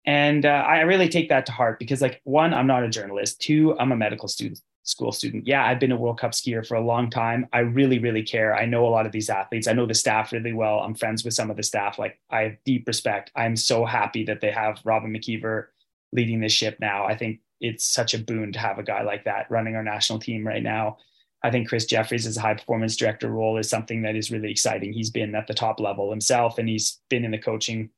and 0.06 0.46
uh, 0.46 0.64
i 0.68 0.82
really 0.82 1.10
take 1.10 1.30
that 1.30 1.46
to 1.48 1.52
heart 1.52 1.80
because 1.80 2.02
like 2.02 2.22
one 2.24 2.54
i'm 2.54 2.68
not 2.68 2.84
a 2.84 2.90
journalist. 2.90 3.42
Two 3.42 3.78
i'm 3.78 3.92
a 3.92 3.98
medical 3.98 4.30
student 4.30 4.62
school 4.90 5.12
student. 5.12 5.46
Yeah, 5.46 5.66
I've 5.66 5.80
been 5.80 5.92
a 5.92 5.98
World 5.98 6.20
Cup 6.20 6.32
skier 6.32 6.66
for 6.66 6.76
a 6.76 6.82
long 6.82 7.10
time. 7.10 7.48
I 7.54 7.60
really, 7.60 8.00
really 8.00 8.24
care. 8.24 8.56
I 8.56 8.66
know 8.66 8.88
a 8.88 8.90
lot 8.90 9.06
of 9.06 9.12
these 9.12 9.30
athletes. 9.30 9.68
I 9.68 9.74
know 9.74 9.86
the 9.86 9.94
staff 9.94 10.32
really 10.32 10.54
well. 10.54 10.80
I'm 10.80 10.96
friends 10.96 11.24
with 11.24 11.36
some 11.36 11.52
of 11.52 11.58
the 11.58 11.64
staff. 11.64 12.00
Like 12.00 12.20
I 12.32 12.42
have 12.42 12.64
deep 12.66 12.88
respect. 12.88 13.32
I'm 13.36 13.56
so 13.56 13.86
happy 13.86 14.24
that 14.26 14.42
they 14.42 14.52
have 14.52 14.82
Robin 14.84 15.14
McKeever 15.14 15.68
leading 16.12 16.40
this 16.40 16.52
ship 16.52 16.78
now. 16.80 17.06
I 17.06 17.16
think 17.16 17.40
it's 17.62 17.86
such 17.86 18.14
a 18.14 18.20
boon 18.20 18.52
to 18.54 18.60
have 18.60 18.80
a 18.80 18.84
guy 18.84 19.04
like 19.04 19.26
that 19.26 19.52
running 19.52 19.76
our 19.76 19.84
national 19.84 20.20
team 20.20 20.46
right 20.46 20.64
now. 20.64 20.98
I 21.44 21.52
think 21.52 21.70
Chris 21.70 21.86
Jeffries 21.86 22.26
as 22.26 22.36
a 22.36 22.42
high 22.42 22.56
performance 22.56 22.96
director 22.96 23.30
role 23.30 23.58
is 23.58 23.70
something 23.70 24.02
that 24.02 24.16
is 24.16 24.32
really 24.32 24.52
exciting. 24.52 24.92
He's 24.92 25.12
been 25.12 25.36
at 25.36 25.48
the 25.48 25.54
top 25.54 25.80
level 25.80 26.10
himself 26.10 26.58
and 26.58 26.68
he's 26.68 27.00
been 27.10 27.24
in 27.24 27.32
the 27.32 27.38
coaching 27.38 27.92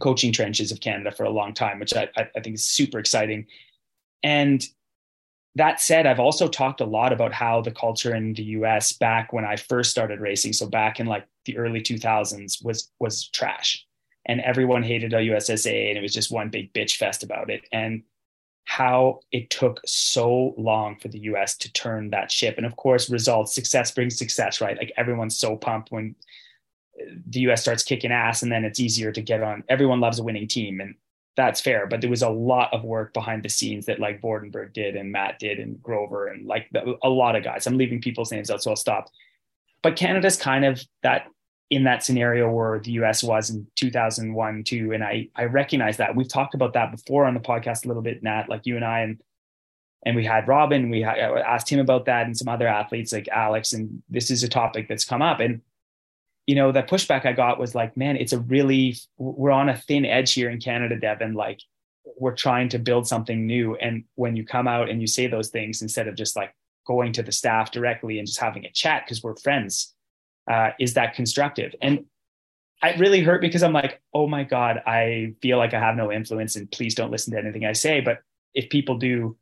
coaching 0.00 0.32
trenches 0.32 0.72
of 0.72 0.80
Canada 0.80 1.12
for 1.12 1.24
a 1.24 1.30
long 1.30 1.54
time, 1.54 1.78
which 1.78 1.94
I, 1.94 2.08
I 2.16 2.40
think 2.40 2.54
is 2.54 2.66
super 2.66 2.98
exciting. 2.98 3.46
And 4.22 4.64
that 5.56 5.80
said, 5.80 6.06
I've 6.06 6.20
also 6.20 6.48
talked 6.48 6.80
a 6.80 6.86
lot 6.86 7.12
about 7.12 7.32
how 7.32 7.60
the 7.60 7.70
culture 7.70 8.14
in 8.14 8.34
the 8.34 8.42
US 8.42 8.92
back 8.92 9.32
when 9.32 9.44
I 9.44 9.56
first 9.56 9.90
started 9.90 10.20
racing, 10.20 10.52
so 10.52 10.66
back 10.66 10.98
in 10.98 11.06
like 11.06 11.26
the 11.44 11.56
early 11.56 11.80
2000s 11.80 12.64
was 12.64 12.90
was 12.98 13.28
trash. 13.28 13.84
And 14.26 14.40
everyone 14.40 14.82
hated 14.82 15.12
USSA 15.12 15.88
and 15.90 15.98
it 15.98 16.02
was 16.02 16.14
just 16.14 16.32
one 16.32 16.48
big 16.48 16.72
bitch 16.72 16.96
fest 16.96 17.22
about 17.22 17.50
it. 17.50 17.66
And 17.72 18.02
how 18.64 19.20
it 19.30 19.50
took 19.50 19.80
so 19.84 20.54
long 20.56 20.96
for 20.98 21.08
the 21.08 21.18
US 21.20 21.56
to 21.58 21.72
turn 21.72 22.10
that 22.10 22.32
ship. 22.32 22.56
And 22.56 22.66
of 22.66 22.76
course, 22.76 23.10
results, 23.10 23.54
success 23.54 23.90
brings 23.90 24.18
success, 24.18 24.60
right? 24.60 24.76
Like 24.76 24.92
everyone's 24.96 25.36
so 25.36 25.56
pumped 25.56 25.92
when 25.92 26.14
uh, 26.98 27.14
the 27.26 27.40
US 27.40 27.60
starts 27.60 27.82
kicking 27.82 28.10
ass 28.10 28.42
and 28.42 28.50
then 28.50 28.64
it's 28.64 28.80
easier 28.80 29.12
to 29.12 29.20
get 29.20 29.42
on. 29.42 29.64
Everyone 29.68 30.00
loves 30.00 30.18
a 30.18 30.22
winning 30.22 30.48
team. 30.48 30.80
And 30.80 30.94
that's 31.36 31.60
fair. 31.60 31.86
But 31.86 32.00
there 32.00 32.10
was 32.10 32.22
a 32.22 32.28
lot 32.28 32.72
of 32.72 32.84
work 32.84 33.12
behind 33.12 33.42
the 33.42 33.48
scenes 33.48 33.86
that 33.86 33.98
like 33.98 34.20
Vordenberg 34.20 34.72
did 34.72 34.96
and 34.96 35.10
Matt 35.10 35.38
did 35.38 35.58
and 35.58 35.82
Grover 35.82 36.28
and 36.28 36.46
like 36.46 36.68
a 37.02 37.08
lot 37.08 37.36
of 37.36 37.42
guys. 37.42 37.66
I'm 37.66 37.76
leaving 37.76 38.00
people's 38.00 38.30
names 38.30 38.50
out, 38.50 38.62
so 38.62 38.70
I'll 38.70 38.76
stop. 38.76 39.10
But 39.82 39.96
Canada's 39.96 40.36
kind 40.36 40.64
of 40.64 40.82
that 41.02 41.26
in 41.70 41.84
that 41.84 42.04
scenario 42.04 42.50
where 42.50 42.78
the 42.78 42.92
US 42.92 43.22
was 43.22 43.50
in 43.50 43.66
2001 43.76 44.64
too. 44.64 44.92
And 44.92 45.02
I, 45.02 45.28
I 45.34 45.44
recognize 45.44 45.96
that 45.96 46.14
we've 46.14 46.28
talked 46.28 46.54
about 46.54 46.74
that 46.74 46.92
before 46.92 47.24
on 47.24 47.34
the 47.34 47.40
podcast 47.40 47.84
a 47.84 47.88
little 47.88 48.02
bit, 48.02 48.22
Nat, 48.22 48.48
like 48.48 48.66
you 48.66 48.76
and 48.76 48.84
I, 48.84 49.00
and, 49.00 49.20
and 50.06 50.14
we 50.14 50.24
had 50.24 50.46
Robin, 50.46 50.90
we 50.90 51.02
asked 51.02 51.70
him 51.70 51.80
about 51.80 52.04
that 52.04 52.26
and 52.26 52.36
some 52.36 52.48
other 52.48 52.68
athletes 52.68 53.12
like 53.12 53.28
Alex. 53.28 53.72
And 53.72 54.02
this 54.08 54.30
is 54.30 54.42
a 54.42 54.48
topic 54.48 54.86
that's 54.88 55.04
come 55.04 55.22
up. 55.22 55.40
And 55.40 55.62
you 56.46 56.54
know, 56.54 56.72
that 56.72 56.88
pushback 56.88 57.24
I 57.24 57.32
got 57.32 57.58
was 57.58 57.74
like, 57.74 57.96
man, 57.96 58.16
it's 58.16 58.32
a 58.32 58.38
really, 58.40 58.96
we're 59.16 59.50
on 59.50 59.68
a 59.68 59.76
thin 59.76 60.04
edge 60.04 60.34
here 60.34 60.50
in 60.50 60.60
Canada, 60.60 60.98
Devon. 60.98 61.34
Like, 61.34 61.60
we're 62.18 62.34
trying 62.34 62.68
to 62.70 62.78
build 62.78 63.08
something 63.08 63.46
new. 63.46 63.76
And 63.76 64.04
when 64.14 64.36
you 64.36 64.44
come 64.44 64.68
out 64.68 64.90
and 64.90 65.00
you 65.00 65.06
say 65.06 65.26
those 65.26 65.48
things 65.48 65.80
instead 65.80 66.06
of 66.06 66.16
just 66.16 66.36
like 66.36 66.54
going 66.86 67.12
to 67.14 67.22
the 67.22 67.32
staff 67.32 67.70
directly 67.70 68.18
and 68.18 68.26
just 68.26 68.40
having 68.40 68.66
a 68.66 68.70
chat 68.70 69.04
because 69.04 69.22
we're 69.22 69.36
friends, 69.36 69.94
uh, 70.50 70.70
is 70.78 70.94
that 70.94 71.14
constructive? 71.14 71.74
And 71.80 72.04
it 72.82 72.98
really 72.98 73.22
hurt 73.22 73.40
because 73.40 73.62
I'm 73.62 73.72
like, 73.72 74.02
oh 74.12 74.26
my 74.26 74.44
God, 74.44 74.82
I 74.86 75.34
feel 75.40 75.56
like 75.56 75.72
I 75.72 75.80
have 75.80 75.96
no 75.96 76.12
influence 76.12 76.56
and 76.56 76.70
please 76.70 76.94
don't 76.94 77.10
listen 77.10 77.32
to 77.32 77.38
anything 77.38 77.64
I 77.64 77.72
say. 77.72 78.00
But 78.00 78.18
if 78.52 78.68
people 78.68 78.98
do, 78.98 79.36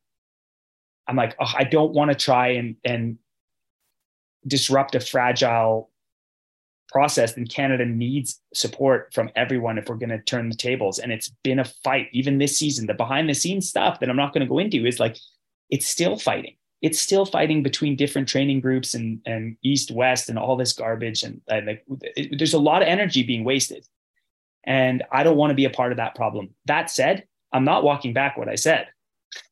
I'm 1.08 1.16
like, 1.16 1.34
oh, 1.40 1.52
I 1.52 1.64
don't 1.64 1.92
want 1.92 2.12
to 2.12 2.16
try 2.16 2.48
and, 2.50 2.76
and 2.84 3.18
disrupt 4.46 4.94
a 4.94 5.00
fragile 5.00 5.90
process, 6.92 7.32
then 7.32 7.46
Canada 7.46 7.84
needs 7.86 8.40
support 8.52 9.12
from 9.14 9.30
everyone 9.34 9.78
if 9.78 9.88
we're 9.88 9.96
going 9.96 10.10
to 10.10 10.20
turn 10.20 10.50
the 10.50 10.54
tables. 10.54 10.98
And 10.98 11.10
it's 11.10 11.30
been 11.42 11.58
a 11.58 11.64
fight, 11.64 12.08
even 12.12 12.38
this 12.38 12.58
season. 12.58 12.86
The 12.86 12.94
behind 12.94 13.28
the 13.28 13.34
scenes 13.34 13.68
stuff 13.68 13.98
that 14.00 14.10
I'm 14.10 14.16
not 14.16 14.32
going 14.32 14.42
to 14.42 14.48
go 14.48 14.58
into 14.58 14.86
is 14.86 15.00
like, 15.00 15.16
it's 15.70 15.88
still 15.88 16.16
fighting. 16.18 16.56
It's 16.82 17.00
still 17.00 17.24
fighting 17.24 17.62
between 17.62 17.96
different 17.96 18.28
training 18.28 18.60
groups 18.60 18.94
and, 18.94 19.20
and 19.24 19.56
East, 19.62 19.90
West, 19.90 20.28
and 20.28 20.38
all 20.38 20.56
this 20.56 20.74
garbage. 20.74 21.22
And, 21.22 21.40
and 21.48 21.66
like, 21.66 21.84
it, 22.16 22.36
there's 22.38 22.54
a 22.54 22.58
lot 22.58 22.82
of 22.82 22.88
energy 22.88 23.22
being 23.22 23.44
wasted. 23.44 23.86
And 24.64 25.02
I 25.10 25.22
don't 25.22 25.36
want 25.36 25.50
to 25.50 25.54
be 25.54 25.64
a 25.64 25.70
part 25.70 25.92
of 25.92 25.96
that 25.96 26.14
problem. 26.14 26.50
That 26.66 26.90
said, 26.90 27.24
I'm 27.52 27.64
not 27.64 27.84
walking 27.84 28.12
back 28.12 28.36
what 28.36 28.48
I 28.48 28.56
said 28.56 28.88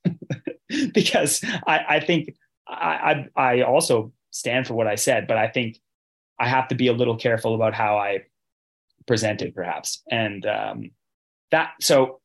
because 0.92 1.42
I, 1.66 1.84
I 1.88 2.00
think 2.00 2.36
I, 2.68 3.26
I, 3.36 3.42
I 3.42 3.62
also 3.62 4.12
stand 4.30 4.66
for 4.66 4.74
what 4.74 4.86
I 4.86 4.94
said, 4.94 5.26
but 5.26 5.36
I 5.36 5.48
think 5.48 5.78
I 6.40 6.48
have 6.48 6.68
to 6.68 6.74
be 6.74 6.88
a 6.88 6.92
little 6.92 7.16
careful 7.16 7.54
about 7.54 7.74
how 7.74 7.98
I 7.98 8.24
present 9.06 9.42
it, 9.42 9.54
perhaps. 9.54 10.02
And 10.10 10.44
um, 10.46 10.90
that, 11.50 11.72
so 11.80 12.20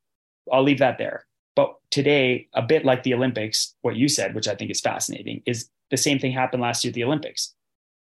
I'll 0.52 0.64
leave 0.64 0.80
that 0.80 0.98
there. 0.98 1.26
But 1.56 1.76
today, 1.92 2.48
a 2.54 2.62
bit 2.62 2.86
like 2.86 3.04
the 3.04 3.14
Olympics, 3.14 3.76
what 3.82 3.98
you 3.98 4.08
said, 4.08 4.34
which 4.34 4.48
I 4.48 4.56
think 4.56 4.72
is 4.72 4.82
fascinating, 4.82 5.44
is 5.46 5.70
the 5.92 5.98
same 5.98 6.18
thing 6.18 6.32
happened 6.32 6.64
last 6.64 6.84
year 6.84 6.90
at 6.90 6.96
the 6.96 7.04
Olympics. 7.04 7.54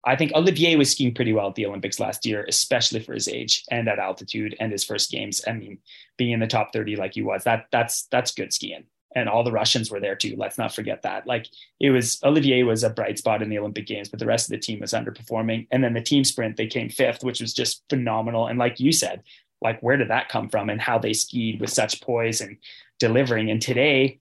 I 0.03 0.15
think 0.15 0.31
Olivier 0.33 0.75
was 0.75 0.91
skiing 0.91 1.13
pretty 1.13 1.31
well 1.31 1.49
at 1.49 1.55
the 1.55 1.67
Olympics 1.67 1.99
last 1.99 2.25
year, 2.25 2.43
especially 2.49 3.01
for 3.01 3.13
his 3.13 3.27
age 3.27 3.63
and 3.69 3.87
at 3.87 3.99
altitude 3.99 4.55
and 4.59 4.71
his 4.71 4.83
first 4.83 5.11
games. 5.11 5.41
I 5.47 5.53
mean, 5.53 5.77
being 6.17 6.31
in 6.31 6.39
the 6.39 6.47
top 6.47 6.73
30 6.73 6.95
like 6.95 7.13
he 7.13 7.21
was, 7.21 7.43
that 7.43 7.67
that's 7.71 8.07
that's 8.09 8.31
good 8.31 8.51
skiing 8.51 8.85
and 9.15 9.27
all 9.27 9.43
the 9.43 9.51
Russians 9.51 9.91
were 9.91 9.99
there 9.99 10.15
too. 10.15 10.35
Let's 10.37 10.57
not 10.57 10.73
forget 10.73 11.01
that. 11.01 11.27
Like 11.27 11.47
it 11.79 11.91
was 11.91 12.19
Olivier 12.23 12.63
was 12.63 12.83
a 12.83 12.89
bright 12.89 13.17
spot 13.17 13.41
in 13.41 13.49
the 13.49 13.59
Olympic 13.59 13.87
Games, 13.87 14.09
but 14.09 14.19
the 14.19 14.25
rest 14.25 14.47
of 14.47 14.51
the 14.51 14.59
team 14.59 14.79
was 14.79 14.93
underperforming. 14.93 15.67
And 15.71 15.83
then 15.83 15.93
the 15.93 16.01
team 16.01 16.23
sprint, 16.23 16.57
they 16.57 16.67
came 16.67 16.89
fifth, 16.89 17.23
which 17.23 17.41
was 17.41 17.53
just 17.53 17.83
phenomenal. 17.89 18.47
And 18.47 18.57
like 18.57 18.79
you 18.79 18.91
said, 18.91 19.23
like 19.61 19.81
where 19.81 19.97
did 19.97 20.09
that 20.09 20.29
come 20.29 20.49
from 20.49 20.69
and 20.69 20.81
how 20.81 20.97
they 20.97 21.13
skied 21.13 21.59
with 21.59 21.69
such 21.69 22.01
poise 22.01 22.41
and 22.41 22.57
delivering. 22.99 23.51
And 23.51 23.61
today, 23.61 24.19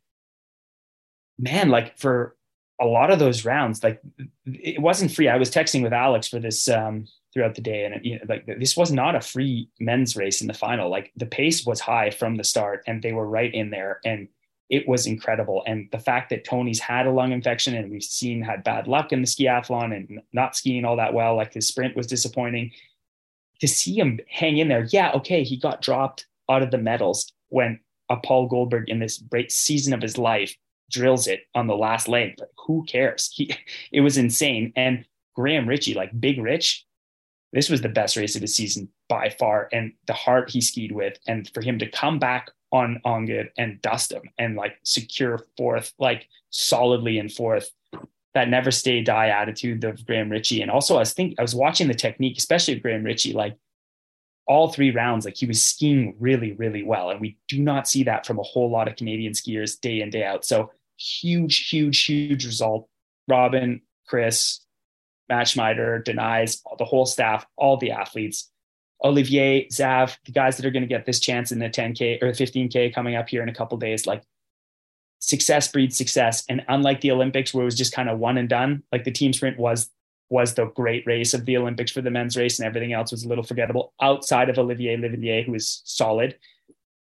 man, 1.38 1.68
like 1.68 1.98
for 1.98 2.36
a 2.80 2.86
lot 2.86 3.10
of 3.10 3.18
those 3.18 3.44
rounds, 3.44 3.84
like 3.84 4.00
it 4.46 4.80
wasn't 4.80 5.12
free. 5.12 5.28
I 5.28 5.36
was 5.36 5.50
texting 5.50 5.82
with 5.82 5.92
Alex 5.92 6.28
for 6.28 6.40
this 6.40 6.68
um, 6.68 7.06
throughout 7.32 7.54
the 7.54 7.60
day, 7.60 7.84
and 7.84 7.94
it, 7.94 8.04
you 8.04 8.14
know, 8.14 8.24
like 8.28 8.46
this 8.46 8.76
was 8.76 8.90
not 8.90 9.14
a 9.14 9.20
free 9.20 9.68
men's 9.78 10.16
race 10.16 10.40
in 10.40 10.46
the 10.46 10.54
final. 10.54 10.90
Like 10.90 11.12
the 11.16 11.26
pace 11.26 11.64
was 11.64 11.80
high 11.80 12.10
from 12.10 12.36
the 12.36 12.44
start, 12.44 12.82
and 12.86 13.02
they 13.02 13.12
were 13.12 13.26
right 13.26 13.52
in 13.52 13.70
there. 13.70 14.00
And 14.04 14.28
it 14.70 14.86
was 14.86 15.06
incredible. 15.06 15.64
And 15.66 15.88
the 15.90 15.98
fact 15.98 16.30
that 16.30 16.44
Tony's 16.44 16.78
had 16.78 17.06
a 17.06 17.10
lung 17.10 17.32
infection 17.32 17.74
and 17.74 17.90
we've 17.90 18.04
seen 18.04 18.40
had 18.40 18.62
bad 18.62 18.86
luck 18.86 19.12
in 19.12 19.20
the 19.20 19.26
skiathlon 19.26 19.94
and 19.94 20.22
not 20.32 20.56
skiing 20.56 20.84
all 20.84 20.96
that 20.96 21.12
well, 21.12 21.34
like 21.36 21.52
his 21.52 21.66
sprint 21.66 21.96
was 21.96 22.06
disappointing. 22.06 22.70
To 23.60 23.68
see 23.68 23.98
him 23.98 24.20
hang 24.28 24.58
in 24.58 24.68
there, 24.68 24.86
yeah, 24.90 25.10
okay, 25.16 25.42
he 25.42 25.56
got 25.56 25.82
dropped 25.82 26.26
out 26.48 26.62
of 26.62 26.70
the 26.70 26.78
medals 26.78 27.30
when 27.48 27.80
a 28.08 28.16
Pål 28.16 28.48
Golberg 28.48 28.84
in 28.86 29.00
this 29.00 29.18
great 29.18 29.50
season 29.50 29.92
of 29.92 30.00
his 30.00 30.16
life 30.16 30.56
drills 30.88 31.26
it 31.26 31.40
on 31.54 31.66
the 31.66 31.76
last 31.76 32.08
leg. 32.08 32.34
But 32.38 32.50
who 32.66 32.84
cares? 32.84 33.28
He, 33.34 33.54
it 33.92 34.00
was 34.00 34.16
insane. 34.16 34.72
And 34.76 35.04
Graham 35.34 35.68
Ritchie, 35.68 35.94
like 35.94 36.18
Big 36.18 36.40
Rich, 36.40 36.86
this 37.52 37.68
was 37.68 37.80
the 37.80 37.88
best 37.88 38.16
race 38.16 38.36
of 38.36 38.40
the 38.40 38.46
season 38.46 38.88
by 39.08 39.30
far. 39.30 39.68
And 39.72 39.92
the 40.06 40.12
heart 40.12 40.50
he 40.50 40.60
skied 40.60 40.92
with, 40.92 41.18
and 41.26 41.50
for 41.52 41.60
him 41.60 41.80
to 41.80 41.90
come 41.90 42.20
back 42.20 42.52
on 42.72 43.00
on 43.04 43.26
good 43.26 43.50
and 43.58 43.80
dust 43.82 44.12
him 44.12 44.22
and 44.38 44.56
like 44.56 44.78
secure 44.82 45.46
fourth, 45.56 45.92
like 45.98 46.28
solidly 46.50 47.18
in 47.18 47.28
fourth. 47.28 47.70
That 48.34 48.48
never 48.48 48.70
stay 48.70 49.02
die 49.02 49.28
attitude 49.28 49.82
of 49.82 50.06
Graham 50.06 50.30
Ritchie. 50.30 50.62
And 50.62 50.70
also 50.70 50.96
I 50.96 51.00
was 51.00 51.12
thinking 51.12 51.36
I 51.38 51.42
was 51.42 51.54
watching 51.54 51.88
the 51.88 51.94
technique, 51.94 52.38
especially 52.38 52.74
of 52.74 52.82
Graham 52.82 53.02
Ritchie, 53.02 53.32
like 53.32 53.56
all 54.46 54.72
three 54.72 54.90
rounds, 54.90 55.24
like 55.24 55.36
he 55.36 55.46
was 55.46 55.64
skiing 55.64 56.16
really, 56.18 56.52
really 56.52 56.82
well. 56.82 57.10
And 57.10 57.20
we 57.20 57.38
do 57.48 57.60
not 57.60 57.88
see 57.88 58.04
that 58.04 58.26
from 58.26 58.38
a 58.38 58.42
whole 58.42 58.70
lot 58.70 58.88
of 58.88 58.96
Canadian 58.96 59.32
skiers 59.32 59.80
day 59.80 60.00
in, 60.00 60.10
day 60.10 60.24
out. 60.24 60.44
So 60.44 60.72
huge, 60.96 61.68
huge, 61.68 62.04
huge 62.04 62.44
result. 62.44 62.88
Robin, 63.28 63.80
Chris, 64.06 64.60
Matt 65.28 65.46
Schmider, 65.46 66.04
Denies, 66.04 66.62
the 66.78 66.84
whole 66.84 67.06
staff, 67.06 67.46
all 67.56 67.76
the 67.76 67.92
athletes. 67.92 68.50
Olivier, 69.04 69.66
Zav, 69.68 70.16
the 70.26 70.32
guys 70.32 70.56
that 70.56 70.66
are 70.66 70.70
going 70.70 70.82
to 70.82 70.88
get 70.88 71.06
this 71.06 71.20
chance 71.20 71.52
in 71.52 71.58
the 71.58 71.70
10K 71.70 72.22
or 72.22 72.32
the 72.32 72.44
15K 72.44 72.94
coming 72.94 73.16
up 73.16 73.28
here 73.28 73.42
in 73.42 73.48
a 73.48 73.54
couple 73.54 73.78
days, 73.78 74.06
like 74.06 74.22
success 75.20 75.68
breeds 75.68 75.96
success. 75.96 76.44
And 76.48 76.64
unlike 76.68 77.00
the 77.00 77.10
Olympics, 77.10 77.54
where 77.54 77.62
it 77.62 77.66
was 77.66 77.76
just 77.76 77.94
kind 77.94 78.08
of 78.08 78.18
one 78.18 78.36
and 78.36 78.48
done, 78.48 78.82
like 78.92 79.04
the 79.04 79.10
team 79.10 79.32
sprint 79.32 79.58
was 79.58 79.90
was 80.28 80.54
the 80.54 80.66
great 80.66 81.04
race 81.06 81.34
of 81.34 81.44
the 81.44 81.56
Olympics 81.56 81.90
for 81.90 82.02
the 82.02 82.10
men's 82.10 82.36
race, 82.36 82.58
and 82.58 82.66
everything 82.66 82.92
else 82.92 83.10
was 83.10 83.24
a 83.24 83.28
little 83.28 83.42
forgettable 83.42 83.92
outside 84.00 84.48
of 84.48 84.58
Olivier 84.58 84.96
Léveillé, 84.96 85.44
who 85.44 85.54
is 85.54 85.82
solid. 85.84 86.38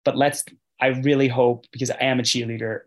But 0.05 0.19
let's, 0.19 0.45
I 0.79 0.89
really 0.89 1.29
hope, 1.29 1.65
because 1.73 1.91
I 1.91 1.97
am 2.01 2.21
a 2.21 2.23
cheerleader, 2.23 2.81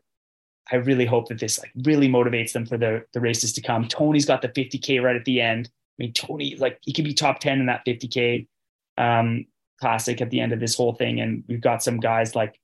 I 0.71 0.75
really 0.75 1.05
hope 1.05 1.29
that 1.29 1.39
this 1.39 1.59
like 1.59 1.71
really 1.83 2.07
motivates 2.07 2.51
them 2.51 2.65
for 2.65 2.77
the 2.77 3.05
the 3.13 3.21
races 3.21 3.53
to 3.53 3.61
come. 3.61 3.87
Tony's 3.87 4.25
got 4.25 4.41
the 4.41 4.49
50k 4.49 5.01
right 5.01 5.15
at 5.15 5.25
the 5.25 5.41
end. 5.41 5.69
I 5.99 6.03
mean, 6.03 6.13
Tony 6.13 6.55
like 6.57 6.79
he 6.81 6.93
could 6.93 7.05
be 7.05 7.13
top 7.13 7.39
10 7.39 7.59
in 7.59 7.65
that 7.67 7.85
50k 7.85 8.47
um, 8.97 9.45
classic 9.79 10.21
at 10.21 10.29
the 10.29 10.39
end 10.39 10.53
of 10.53 10.59
this 10.59 10.75
whole 10.75 10.93
thing, 10.93 11.19
and 11.19 11.43
we've 11.47 11.61
got 11.61 11.83
some 11.83 11.99
guys 11.99 12.35
like 12.35 12.59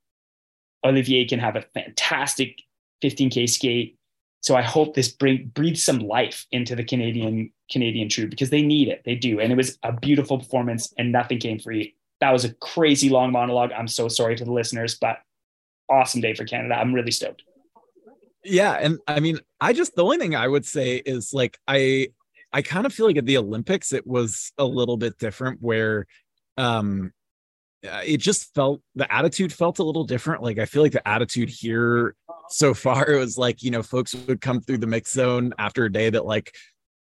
Olivier 0.86 1.26
can 1.26 1.40
have 1.40 1.56
a 1.56 1.62
fantastic 1.74 2.62
15k 3.04 3.50
skate. 3.50 3.98
So 4.42 4.56
I 4.56 4.62
hope 4.62 4.94
this 4.94 5.10
bring 5.10 5.52
breathes 5.54 5.84
some 5.84 6.00
life 6.00 6.46
into 6.52 6.76
the 6.76 6.84
Canadian 6.84 7.52
Canadian 7.72 8.10
troop 8.10 8.30
because 8.30 8.50
they 8.50 8.62
need 8.62 8.90
it. 8.90 9.02
They 9.06 9.16
do, 9.16 9.40
and 9.40 9.52
it 9.52 9.56
was 9.56 9.78
a 9.84 9.94
beautiful 9.94 10.38
performance, 10.38 10.94
and 10.98 11.12
nothing 11.12 11.40
came 11.40 11.60
free. 11.60 11.96
That 12.20 12.32
was 12.32 12.46
a 12.46 12.54
crazy 12.56 13.10
long 13.10 13.32
monologue. 13.32 13.72
I'm 13.72 13.88
so 13.88 14.08
sorry 14.08 14.36
to 14.36 14.46
the 14.46 14.52
listeners, 14.52 14.98
but 15.00 15.18
awesome 15.90 16.22
day 16.22 16.34
for 16.34 16.46
Canada. 16.46 16.76
I'm 16.76 16.94
really 16.94 17.12
stoked. 17.12 17.44
Yeah, 18.44 18.74
and 18.74 19.00
I 19.08 19.20
mean, 19.20 19.40
I 19.62 19.72
just 19.72 19.96
the 19.96 20.04
only 20.04 20.18
thing 20.18 20.36
I 20.36 20.48
would 20.48 20.66
say 20.66 20.98
is 20.98 21.32
like 21.34 21.58
I 21.68 22.10
I 22.52 22.62
kind 22.62 22.86
of 22.86 22.94
feel 22.94 23.06
like 23.06 23.18
at 23.18 23.26
the 23.26 23.38
Olympics 23.38 23.94
it 23.94 24.06
was 24.06 24.52
a 24.58 24.66
little 24.66 24.98
bit 24.98 25.18
different 25.18 25.62
where 25.62 26.06
um 26.58 27.12
uh, 27.86 28.02
it 28.06 28.18
just 28.18 28.54
felt 28.54 28.82
the 28.96 29.12
attitude 29.14 29.52
felt 29.52 29.80
a 29.80 29.84
little 29.84 30.06
different. 30.06 30.42
Like 30.42 30.58
I 30.58 30.66
feel 30.66 30.82
like 30.82 30.94
the 30.94 31.06
attitude 31.06 31.50
here 31.50 32.16
so 32.50 32.74
far 32.74 33.10
it 33.10 33.18
was 33.18 33.38
like, 33.38 33.62
you 33.62 33.72
know, 33.72 33.84
folks 33.84 34.16
would 34.16 34.40
come 34.40 34.62
through 34.62 34.78
the 34.78 34.88
mix 34.88 35.12
zone 35.12 35.54
after 35.60 35.84
a 35.84 35.92
day 35.92 36.10
that 36.10 36.26
like 36.26 36.54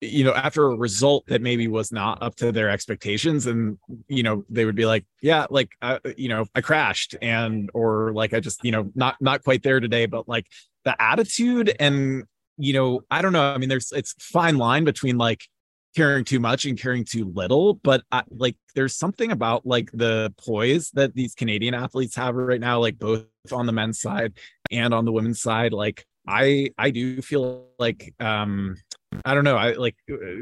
you 0.01 0.25
know 0.25 0.35
after 0.35 0.67
a 0.67 0.77
result 0.77 1.27
that 1.27 1.41
maybe 1.41 1.69
was 1.69 1.91
not 1.91 2.23
up 2.23 2.35
to 2.37 2.53
their 2.53 2.69
expectations 2.69 3.47
and 3.47 3.79
you 4.09 4.23
know 4.23 4.45
they 4.51 4.65
would 4.65 4.75
be 4.75 4.85
like 4.85 5.07
yeah 5.23 5.47
like 5.49 5.71
uh, 5.81 5.99
you 6.17 6.29
know 6.29 6.45
i 6.55 6.61
crashed 6.61 7.17
and 7.23 7.71
or 7.73 8.13
like 8.13 8.35
i 8.35 8.41
just 8.41 8.63
you 8.63 8.71
know 8.71 8.91
not 8.95 9.17
not 9.21 9.43
quite 9.43 9.63
there 9.63 9.81
today 9.81 10.05
but 10.05 10.29
like 10.29 10.47
the 10.85 10.95
attitude 11.03 11.75
and 11.81 12.25
you 12.59 12.75
know 12.75 13.01
i 13.11 13.23
don't 13.23 13.33
know 13.33 13.55
i 13.55 13.57
mean 13.57 13.71
there's 13.71 13.91
it's 13.93 14.15
fine 14.19 14.59
line 14.59 14.85
between 14.85 15.17
like 15.17 15.49
caring 15.97 16.25
too 16.25 16.39
much 16.39 16.67
and 16.67 16.79
caring 16.79 17.05
too 17.05 17.33
little 17.35 17.75
but 17.75 18.03
I, 18.13 18.23
like 18.31 18.57
there's 18.75 18.95
something 18.95 19.33
about 19.33 19.65
like 19.65 19.91
the 19.93 20.33
poise 20.37 20.91
that 20.93 21.15
these 21.15 21.35
canadian 21.35 21.75
athletes 21.75 22.15
have 22.17 22.35
right 22.35 22.61
now 22.61 22.79
like 22.79 22.99
both 22.99 23.25
on 23.51 23.65
the 23.65 23.73
men's 23.73 24.01
side 24.01 24.35
and 24.71 24.93
on 24.93 25.07
the 25.07 25.13
women's 25.13 25.41
side 25.41 25.73
like 25.73 26.07
i 26.29 26.69
i 26.77 26.91
do 26.91 27.23
feel 27.23 27.69
like 27.79 28.15
um 28.21 28.77
I 29.25 29.35
don't 29.35 29.45
know. 29.45 29.57
I 29.57 29.73
like 29.73 29.97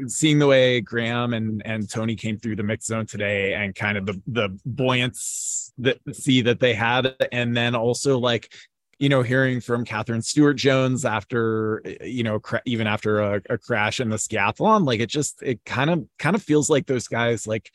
seeing 0.07 0.39
the 0.39 0.47
way 0.47 0.81
Graham 0.81 1.33
and 1.33 1.61
and 1.65 1.89
Tony 1.89 2.15
came 2.15 2.37
through 2.37 2.55
the 2.55 2.63
mix 2.63 2.87
zone 2.87 3.05
today, 3.05 3.53
and 3.53 3.73
kind 3.73 3.97
of 3.97 4.05
the 4.05 4.21
the 4.27 4.59
buoyance 4.65 5.71
that 5.77 5.99
see 6.11 6.41
that 6.41 6.59
they 6.59 6.73
had, 6.73 7.15
and 7.31 7.55
then 7.55 7.75
also 7.75 8.17
like 8.17 8.53
you 8.99 9.09
know, 9.09 9.21
hearing 9.21 9.59
from 9.59 9.83
Katherine 9.83 10.21
Stewart 10.21 10.55
Jones 10.55 11.03
after, 11.03 11.81
you 12.01 12.23
know, 12.23 12.39
cra- 12.39 12.61
even 12.65 12.87
after 12.87 13.19
a, 13.19 13.41
a, 13.49 13.57
crash 13.57 13.99
in 13.99 14.09
the 14.09 14.15
skiathlon, 14.15 14.85
like 14.85 15.01
it 15.01 15.09
just, 15.09 15.41
it 15.43 15.59
kind 15.65 15.89
of, 15.89 16.05
kind 16.17 16.35
of 16.35 16.41
feels 16.41 16.69
like 16.69 16.85
those 16.85 17.07
guys, 17.07 17.45
like 17.45 17.71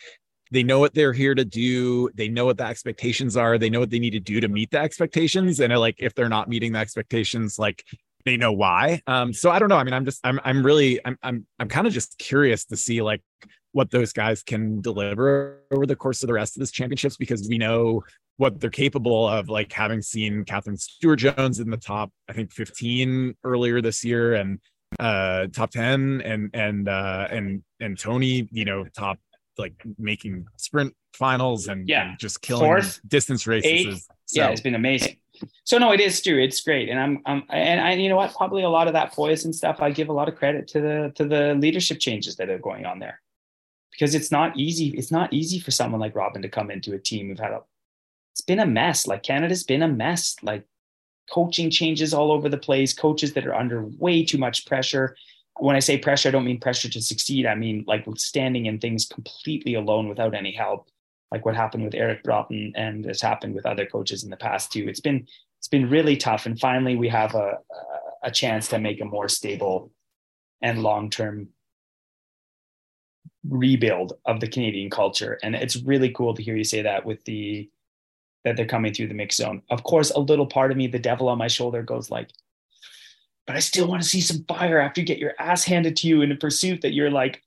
they 0.50 0.62
know 0.62 0.78
what 0.78 0.94
they're 0.94 1.12
here 1.12 1.34
to 1.34 1.44
do. 1.44 2.08
They 2.14 2.28
know 2.28 2.46
what 2.46 2.56
the 2.56 2.64
expectations 2.64 3.36
are. 3.36 3.58
They 3.58 3.68
know 3.68 3.80
what 3.80 3.90
they 3.90 3.98
need 3.98 4.12
to 4.12 4.20
do 4.20 4.40
to 4.40 4.48
meet 4.48 4.70
the 4.70 4.78
expectations. 4.78 5.60
And 5.60 5.76
like, 5.76 5.96
if 5.98 6.14
they're 6.14 6.28
not 6.30 6.48
meeting 6.48 6.72
the 6.72 6.78
expectations, 6.78 7.58
like 7.58 7.84
they 8.24 8.38
know 8.38 8.52
why. 8.52 9.02
Um, 9.06 9.32
so 9.34 9.50
I 9.50 9.58
don't 9.58 9.68
know. 9.68 9.76
I 9.76 9.84
mean, 9.84 9.94
I'm 9.94 10.06
just, 10.06 10.20
I'm, 10.24 10.40
I'm 10.42 10.64
really, 10.64 11.00
I'm, 11.04 11.18
I'm, 11.22 11.46
I'm 11.58 11.68
kind 11.68 11.86
of 11.86 11.92
just 11.92 12.18
curious 12.18 12.64
to 12.66 12.76
see 12.76 13.02
like 13.02 13.22
what 13.72 13.90
those 13.90 14.12
guys 14.12 14.42
can 14.42 14.80
deliver 14.80 15.62
over 15.70 15.86
the 15.86 15.96
course 15.96 16.22
of 16.22 16.26
the 16.26 16.32
rest 16.32 16.56
of 16.56 16.60
this 16.60 16.70
championships 16.70 17.16
because 17.16 17.48
we 17.48 17.58
know 17.58 18.02
what 18.36 18.58
they're 18.58 18.70
capable 18.70 19.28
of, 19.28 19.48
like 19.48 19.72
having 19.72 20.02
seen 20.02 20.44
Katherine 20.44 20.76
Stewart 20.76 21.18
Jones 21.18 21.60
in 21.60 21.70
the 21.70 21.76
top, 21.76 22.10
I 22.28 22.32
think 22.32 22.52
15 22.52 23.36
earlier 23.44 23.80
this 23.80 24.04
year 24.04 24.34
and 24.34 24.58
uh 24.98 25.46
top 25.52 25.70
10 25.70 26.20
and 26.24 26.50
and 26.52 26.88
uh 26.88 27.28
and 27.30 27.62
and 27.78 27.96
Tony, 27.96 28.48
you 28.50 28.64
know, 28.64 28.84
top 28.86 29.18
like 29.58 29.74
making 29.98 30.46
sprint 30.56 30.94
finals 31.14 31.68
and, 31.68 31.88
yeah. 31.88 32.10
and 32.10 32.18
just 32.18 32.40
killing 32.42 32.64
Fourth, 32.64 33.00
distance 33.06 33.46
races. 33.46 34.08
So. 34.26 34.40
Yeah, 34.40 34.48
it's 34.48 34.60
been 34.60 34.74
amazing. 34.74 35.16
So 35.64 35.78
no, 35.78 35.92
it 35.92 36.00
is 36.00 36.16
Stu. 36.16 36.38
It's 36.38 36.60
great, 36.60 36.88
and 36.88 36.98
I'm, 36.98 37.22
I'm, 37.24 37.42
and 37.50 37.80
I, 37.80 37.92
you 37.94 38.08
know 38.08 38.16
what? 38.16 38.34
Probably 38.34 38.62
a 38.62 38.68
lot 38.68 38.88
of 38.88 38.92
that 38.92 39.12
poise 39.12 39.44
and 39.44 39.54
stuff. 39.54 39.80
I 39.80 39.90
give 39.90 40.08
a 40.08 40.12
lot 40.12 40.28
of 40.28 40.36
credit 40.36 40.68
to 40.68 40.80
the 40.80 41.12
to 41.14 41.24
the 41.24 41.54
leadership 41.54 41.98
changes 41.98 42.36
that 42.36 42.50
are 42.50 42.58
going 42.58 42.84
on 42.84 42.98
there, 42.98 43.20
because 43.90 44.14
it's 44.14 44.30
not 44.30 44.56
easy. 44.56 44.88
It's 44.90 45.10
not 45.10 45.32
easy 45.32 45.58
for 45.58 45.70
someone 45.70 46.00
like 46.00 46.14
Robin 46.16 46.42
to 46.42 46.48
come 46.48 46.70
into 46.70 46.94
a 46.94 46.98
team 46.98 47.28
who've 47.28 47.38
had 47.38 47.52
a 47.52 47.60
it's 48.32 48.40
been 48.40 48.60
a 48.60 48.66
mess. 48.66 49.06
Like 49.06 49.22
Canada's 49.22 49.64
been 49.64 49.82
a 49.82 49.88
mess. 49.88 50.36
Like 50.42 50.64
coaching 51.30 51.70
changes 51.70 52.14
all 52.14 52.32
over 52.32 52.48
the 52.48 52.58
place, 52.58 52.94
coaches 52.94 53.32
that 53.34 53.46
are 53.46 53.54
under 53.54 53.84
way 53.84 54.24
too 54.24 54.38
much 54.38 54.66
pressure. 54.66 55.16
When 55.58 55.76
I 55.76 55.80
say 55.80 55.98
pressure, 55.98 56.28
I 56.28 56.32
don't 56.32 56.44
mean 56.44 56.60
pressure 56.60 56.88
to 56.88 57.02
succeed. 57.02 57.46
I 57.46 57.54
mean 57.54 57.84
like 57.86 58.06
standing 58.16 58.66
in 58.66 58.78
things 58.78 59.06
completely 59.06 59.74
alone 59.74 60.08
without 60.08 60.34
any 60.34 60.52
help, 60.52 60.88
like 61.30 61.44
what 61.44 61.56
happened 61.56 61.84
with 61.84 61.94
Eric 61.94 62.22
Broughton 62.22 62.72
and 62.76 63.04
has 63.04 63.20
happened 63.20 63.54
with 63.54 63.66
other 63.66 63.86
coaches 63.86 64.24
in 64.24 64.30
the 64.30 64.36
past 64.36 64.72
too. 64.72 64.88
It's 64.88 65.00
been 65.00 65.26
it's 65.58 65.68
been 65.68 65.90
really 65.90 66.16
tough. 66.16 66.46
And 66.46 66.58
finally, 66.58 66.96
we 66.96 67.08
have 67.08 67.34
a 67.34 67.58
a 68.22 68.30
chance 68.30 68.68
to 68.68 68.78
make 68.78 69.00
a 69.00 69.04
more 69.04 69.28
stable 69.28 69.90
and 70.62 70.82
long 70.82 71.10
term 71.10 71.48
rebuild 73.48 74.14
of 74.26 74.40
the 74.40 74.48
Canadian 74.48 74.90
culture. 74.90 75.38
And 75.42 75.54
it's 75.54 75.76
really 75.76 76.10
cool 76.10 76.34
to 76.34 76.42
hear 76.42 76.56
you 76.56 76.64
say 76.64 76.82
that 76.82 77.04
with 77.04 77.24
the 77.24 77.68
that 78.44 78.56
they're 78.56 78.66
coming 78.66 78.94
through 78.94 79.08
the 79.08 79.14
mix 79.14 79.36
zone. 79.36 79.62
Of 79.70 79.82
course, 79.82 80.10
a 80.10 80.18
little 80.18 80.46
part 80.46 80.70
of 80.70 80.76
me, 80.76 80.86
the 80.86 80.98
devil 80.98 81.28
on 81.28 81.36
my 81.36 81.48
shoulder, 81.48 81.82
goes 81.82 82.10
like, 82.10 82.30
but 83.46 83.54
I 83.54 83.58
still 83.58 83.86
want 83.86 84.02
to 84.02 84.08
see 84.08 84.22
some 84.22 84.44
fire 84.44 84.78
after 84.78 85.00
you 85.00 85.06
get 85.06 85.18
your 85.18 85.34
ass 85.38 85.64
handed 85.64 85.96
to 85.96 86.08
you 86.08 86.22
in 86.22 86.32
a 86.32 86.36
pursuit 86.36 86.80
that 86.82 86.92
you're 86.92 87.10
like, 87.10 87.42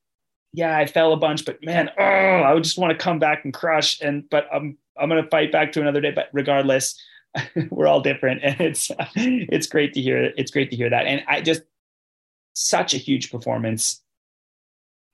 yeah, 0.51 0.77
I 0.77 0.85
fell 0.85 1.13
a 1.13 1.17
bunch, 1.17 1.45
but 1.45 1.63
man, 1.63 1.89
oh, 1.97 2.03
I 2.03 2.53
would 2.53 2.63
just 2.63 2.77
want 2.77 2.91
to 2.91 3.03
come 3.03 3.17
back 3.17 3.43
and 3.43 3.53
crush. 3.53 3.99
And 4.01 4.29
but 4.29 4.47
I'm 4.53 4.77
I'm 4.97 5.09
gonna 5.09 5.27
fight 5.29 5.51
back 5.51 5.71
to 5.71 5.81
another 5.81 6.01
day. 6.01 6.11
But 6.11 6.29
regardless, 6.31 7.01
we're 7.71 7.87
all 7.87 8.01
different, 8.01 8.43
and 8.43 8.61
it's 8.61 8.91
it's 9.15 9.65
great 9.65 9.93
to 9.93 10.01
hear. 10.01 10.31
It's 10.37 10.51
great 10.51 10.69
to 10.69 10.75
hear 10.75 10.91
that. 10.91 11.07
And 11.07 11.23
I 11.27 11.41
just 11.41 11.63
such 12.53 12.93
a 12.93 12.97
huge 12.97 13.31
performance 13.31 14.02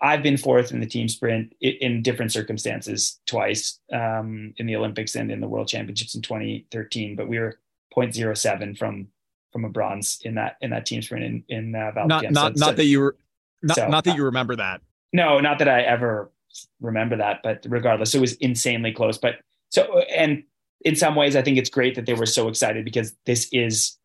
I've 0.01 0.23
been 0.23 0.37
fourth 0.37 0.71
in 0.71 0.79
the 0.79 0.85
team 0.85 1.09
sprint 1.09 1.53
in 1.61 2.01
different 2.01 2.31
circumstances 2.31 3.19
twice 3.25 3.79
um, 3.91 4.53
in 4.57 4.65
the 4.65 4.75
Olympics 4.75 5.15
and 5.15 5.31
in 5.31 5.41
the 5.41 5.47
World 5.47 5.67
Championships 5.67 6.15
in 6.15 6.21
2013. 6.21 7.15
But 7.15 7.27
we 7.27 7.39
were 7.39 7.59
0.07 7.95 8.77
from 8.77 9.07
from 9.51 9.65
a 9.65 9.69
bronze 9.69 10.19
in 10.23 10.35
that 10.35 10.57
in 10.61 10.69
that 10.69 10.85
team 10.85 11.01
sprint 11.01 11.25
in 11.25 11.43
in 11.49 11.75
uh, 11.75 11.91
Not 12.05 12.31
not 12.31 12.57
so, 12.57 12.65
not 12.65 12.75
that 12.77 12.85
you 12.85 12.99
were 13.01 13.17
not, 13.61 13.75
so, 13.75 13.87
not 13.87 14.03
that 14.05 14.15
you 14.15 14.23
remember 14.23 14.55
that. 14.55 14.81
No, 15.11 15.39
not 15.39 15.59
that 15.59 15.67
I 15.67 15.81
ever 15.81 16.31
remember 16.79 17.17
that. 17.17 17.41
But 17.43 17.65
regardless, 17.67 18.15
it 18.15 18.21
was 18.21 18.33
insanely 18.35 18.93
close. 18.93 19.17
But 19.17 19.35
so 19.69 19.99
and 20.15 20.43
in 20.85 20.95
some 20.95 21.15
ways, 21.15 21.35
I 21.35 21.41
think 21.41 21.57
it's 21.57 21.69
great 21.69 21.95
that 21.95 22.05
they 22.05 22.13
were 22.13 22.25
so 22.25 22.47
excited 22.47 22.85
because 22.85 23.15
this 23.25 23.49
is. 23.51 23.97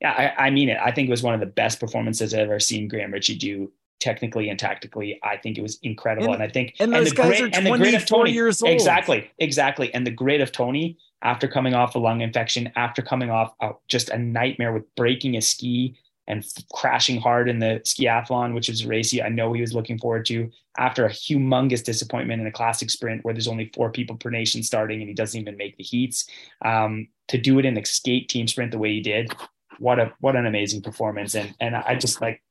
Yeah, 0.00 0.10
I, 0.10 0.46
I 0.46 0.50
mean 0.50 0.68
it. 0.68 0.78
I 0.82 0.90
think 0.90 1.06
it 1.06 1.12
was 1.12 1.22
one 1.22 1.32
of 1.32 1.38
the 1.38 1.46
best 1.46 1.78
performances 1.78 2.34
I've 2.34 2.40
ever 2.40 2.58
seen 2.58 2.88
Graham 2.88 3.12
Ritchie 3.12 3.38
do 3.38 3.70
technically 4.02 4.48
and 4.48 4.58
tactically. 4.58 5.18
I 5.22 5.36
think 5.36 5.56
it 5.56 5.62
was 5.62 5.78
incredible, 5.82 6.32
and, 6.32 6.42
and 6.42 6.50
I 6.50 6.52
think 6.52 6.74
and, 6.80 6.94
and 6.94 7.06
those 7.06 7.12
guys 7.12 7.38
grit, 7.38 7.54
are 7.54 7.58
and 7.58 7.66
the 7.66 7.78
grit 7.78 7.94
of 7.94 8.04
Tony 8.04 8.32
years 8.32 8.62
old. 8.62 8.72
Exactly, 8.72 9.30
exactly, 9.38 9.94
and 9.94 10.06
the 10.06 10.10
grit 10.10 10.40
of 10.40 10.52
Tony 10.52 10.98
after 11.22 11.46
coming 11.46 11.72
off 11.72 11.94
a 11.94 11.98
lung 11.98 12.20
infection, 12.20 12.70
after 12.74 13.00
coming 13.00 13.30
off 13.30 13.54
a, 13.60 13.70
just 13.88 14.10
a 14.10 14.18
nightmare 14.18 14.72
with 14.72 14.92
breaking 14.96 15.36
a 15.36 15.40
ski 15.40 15.96
and 16.26 16.44
f- 16.44 16.64
crashing 16.72 17.20
hard 17.20 17.48
in 17.48 17.60
the 17.60 17.80
skiathlon, 17.84 18.54
which 18.54 18.68
is 18.68 18.84
racy. 18.84 19.22
I 19.22 19.28
know 19.28 19.52
he 19.52 19.60
was 19.60 19.72
looking 19.72 19.98
forward 19.98 20.26
to 20.26 20.50
after 20.78 21.06
a 21.06 21.10
humongous 21.10 21.84
disappointment 21.84 22.40
in 22.40 22.46
a 22.46 22.52
classic 22.52 22.90
sprint 22.90 23.24
where 23.24 23.34
there's 23.34 23.48
only 23.48 23.70
four 23.74 23.90
people 23.90 24.16
per 24.16 24.30
nation 24.30 24.62
starting 24.62 25.00
and 25.00 25.08
he 25.08 25.14
doesn't 25.14 25.40
even 25.40 25.56
make 25.56 25.76
the 25.76 25.84
heats. 25.84 26.28
Um, 26.64 27.08
to 27.28 27.38
do 27.38 27.58
it 27.58 27.64
in 27.64 27.78
a 27.78 27.84
skate 27.84 28.28
team 28.28 28.48
sprint 28.48 28.72
the 28.72 28.78
way 28.78 28.92
he 28.92 29.00
did, 29.00 29.32
what 29.78 29.98
a 29.98 30.12
what 30.20 30.36
an 30.36 30.46
amazing 30.46 30.82
performance! 30.82 31.34
And 31.34 31.54
and 31.60 31.74
I 31.74 31.94
just 31.96 32.20
like 32.20 32.42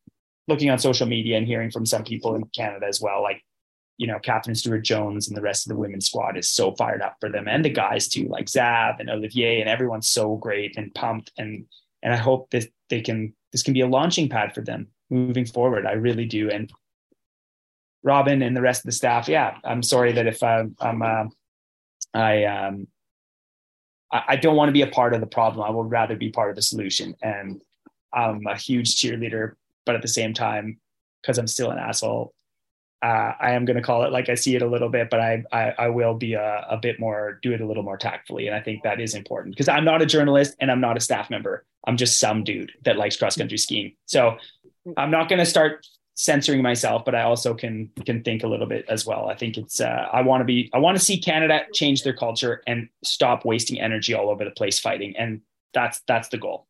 looking 0.51 0.69
on 0.69 0.79
social 0.79 1.07
media 1.07 1.37
and 1.37 1.47
hearing 1.47 1.71
from 1.71 1.85
some 1.85 2.03
people 2.03 2.35
in 2.35 2.43
Canada 2.55 2.85
as 2.87 3.01
well, 3.01 3.23
like 3.23 3.43
you 4.01 4.07
know, 4.07 4.17
Katherine 4.17 4.55
Stewart 4.55 4.83
Jones 4.83 5.27
and 5.27 5.37
the 5.37 5.43
rest 5.43 5.67
of 5.67 5.69
the 5.69 5.79
women's 5.79 6.07
squad 6.07 6.35
is 6.35 6.49
so 6.49 6.71
fired 6.71 7.03
up 7.03 7.17
for 7.19 7.29
them 7.29 7.47
and 7.47 7.63
the 7.63 7.69
guys 7.69 8.07
too, 8.07 8.27
like 8.29 8.49
Zab 8.49 8.95
and 8.99 9.11
Olivier 9.11 9.61
and 9.61 9.69
everyone's 9.69 10.09
so 10.09 10.37
great 10.37 10.75
and 10.75 10.91
pumped. 10.95 11.31
And, 11.37 11.65
and 12.01 12.11
I 12.11 12.17
hope 12.17 12.49
that 12.49 12.65
they 12.89 13.01
can, 13.01 13.35
this 13.51 13.61
can 13.61 13.75
be 13.75 13.81
a 13.81 13.87
launching 13.87 14.27
pad 14.27 14.55
for 14.55 14.61
them 14.61 14.87
moving 15.11 15.45
forward. 15.45 15.85
I 15.85 15.91
really 15.91 16.25
do. 16.25 16.49
And 16.49 16.71
Robin 18.01 18.41
and 18.41 18.57
the 18.57 18.61
rest 18.61 18.81
of 18.81 18.85
the 18.87 18.91
staff, 18.91 19.27
yeah, 19.27 19.57
I'm 19.63 19.83
sorry 19.83 20.13
that 20.13 20.25
if 20.25 20.41
I'm, 20.41 20.75
I'm 20.79 21.03
uh, 21.03 21.25
I, 22.11 22.45
um, 22.45 22.87
I, 24.11 24.23
I 24.29 24.35
don't 24.37 24.55
want 24.55 24.69
to 24.69 24.73
be 24.73 24.81
a 24.81 24.87
part 24.87 25.13
of 25.13 25.21
the 25.21 25.27
problem. 25.27 25.63
I 25.63 25.69
would 25.69 25.91
rather 25.91 26.15
be 26.15 26.31
part 26.31 26.49
of 26.49 26.55
the 26.55 26.63
solution. 26.63 27.13
And 27.21 27.61
I'm 28.11 28.47
a 28.47 28.57
huge 28.57 28.95
cheerleader, 28.95 29.53
but 29.85 29.95
at 29.95 30.01
the 30.01 30.07
same 30.07 30.33
time, 30.33 30.79
because 31.21 31.37
I'm 31.37 31.47
still 31.47 31.71
an 31.71 31.77
asshole, 31.77 32.33
uh, 33.01 33.33
I 33.39 33.53
am 33.53 33.65
going 33.65 33.77
to 33.77 33.83
call 33.83 34.03
it 34.03 34.11
like 34.11 34.29
I 34.29 34.35
see 34.35 34.55
it 34.55 34.61
a 34.61 34.67
little 34.67 34.89
bit, 34.89 35.09
but 35.09 35.19
I 35.19 35.43
I, 35.51 35.73
I 35.77 35.89
will 35.89 36.13
be 36.13 36.33
a, 36.33 36.65
a, 36.69 36.77
bit 36.77 36.99
more 36.99 37.39
do 37.41 37.51
it 37.51 37.61
a 37.61 37.65
little 37.65 37.81
more 37.81 37.97
tactfully, 37.97 38.45
and 38.45 38.55
I 38.55 38.59
think 38.59 38.83
that 38.83 39.01
is 39.01 39.15
important 39.15 39.55
because 39.55 39.67
I'm 39.67 39.85
not 39.85 40.03
a 40.03 40.05
journalist 40.05 40.55
and 40.59 40.69
I'm 40.69 40.81
not 40.81 40.97
a 40.97 40.99
staff 40.99 41.29
member. 41.29 41.65
I'm 41.87 41.97
just 41.97 42.19
some 42.19 42.43
dude 42.43 42.71
that 42.83 42.97
likes 42.97 43.17
cross 43.17 43.35
country 43.35 43.57
skiing. 43.57 43.95
So 44.05 44.37
I'm 44.97 45.09
not 45.09 45.29
going 45.29 45.39
to 45.39 45.47
start 45.47 45.85
censoring 46.13 46.61
myself, 46.61 47.03
but 47.03 47.15
I 47.15 47.23
also 47.23 47.55
can 47.55 47.89
can 48.05 48.23
think 48.23 48.43
a 48.43 48.47
little 48.47 48.67
bit 48.67 48.85
as 48.87 49.05
well. 49.05 49.27
I 49.27 49.35
think 49.35 49.57
it's 49.57 49.81
uh, 49.81 50.07
I 50.13 50.21
want 50.21 50.41
to 50.41 50.45
be 50.45 50.69
I 50.71 50.77
want 50.77 50.95
to 50.97 51.03
see 51.03 51.19
Canada 51.19 51.61
change 51.73 52.03
their 52.03 52.15
culture 52.15 52.61
and 52.67 52.87
stop 53.03 53.45
wasting 53.45 53.79
energy 53.79 54.13
all 54.13 54.29
over 54.29 54.45
the 54.45 54.51
place 54.51 54.79
fighting, 54.79 55.15
and 55.17 55.41
that's 55.73 56.01
that's 56.07 56.29
the 56.29 56.37
goal. 56.37 56.67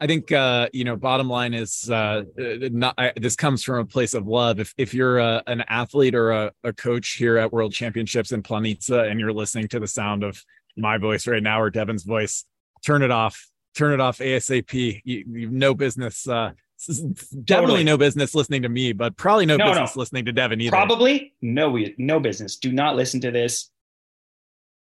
I 0.00 0.06
think 0.06 0.30
uh, 0.32 0.68
you 0.72 0.84
know. 0.84 0.96
Bottom 0.96 1.28
line 1.28 1.54
is, 1.54 1.90
uh, 1.90 2.24
not 2.36 2.94
I, 2.98 3.12
this 3.16 3.36
comes 3.36 3.62
from 3.62 3.78
a 3.78 3.84
place 3.84 4.14
of 4.14 4.26
love. 4.26 4.60
If 4.60 4.74
if 4.76 4.92
you're 4.92 5.18
a, 5.18 5.42
an 5.46 5.62
athlete 5.68 6.14
or 6.14 6.32
a, 6.32 6.52
a 6.64 6.72
coach 6.72 7.12
here 7.12 7.38
at 7.38 7.52
World 7.52 7.72
Championships 7.72 8.32
in 8.32 8.42
Planica 8.42 9.10
and 9.10 9.18
you're 9.18 9.32
listening 9.32 9.68
to 9.68 9.80
the 9.80 9.86
sound 9.86 10.22
of 10.22 10.44
my 10.76 10.98
voice 10.98 11.26
right 11.26 11.42
now 11.42 11.60
or 11.60 11.70
Devon's 11.70 12.04
voice, 12.04 12.44
turn 12.84 13.02
it 13.02 13.10
off. 13.10 13.48
Turn 13.74 13.92
it 13.92 14.00
off 14.00 14.18
ASAP. 14.18 15.00
You, 15.04 15.24
you've 15.28 15.52
no 15.52 15.74
business. 15.74 16.26
Uh, 16.28 16.52
definitely 16.86 17.44
totally. 17.46 17.84
no 17.84 17.96
business 17.96 18.34
listening 18.34 18.62
to 18.62 18.68
me, 18.68 18.92
but 18.92 19.16
probably 19.16 19.46
no, 19.46 19.56
no 19.56 19.68
business 19.68 19.96
no. 19.96 20.00
listening 20.00 20.24
to 20.24 20.32
Devon 20.32 20.60
either. 20.60 20.70
Probably 20.70 21.34
no, 21.40 21.78
no 21.98 22.20
business. 22.20 22.56
Do 22.56 22.72
not 22.72 22.96
listen 22.96 23.20
to 23.20 23.30
this. 23.30 23.70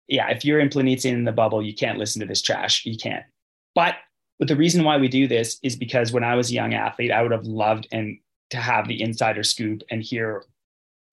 Yeah, 0.08 0.30
if 0.30 0.46
you're 0.46 0.60
in 0.60 0.70
Planica 0.70 1.06
in 1.06 1.24
the 1.24 1.32
bubble, 1.32 1.64
you 1.64 1.74
can't 1.74 1.98
listen 1.98 2.20
to 2.20 2.28
this 2.28 2.42
trash. 2.42 2.86
You 2.86 2.98
can't. 2.98 3.26
But 3.74 3.96
but 4.38 4.48
the 4.48 4.56
reason 4.56 4.84
why 4.84 4.98
we 4.98 5.08
do 5.08 5.28
this 5.28 5.60
is 5.64 5.76
because 5.76 6.12
when 6.12 6.24
I 6.24 6.36
was 6.36 6.52
a 6.52 6.56
young 6.56 6.74
athlete, 6.74 7.12
I 7.12 7.22
would 7.22 7.32
have 7.32 7.46
loved 7.46 7.88
and 7.92 8.18
to 8.50 8.58
have 8.58 8.88
the 8.88 9.02
insider 9.02 9.44
scoop 9.44 9.82
and 9.90 10.04
hear 10.04 10.44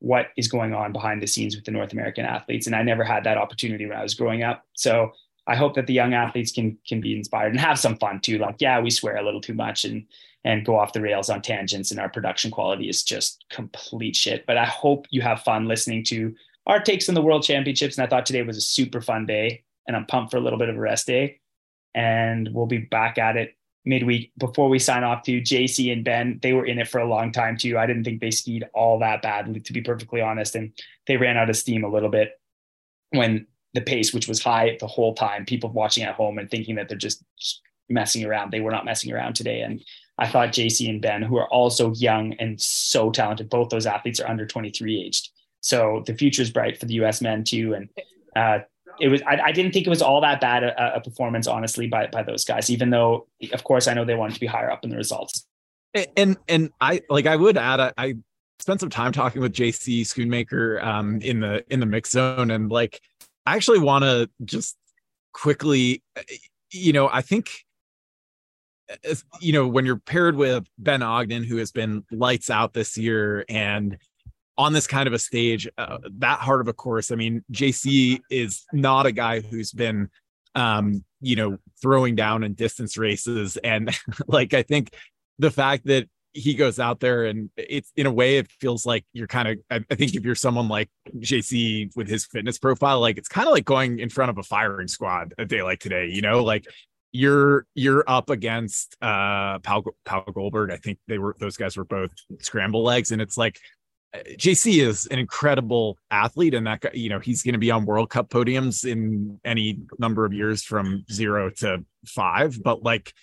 what 0.00 0.28
is 0.36 0.48
going 0.48 0.74
on 0.74 0.92
behind 0.92 1.22
the 1.22 1.26
scenes 1.26 1.54
with 1.54 1.64
the 1.64 1.70
North 1.70 1.92
American 1.92 2.24
athletes. 2.24 2.66
And 2.66 2.74
I 2.74 2.82
never 2.82 3.04
had 3.04 3.24
that 3.24 3.38
opportunity 3.38 3.86
when 3.86 3.96
I 3.96 4.02
was 4.02 4.14
growing 4.14 4.42
up. 4.42 4.66
So 4.74 5.12
I 5.46 5.54
hope 5.54 5.74
that 5.74 5.86
the 5.86 5.92
young 5.92 6.14
athletes 6.14 6.52
can 6.52 6.78
can 6.86 7.00
be 7.00 7.16
inspired 7.16 7.52
and 7.52 7.60
have 7.60 7.78
some 7.78 7.96
fun 7.96 8.20
too. 8.20 8.38
Like, 8.38 8.56
yeah, 8.58 8.80
we 8.80 8.90
swear 8.90 9.16
a 9.16 9.24
little 9.24 9.40
too 9.40 9.54
much 9.54 9.84
and 9.84 10.04
and 10.44 10.66
go 10.66 10.76
off 10.76 10.92
the 10.92 11.00
rails 11.00 11.30
on 11.30 11.40
tangents, 11.40 11.92
and 11.92 12.00
our 12.00 12.08
production 12.08 12.50
quality 12.50 12.88
is 12.88 13.04
just 13.04 13.44
complete 13.48 14.16
shit. 14.16 14.44
But 14.44 14.56
I 14.56 14.64
hope 14.64 15.06
you 15.10 15.22
have 15.22 15.42
fun 15.42 15.68
listening 15.68 16.02
to 16.04 16.34
our 16.66 16.80
takes 16.80 17.08
on 17.08 17.14
the 17.14 17.22
World 17.22 17.44
Championships. 17.44 17.96
And 17.96 18.04
I 18.04 18.08
thought 18.08 18.26
today 18.26 18.42
was 18.42 18.56
a 18.56 18.60
super 18.60 19.00
fun 19.00 19.24
day, 19.26 19.62
and 19.86 19.96
I'm 19.96 20.06
pumped 20.06 20.32
for 20.32 20.38
a 20.38 20.40
little 20.40 20.58
bit 20.58 20.68
of 20.68 20.76
a 20.76 20.80
rest 20.80 21.06
day 21.06 21.40
and 21.94 22.48
we'll 22.52 22.66
be 22.66 22.78
back 22.78 23.18
at 23.18 23.36
it 23.36 23.56
midweek 23.84 24.32
before 24.38 24.68
we 24.68 24.78
sign 24.78 25.02
off 25.04 25.22
to 25.24 25.40
JC 25.40 25.92
and 25.92 26.04
Ben. 26.04 26.38
They 26.40 26.52
were 26.52 26.66
in 26.66 26.78
it 26.78 26.88
for 26.88 27.00
a 27.00 27.08
long 27.08 27.32
time 27.32 27.56
too. 27.56 27.78
I 27.78 27.86
didn't 27.86 28.04
think 28.04 28.20
they 28.20 28.30
skied 28.30 28.68
all 28.74 28.98
that 29.00 29.22
badly, 29.22 29.60
to 29.60 29.72
be 29.72 29.80
perfectly 29.80 30.20
honest. 30.20 30.54
And 30.54 30.72
they 31.06 31.16
ran 31.16 31.36
out 31.36 31.50
of 31.50 31.56
steam 31.56 31.84
a 31.84 31.88
little 31.88 32.08
bit 32.08 32.40
when 33.10 33.46
the 33.74 33.80
pace, 33.80 34.12
which 34.12 34.28
was 34.28 34.42
high 34.42 34.76
the 34.78 34.86
whole 34.86 35.14
time, 35.14 35.44
people 35.44 35.70
watching 35.70 36.04
at 36.04 36.14
home 36.14 36.38
and 36.38 36.50
thinking 36.50 36.76
that 36.76 36.88
they're 36.88 36.98
just 36.98 37.24
messing 37.88 38.24
around. 38.24 38.50
They 38.50 38.60
were 38.60 38.70
not 38.70 38.84
messing 38.84 39.12
around 39.12 39.34
today. 39.34 39.62
And 39.62 39.82
I 40.18 40.28
thought 40.28 40.50
JC 40.50 40.88
and 40.88 41.00
Ben, 41.00 41.22
who 41.22 41.36
are 41.36 41.48
also 41.48 41.92
young 41.94 42.34
and 42.34 42.60
so 42.60 43.10
talented, 43.10 43.50
both 43.50 43.70
those 43.70 43.86
athletes 43.86 44.20
are 44.20 44.28
under 44.28 44.46
23 44.46 45.02
aged. 45.02 45.30
So 45.60 46.02
the 46.06 46.14
future 46.14 46.42
is 46.42 46.50
bright 46.50 46.78
for 46.78 46.86
the 46.86 46.94
US 46.94 47.20
men 47.20 47.44
too. 47.44 47.74
And 47.74 47.88
uh, 48.36 48.64
it 49.00 49.08
was 49.08 49.22
I, 49.22 49.40
I, 49.46 49.52
didn't 49.52 49.72
think 49.72 49.86
it 49.86 49.90
was 49.90 50.02
all 50.02 50.20
that 50.20 50.40
bad 50.40 50.62
a, 50.62 50.96
a, 50.96 51.00
performance 51.00 51.46
honestly 51.46 51.86
by 51.86 52.06
by 52.06 52.22
those 52.22 52.44
guys 52.44 52.70
even 52.70 52.90
though 52.90 53.26
of 53.52 53.64
course 53.64 53.88
i 53.88 53.94
know 53.94 54.04
they 54.04 54.14
wanted 54.14 54.34
to 54.34 54.40
be 54.40 54.46
higher 54.46 54.70
up 54.70 54.84
in 54.84 54.90
the 54.90 54.96
results. 54.96 55.46
And 56.16 56.36
and 56.48 56.70
i 56.80 57.02
like 57.10 57.26
i 57.26 57.36
would 57.36 57.56
add 57.56 57.80
I, 57.80 57.92
I 57.98 58.14
spent 58.60 58.80
some 58.80 58.90
time 58.90 59.12
talking 59.12 59.42
with 59.42 59.52
jc 59.52 60.02
schoonmaker 60.02 60.82
um 60.82 61.20
in 61.20 61.40
the 61.40 61.64
in 61.70 61.80
the 61.80 61.86
mix 61.86 62.10
zone 62.10 62.50
and 62.50 62.70
like 62.70 63.00
i 63.44 63.56
actually 63.56 63.80
want 63.80 64.04
to 64.04 64.30
just 64.44 64.76
quickly 65.32 66.02
you 66.70 66.92
know 66.92 67.08
i 67.12 67.20
think 67.20 67.50
you 69.40 69.52
know 69.52 69.66
when 69.66 69.84
you're 69.84 69.96
paired 69.96 70.36
with 70.36 70.66
ben 70.78 71.02
ogden 71.02 71.44
who 71.44 71.56
has 71.56 71.72
been 71.72 72.04
lights 72.10 72.50
out 72.50 72.72
this 72.72 72.96
year 72.96 73.44
and 73.48 73.98
on 74.58 74.72
this 74.72 74.86
kind 74.86 75.06
of 75.06 75.12
a 75.12 75.18
stage, 75.18 75.68
uh, 75.78 75.98
that 76.18 76.40
hard 76.40 76.60
of 76.60 76.68
a 76.68 76.72
course. 76.72 77.10
I 77.10 77.16
mean, 77.16 77.44
JC 77.52 78.20
is 78.30 78.64
not 78.72 79.06
a 79.06 79.12
guy 79.12 79.40
who's 79.40 79.72
been, 79.72 80.10
um, 80.54 81.04
you 81.20 81.36
know, 81.36 81.58
throwing 81.80 82.14
down 82.14 82.44
in 82.44 82.54
distance 82.54 82.96
races. 82.96 83.56
And 83.58 83.96
like, 84.26 84.54
I 84.54 84.62
think 84.62 84.94
the 85.38 85.50
fact 85.50 85.86
that 85.86 86.08
he 86.34 86.54
goes 86.54 86.78
out 86.78 87.00
there 87.00 87.24
and 87.24 87.50
it's 87.56 87.92
in 87.96 88.06
a 88.06 88.12
way, 88.12 88.38
it 88.38 88.50
feels 88.50 88.86
like 88.86 89.04
you're 89.12 89.26
kind 89.26 89.48
of, 89.48 89.58
I, 89.70 89.84
I 89.90 89.94
think 89.94 90.14
if 90.14 90.24
you're 90.24 90.34
someone 90.34 90.68
like 90.68 90.90
JC 91.16 91.94
with 91.96 92.08
his 92.08 92.26
fitness 92.26 92.58
profile, 92.58 93.00
like 93.00 93.18
it's 93.18 93.28
kind 93.28 93.46
of 93.46 93.52
like 93.52 93.64
going 93.64 93.98
in 93.98 94.08
front 94.08 94.30
of 94.30 94.38
a 94.38 94.42
firing 94.42 94.88
squad 94.88 95.34
a 95.38 95.44
day 95.44 95.62
like 95.62 95.80
today, 95.80 96.08
you 96.08 96.22
know, 96.22 96.42
like 96.42 96.66
you're 97.12 97.66
you're 97.74 98.04
up 98.06 98.30
against 98.30 98.96
uh 99.02 99.58
Pau, 99.58 99.84
Pau 100.06 100.24
Golberg. 100.28 100.72
I 100.72 100.78
think 100.78 100.98
they 101.08 101.18
were 101.18 101.36
those 101.38 101.58
guys 101.58 101.76
were 101.76 101.84
both 101.84 102.10
scramble 102.40 102.82
legs, 102.82 103.12
and 103.12 103.20
it's 103.20 103.36
like 103.36 103.58
JC 104.14 104.82
is 104.82 105.06
an 105.06 105.18
incredible 105.18 105.98
athlete, 106.10 106.54
and 106.54 106.66
that 106.66 106.94
you 106.94 107.08
know, 107.08 107.18
he's 107.18 107.42
going 107.42 107.54
to 107.54 107.58
be 107.58 107.70
on 107.70 107.86
World 107.86 108.10
Cup 108.10 108.28
podiums 108.28 108.84
in 108.84 109.40
any 109.44 109.78
number 109.98 110.24
of 110.24 110.32
years 110.32 110.62
from 110.62 111.04
zero 111.10 111.50
to 111.58 111.84
five. 112.06 112.62
But 112.62 112.82
like, 112.82 113.14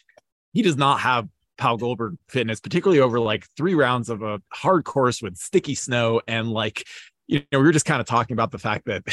he 0.54 0.62
does 0.62 0.78
not 0.78 1.00
have 1.02 1.28
Pål 1.60 1.80
Golberg 1.80 2.18
fitness, 2.28 2.60
particularly 2.60 3.02
over 3.02 3.20
like 3.20 3.46
three 3.56 3.76
rounds 3.76 4.10
of 4.10 4.24
a 4.24 4.42
hard 4.52 4.84
course 4.84 5.22
with 5.22 5.38
sticky 5.38 5.76
snow. 5.76 6.22
And 6.28 6.52
like, 6.52 6.88
you 7.28 7.44
know, 7.52 7.60
we 7.60 7.66
were 7.66 7.72
just 7.72 7.86
kind 7.86 8.02
of 8.02 8.08
talking 8.08 8.34
about 8.34 8.52
the 8.52 8.58
fact 8.58 8.86
that 8.86 9.04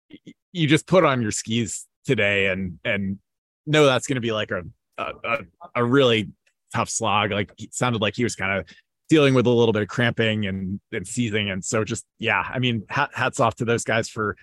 you 0.52 0.66
just 0.66 0.86
put 0.86 1.04
on 1.04 1.22
your 1.22 1.30
skis 1.30 1.86
today 2.04 2.46
and 2.46 2.78
and 2.84 3.18
know 3.66 3.84
that's 3.84 4.06
going 4.06 4.14
to 4.16 4.20
be 4.20 4.32
like 4.32 4.50
a, 4.50 4.62
a 4.98 5.38
a 5.76 5.84
really 5.84 6.30
tough 6.74 6.88
slog. 6.88 7.30
Like, 7.30 7.52
it 7.58 7.74
sounded 7.74 8.02
like 8.02 8.16
he 8.16 8.24
was 8.24 8.34
kind 8.34 8.58
of 8.58 8.66
dealing 9.08 9.34
with 9.34 9.46
a 9.46 9.50
little 9.50 9.72
bit 9.72 9.82
of 9.82 9.88
cramping 9.88 10.46
and, 10.46 10.80
and 10.92 11.06
seizing. 11.06 11.50
And 11.50 11.64
so 11.64 11.84
just, 11.84 12.04
yeah, 12.18 12.44
I 12.48 12.58
mean, 12.58 12.84
hat, 12.88 13.10
hats 13.14 13.40
off 13.40 13.54
to 13.56 13.64
those 13.64 13.84
guys 13.84 14.08
for 14.08 14.36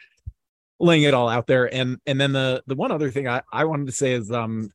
laying 0.79 1.03
it 1.03 1.13
all 1.13 1.29
out 1.29 1.47
there. 1.47 1.73
And, 1.73 1.97
and 2.05 2.19
then 2.19 2.31
the, 2.31 2.63
the 2.67 2.75
one 2.75 2.91
other 2.91 3.11
thing 3.11 3.27
I, 3.27 3.41
I 3.51 3.65
wanted 3.65 3.87
to 3.87 3.91
say 3.91 4.13
is, 4.13 4.31
um, 4.31 4.69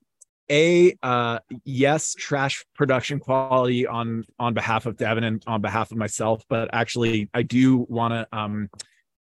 a 0.50 0.96
uh 1.02 1.38
yes 1.64 2.14
trash 2.14 2.64
production 2.74 3.18
quality 3.18 3.86
on 3.86 4.24
on 4.38 4.54
behalf 4.54 4.86
of 4.86 4.96
devon 4.96 5.24
and 5.24 5.42
on 5.46 5.60
behalf 5.60 5.90
of 5.90 5.96
myself 5.96 6.42
but 6.48 6.70
actually 6.72 7.28
i 7.34 7.42
do 7.42 7.86
want 7.88 8.12
to 8.12 8.26
um 8.36 8.68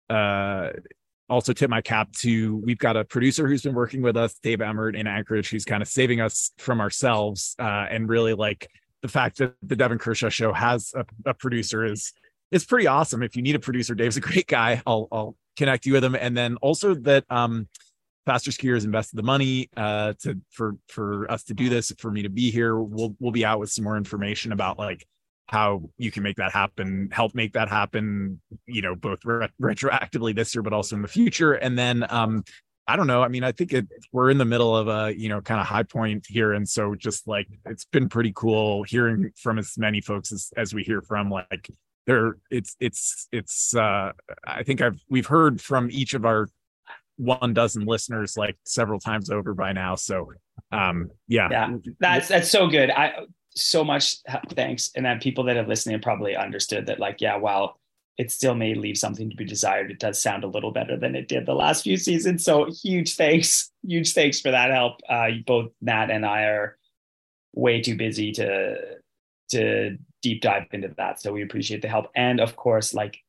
uh 0.10 0.70
also 1.28 1.52
tip 1.52 1.70
my 1.70 1.82
cap 1.82 2.12
to 2.12 2.58
we've 2.58 2.78
got 2.78 2.96
a 2.96 3.04
producer 3.04 3.48
who's 3.48 3.64
been 3.64 3.74
working 3.74 4.02
with 4.02 4.16
us 4.16 4.36
dave 4.44 4.62
emmert 4.62 4.96
in 4.96 5.08
anchorage 5.08 5.50
who's 5.50 5.66
kind 5.66 5.82
of 5.82 5.88
saving 5.88 6.22
us 6.22 6.52
from 6.60 6.80
ourselves 6.80 7.56
uh 7.60 7.86
and 7.90 8.08
really 8.08 8.34
like 8.34 8.70
the 9.06 9.12
fact 9.12 9.38
that 9.38 9.54
the 9.62 9.76
Devon 9.76 10.00
Kershaw 10.00 10.30
show 10.30 10.52
has 10.52 10.92
a, 10.96 11.06
a 11.30 11.34
producer 11.34 11.86
is 11.86 12.12
is 12.52 12.66
pretty 12.66 12.88
awesome. 12.88 13.22
If 13.22 13.36
you 13.36 13.44
need 13.44 13.56
a 13.56 13.60
producer, 13.60 13.94
Dave's 13.94 14.18
a 14.18 14.22
great 14.22 14.48
guy. 14.48 14.82
I'll 14.88 15.08
I'll 15.12 15.36
connect 15.58 15.86
you 15.86 15.94
with 15.94 16.04
him. 16.04 16.16
And 16.16 16.36
then 16.36 16.56
also 16.58 16.96
that 16.96 17.24
um 17.30 17.68
FasterSkier's 18.28 18.84
invested 18.84 19.18
the 19.18 19.24
money 19.24 19.70
uh 19.78 20.14
to 20.24 20.42
for 20.50 20.76
for 20.90 21.30
us 21.32 21.44
to 21.46 21.54
do 21.54 21.70
this, 21.70 21.92
for 22.00 22.10
me 22.10 22.24
to 22.24 22.30
be 22.30 22.50
here. 22.50 22.78
We'll 22.80 23.16
we'll 23.20 23.32
be 23.32 23.46
out 23.46 23.60
with 23.60 23.70
some 23.70 23.84
more 23.84 23.98
information 23.98 24.52
about 24.52 24.80
like 24.80 25.06
how 25.48 25.90
you 25.98 26.10
can 26.10 26.24
make 26.24 26.38
that 26.38 26.52
happen, 26.52 27.10
help 27.12 27.36
make 27.36 27.54
that 27.54 27.70
happen, 27.70 28.42
you 28.66 28.82
know, 28.82 28.96
both 28.96 29.20
re- 29.24 29.48
retroactively 29.62 30.36
this 30.36 30.56
year, 30.56 30.64
but 30.64 30.74
also 30.74 30.96
in 30.96 31.04
the 31.04 31.08
future. 31.08 31.54
And 31.54 31.78
then, 31.78 32.04
um, 32.10 32.44
I 32.88 32.96
don't 32.96 33.08
know. 33.08 33.24
I 33.24 33.28
mean, 33.28 33.44
I 33.44 33.52
think 33.52 33.74
it, 33.74 33.88
we're 34.12 34.30
in 34.30 34.38
the 34.38 34.46
middle 34.46 34.76
of 34.78 34.88
a, 34.88 35.18
you 35.18 35.28
know, 35.28 35.42
kind 35.42 35.60
of 35.60 35.66
high 35.66 35.84
point 35.84 36.26
here. 36.30 36.54
And 36.54 36.68
so 36.70 36.94
just 36.96 37.28
like, 37.28 37.48
it's 37.66 37.86
been 37.86 38.10
pretty 38.10 38.32
cool 38.36 38.84
hearing 38.84 39.32
from 39.36 39.58
as 39.58 39.78
many 39.78 40.02
folks 40.02 40.32
as, 40.32 40.52
as 40.56 40.74
we 40.74 40.84
hear 40.84 41.02
from 41.02 41.30
like 41.32 41.70
there 42.06 42.38
it's, 42.52 42.76
it's, 42.80 43.28
it's, 43.32 43.76
uh, 43.76 44.12
I 44.46 44.64
think 44.64 44.82
I've, 44.82 45.00
we've 45.10 45.26
heard 45.26 45.60
from 45.60 45.90
each 45.92 46.14
of 46.14 46.26
our 46.26 46.48
one 47.18 47.54
dozen 47.54 47.86
listeners 47.86 48.38
like 48.38 48.58
several 48.66 49.00
times 49.00 49.30
over 49.30 49.54
by 49.54 49.72
now. 49.74 49.96
So, 49.96 50.34
um, 50.72 51.10
yeah, 51.28 51.48
yeah, 51.50 51.78
that's, 52.00 52.28
that's 52.28 52.52
so 52.52 52.68
good. 52.68 52.92
I, 52.92 53.26
so 53.58 53.84
much 53.84 54.18
thanks. 54.50 54.92
And 54.96 55.06
then 55.06 55.20
people 55.20 55.46
that 55.46 55.56
have 55.56 55.68
listened 55.68 56.02
probably 56.02 56.36
understood 56.36 56.88
that, 56.88 57.00
like, 57.00 57.22
yeah, 57.22 57.38
while 57.38 57.80
it 58.18 58.32
still 58.32 58.56
may 58.56 58.76
leave 58.76 58.98
something 58.98 59.30
to 59.30 59.36
be 59.36 59.46
desired, 59.46 59.92
it 59.92 60.00
does 60.00 60.22
sound 60.22 60.44
a 60.44 60.48
little 60.48 60.72
better 60.72 60.98
than 60.98 61.16
it 61.16 61.28
did 61.28 61.46
the 61.46 61.54
last 61.54 61.84
few 61.84 61.98
seasons. 61.98 62.44
So 62.44 62.72
huge 62.84 63.16
thanks, 63.16 63.72
huge 63.86 64.14
thanks 64.14 64.40
for 64.40 64.52
that 64.52 64.72
help. 64.72 65.02
Uh, 65.10 65.28
both 65.46 65.72
Nat 65.82 66.10
and 66.10 66.26
I 66.26 66.44
are 66.44 66.78
way 67.54 67.82
too 67.82 67.96
busy 67.96 68.32
to 68.34 68.78
to 69.50 69.98
deep 70.22 70.42
dive 70.42 70.66
into 70.72 70.94
that. 70.98 71.22
So 71.22 71.32
we 71.32 71.44
appreciate 71.44 71.82
the 71.82 71.88
help. 71.88 72.08
And 72.16 72.40
of 72.40 72.56
course, 72.56 72.94
like 72.94 73.20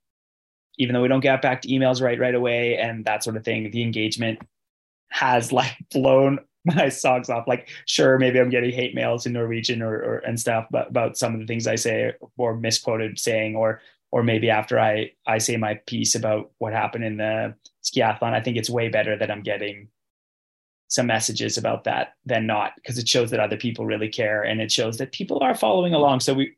even 0.78 0.94
though 0.94 1.02
we 1.02 1.08
don't 1.08 1.20
get 1.20 1.42
back 1.42 1.62
to 1.62 1.68
emails 1.68 2.00
right 2.00 2.18
right 2.18 2.34
away 2.34 2.76
and 2.76 3.04
that 3.04 3.24
sort 3.24 3.36
of 3.36 3.44
thing, 3.44 3.70
the 3.70 3.82
engagement 3.82 4.38
has 5.08 5.52
like 5.52 5.76
blown 5.92 6.38
my 6.64 6.88
socks 6.88 7.30
off. 7.30 7.46
Like, 7.46 7.68
sure, 7.86 8.18
maybe 8.18 8.40
I'm 8.40 8.50
getting 8.50 8.72
hate 8.72 8.94
mails 8.94 9.24
in 9.24 9.32
Norwegian 9.32 9.82
or, 9.82 9.94
or 9.94 10.18
and 10.18 10.38
stuff, 10.38 10.66
but 10.70 10.88
about 10.88 11.16
some 11.16 11.34
of 11.34 11.40
the 11.40 11.46
things 11.46 11.66
I 11.66 11.76
say 11.76 12.14
or 12.36 12.56
misquoted 12.56 13.18
saying, 13.18 13.56
or 13.56 13.80
or 14.16 14.22
maybe 14.22 14.48
after 14.48 14.80
I 14.80 15.10
I 15.26 15.36
say 15.36 15.58
my 15.58 15.74
piece 15.86 16.14
about 16.14 16.50
what 16.56 16.72
happened 16.72 17.04
in 17.04 17.18
the 17.18 17.54
skiathlon, 17.84 18.32
I 18.32 18.40
think 18.40 18.56
it's 18.56 18.70
way 18.70 18.88
better 18.88 19.14
that 19.14 19.30
I'm 19.30 19.42
getting 19.42 19.88
some 20.88 21.06
messages 21.06 21.58
about 21.58 21.84
that 21.84 22.14
than 22.24 22.46
not 22.46 22.72
because 22.76 22.96
it 22.96 23.06
shows 23.06 23.30
that 23.30 23.40
other 23.40 23.58
people 23.58 23.84
really 23.84 24.08
care 24.08 24.42
and 24.42 24.62
it 24.62 24.72
shows 24.72 24.96
that 24.96 25.12
people 25.12 25.42
are 25.42 25.54
following 25.54 25.92
along. 25.92 26.20
So 26.20 26.32
we 26.32 26.56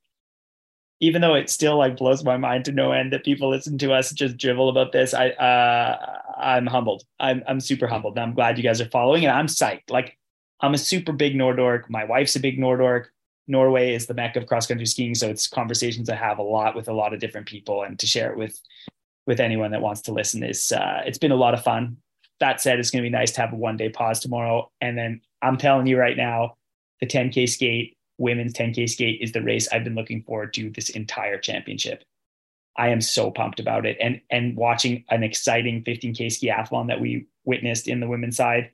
even 1.00 1.20
though 1.20 1.34
it 1.34 1.50
still 1.50 1.76
like 1.76 1.96
blows 1.96 2.22
my 2.22 2.36
mind 2.36 2.64
to 2.66 2.70
no 2.70 2.92
end 2.92 3.12
that 3.12 3.24
people 3.24 3.50
listen 3.50 3.76
to 3.78 3.92
us 3.92 4.12
just 4.12 4.36
drivel 4.36 4.68
about 4.68 4.92
this, 4.92 5.12
I 5.12 5.30
uh, 5.30 6.20
I'm 6.40 6.66
humbled. 6.68 7.02
I'm 7.18 7.42
I'm 7.48 7.58
super 7.58 7.88
humbled. 7.88 8.16
And 8.16 8.22
I'm 8.22 8.34
glad 8.34 8.56
you 8.56 8.62
guys 8.62 8.80
are 8.80 8.90
following, 8.90 9.24
and 9.24 9.36
I'm 9.36 9.48
psyched. 9.48 9.90
Like 9.90 10.16
I'm 10.60 10.74
a 10.74 10.78
super 10.78 11.10
big 11.10 11.34
Nordork. 11.34 11.90
My 11.90 12.04
wife's 12.04 12.36
a 12.36 12.40
big 12.40 12.56
Nordork. 12.56 13.06
Norway 13.48 13.94
is 13.94 14.06
the 14.06 14.14
mecca 14.14 14.38
of 14.38 14.46
cross 14.46 14.66
country 14.66 14.86
skiing, 14.86 15.14
so 15.14 15.28
it's 15.28 15.48
conversations 15.48 16.08
I 16.08 16.14
have 16.14 16.38
a 16.38 16.42
lot 16.42 16.76
with 16.76 16.88
a 16.88 16.92
lot 16.92 17.12
of 17.12 17.20
different 17.20 17.46
people, 17.46 17.82
and 17.82 17.98
to 17.98 18.06
share 18.06 18.30
it 18.30 18.38
with 18.38 18.60
with 19.26 19.40
anyone 19.40 19.72
that 19.72 19.82
wants 19.82 20.02
to 20.02 20.12
listen 20.12 20.42
is 20.42 20.72
uh, 20.72 21.02
it's 21.04 21.18
been 21.18 21.32
a 21.32 21.36
lot 21.36 21.54
of 21.54 21.62
fun. 21.62 21.96
That 22.40 22.60
said, 22.60 22.78
it's 22.78 22.90
going 22.90 23.02
to 23.02 23.10
be 23.10 23.12
nice 23.12 23.32
to 23.32 23.40
have 23.40 23.52
a 23.52 23.56
one 23.56 23.76
day 23.76 23.88
pause 23.88 24.20
tomorrow, 24.20 24.70
and 24.80 24.96
then 24.96 25.22
I'm 25.42 25.56
telling 25.56 25.86
you 25.86 25.98
right 25.98 26.16
now, 26.16 26.56
the 27.00 27.06
10k 27.06 27.48
skate 27.48 27.98
women's 28.18 28.52
10K 28.52 28.90
skate 28.90 29.20
is 29.22 29.32
the 29.32 29.42
race 29.42 29.68
I've 29.72 29.84
been 29.84 29.94
looking 29.94 30.22
forward 30.22 30.52
to 30.54 30.70
this 30.70 30.90
entire 30.90 31.38
championship. 31.38 32.04
I 32.76 32.88
am 32.88 33.00
so 33.00 33.30
pumped 33.30 33.60
about 33.60 33.86
it. 33.86 33.96
And 34.00 34.20
and 34.30 34.56
watching 34.56 35.04
an 35.08 35.22
exciting 35.22 35.82
15K 35.84 36.26
skiathlon 36.26 36.88
that 36.88 37.00
we 37.00 37.26
witnessed 37.44 37.88
in 37.88 38.00
the 38.00 38.08
women's 38.08 38.36
side 38.36 38.70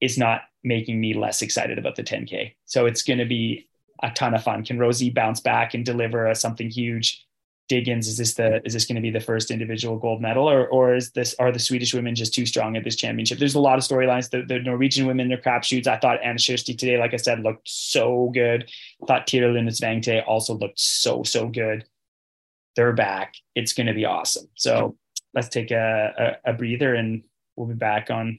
is 0.00 0.16
not 0.16 0.42
making 0.62 1.00
me 1.00 1.14
less 1.14 1.42
excited 1.42 1.78
about 1.78 1.96
the 1.96 2.04
10K. 2.04 2.54
So 2.66 2.86
it's 2.86 3.02
going 3.02 3.18
to 3.18 3.24
be 3.24 3.67
a 4.02 4.10
ton 4.10 4.34
of 4.34 4.42
fun. 4.42 4.64
Can 4.64 4.78
Rosie 4.78 5.10
bounce 5.10 5.40
back 5.40 5.74
and 5.74 5.84
deliver 5.84 6.34
something 6.34 6.70
huge? 6.70 7.24
Diggins, 7.68 8.08
is 8.08 8.16
this 8.16 8.32
the 8.32 8.64
is 8.64 8.72
this 8.72 8.86
going 8.86 8.96
to 8.96 9.02
be 9.02 9.10
the 9.10 9.20
first 9.20 9.50
individual 9.50 9.98
gold 9.98 10.22
medal, 10.22 10.48
or 10.48 10.66
or 10.68 10.94
is 10.94 11.10
this 11.10 11.34
are 11.38 11.52
the 11.52 11.58
Swedish 11.58 11.92
women 11.92 12.14
just 12.14 12.32
too 12.32 12.46
strong 12.46 12.78
at 12.78 12.84
this 12.84 12.96
championship? 12.96 13.38
There's 13.38 13.54
a 13.54 13.60
lot 13.60 13.76
of 13.76 13.84
storylines. 13.84 14.30
The, 14.30 14.42
the 14.42 14.58
Norwegian 14.58 15.06
women, 15.06 15.28
their 15.28 15.36
crapshoots. 15.36 15.86
I 15.86 15.98
thought 15.98 16.22
Anne 16.24 16.38
Kjersti 16.38 16.78
today, 16.78 16.98
like 16.98 17.12
I 17.12 17.18
said, 17.18 17.40
looked 17.40 17.68
so 17.68 18.30
good. 18.32 18.70
I 19.02 19.06
thought 19.06 19.26
Tiril 19.26 19.52
Svang 19.68 20.00
today 20.00 20.22
also 20.26 20.54
looked 20.54 20.80
so 20.80 21.22
so 21.24 21.48
good. 21.48 21.84
They're 22.74 22.94
back. 22.94 23.34
It's 23.54 23.74
going 23.74 23.88
to 23.88 23.92
be 23.94 24.06
awesome. 24.06 24.48
So 24.54 24.96
let's 25.34 25.48
take 25.48 25.70
a, 25.70 26.38
a, 26.44 26.52
a 26.52 26.52
breather, 26.54 26.94
and 26.94 27.22
we'll 27.54 27.66
be 27.66 27.74
back 27.74 28.10
on 28.10 28.38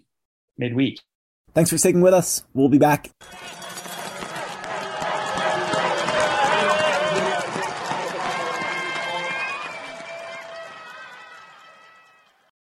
midweek. 0.57 1.01
Thanks 1.53 1.69
for 1.69 1.77
sticking 1.77 2.01
with 2.01 2.15
us. 2.15 2.43
We'll 2.55 2.69
be 2.69 2.79
back. 2.79 3.11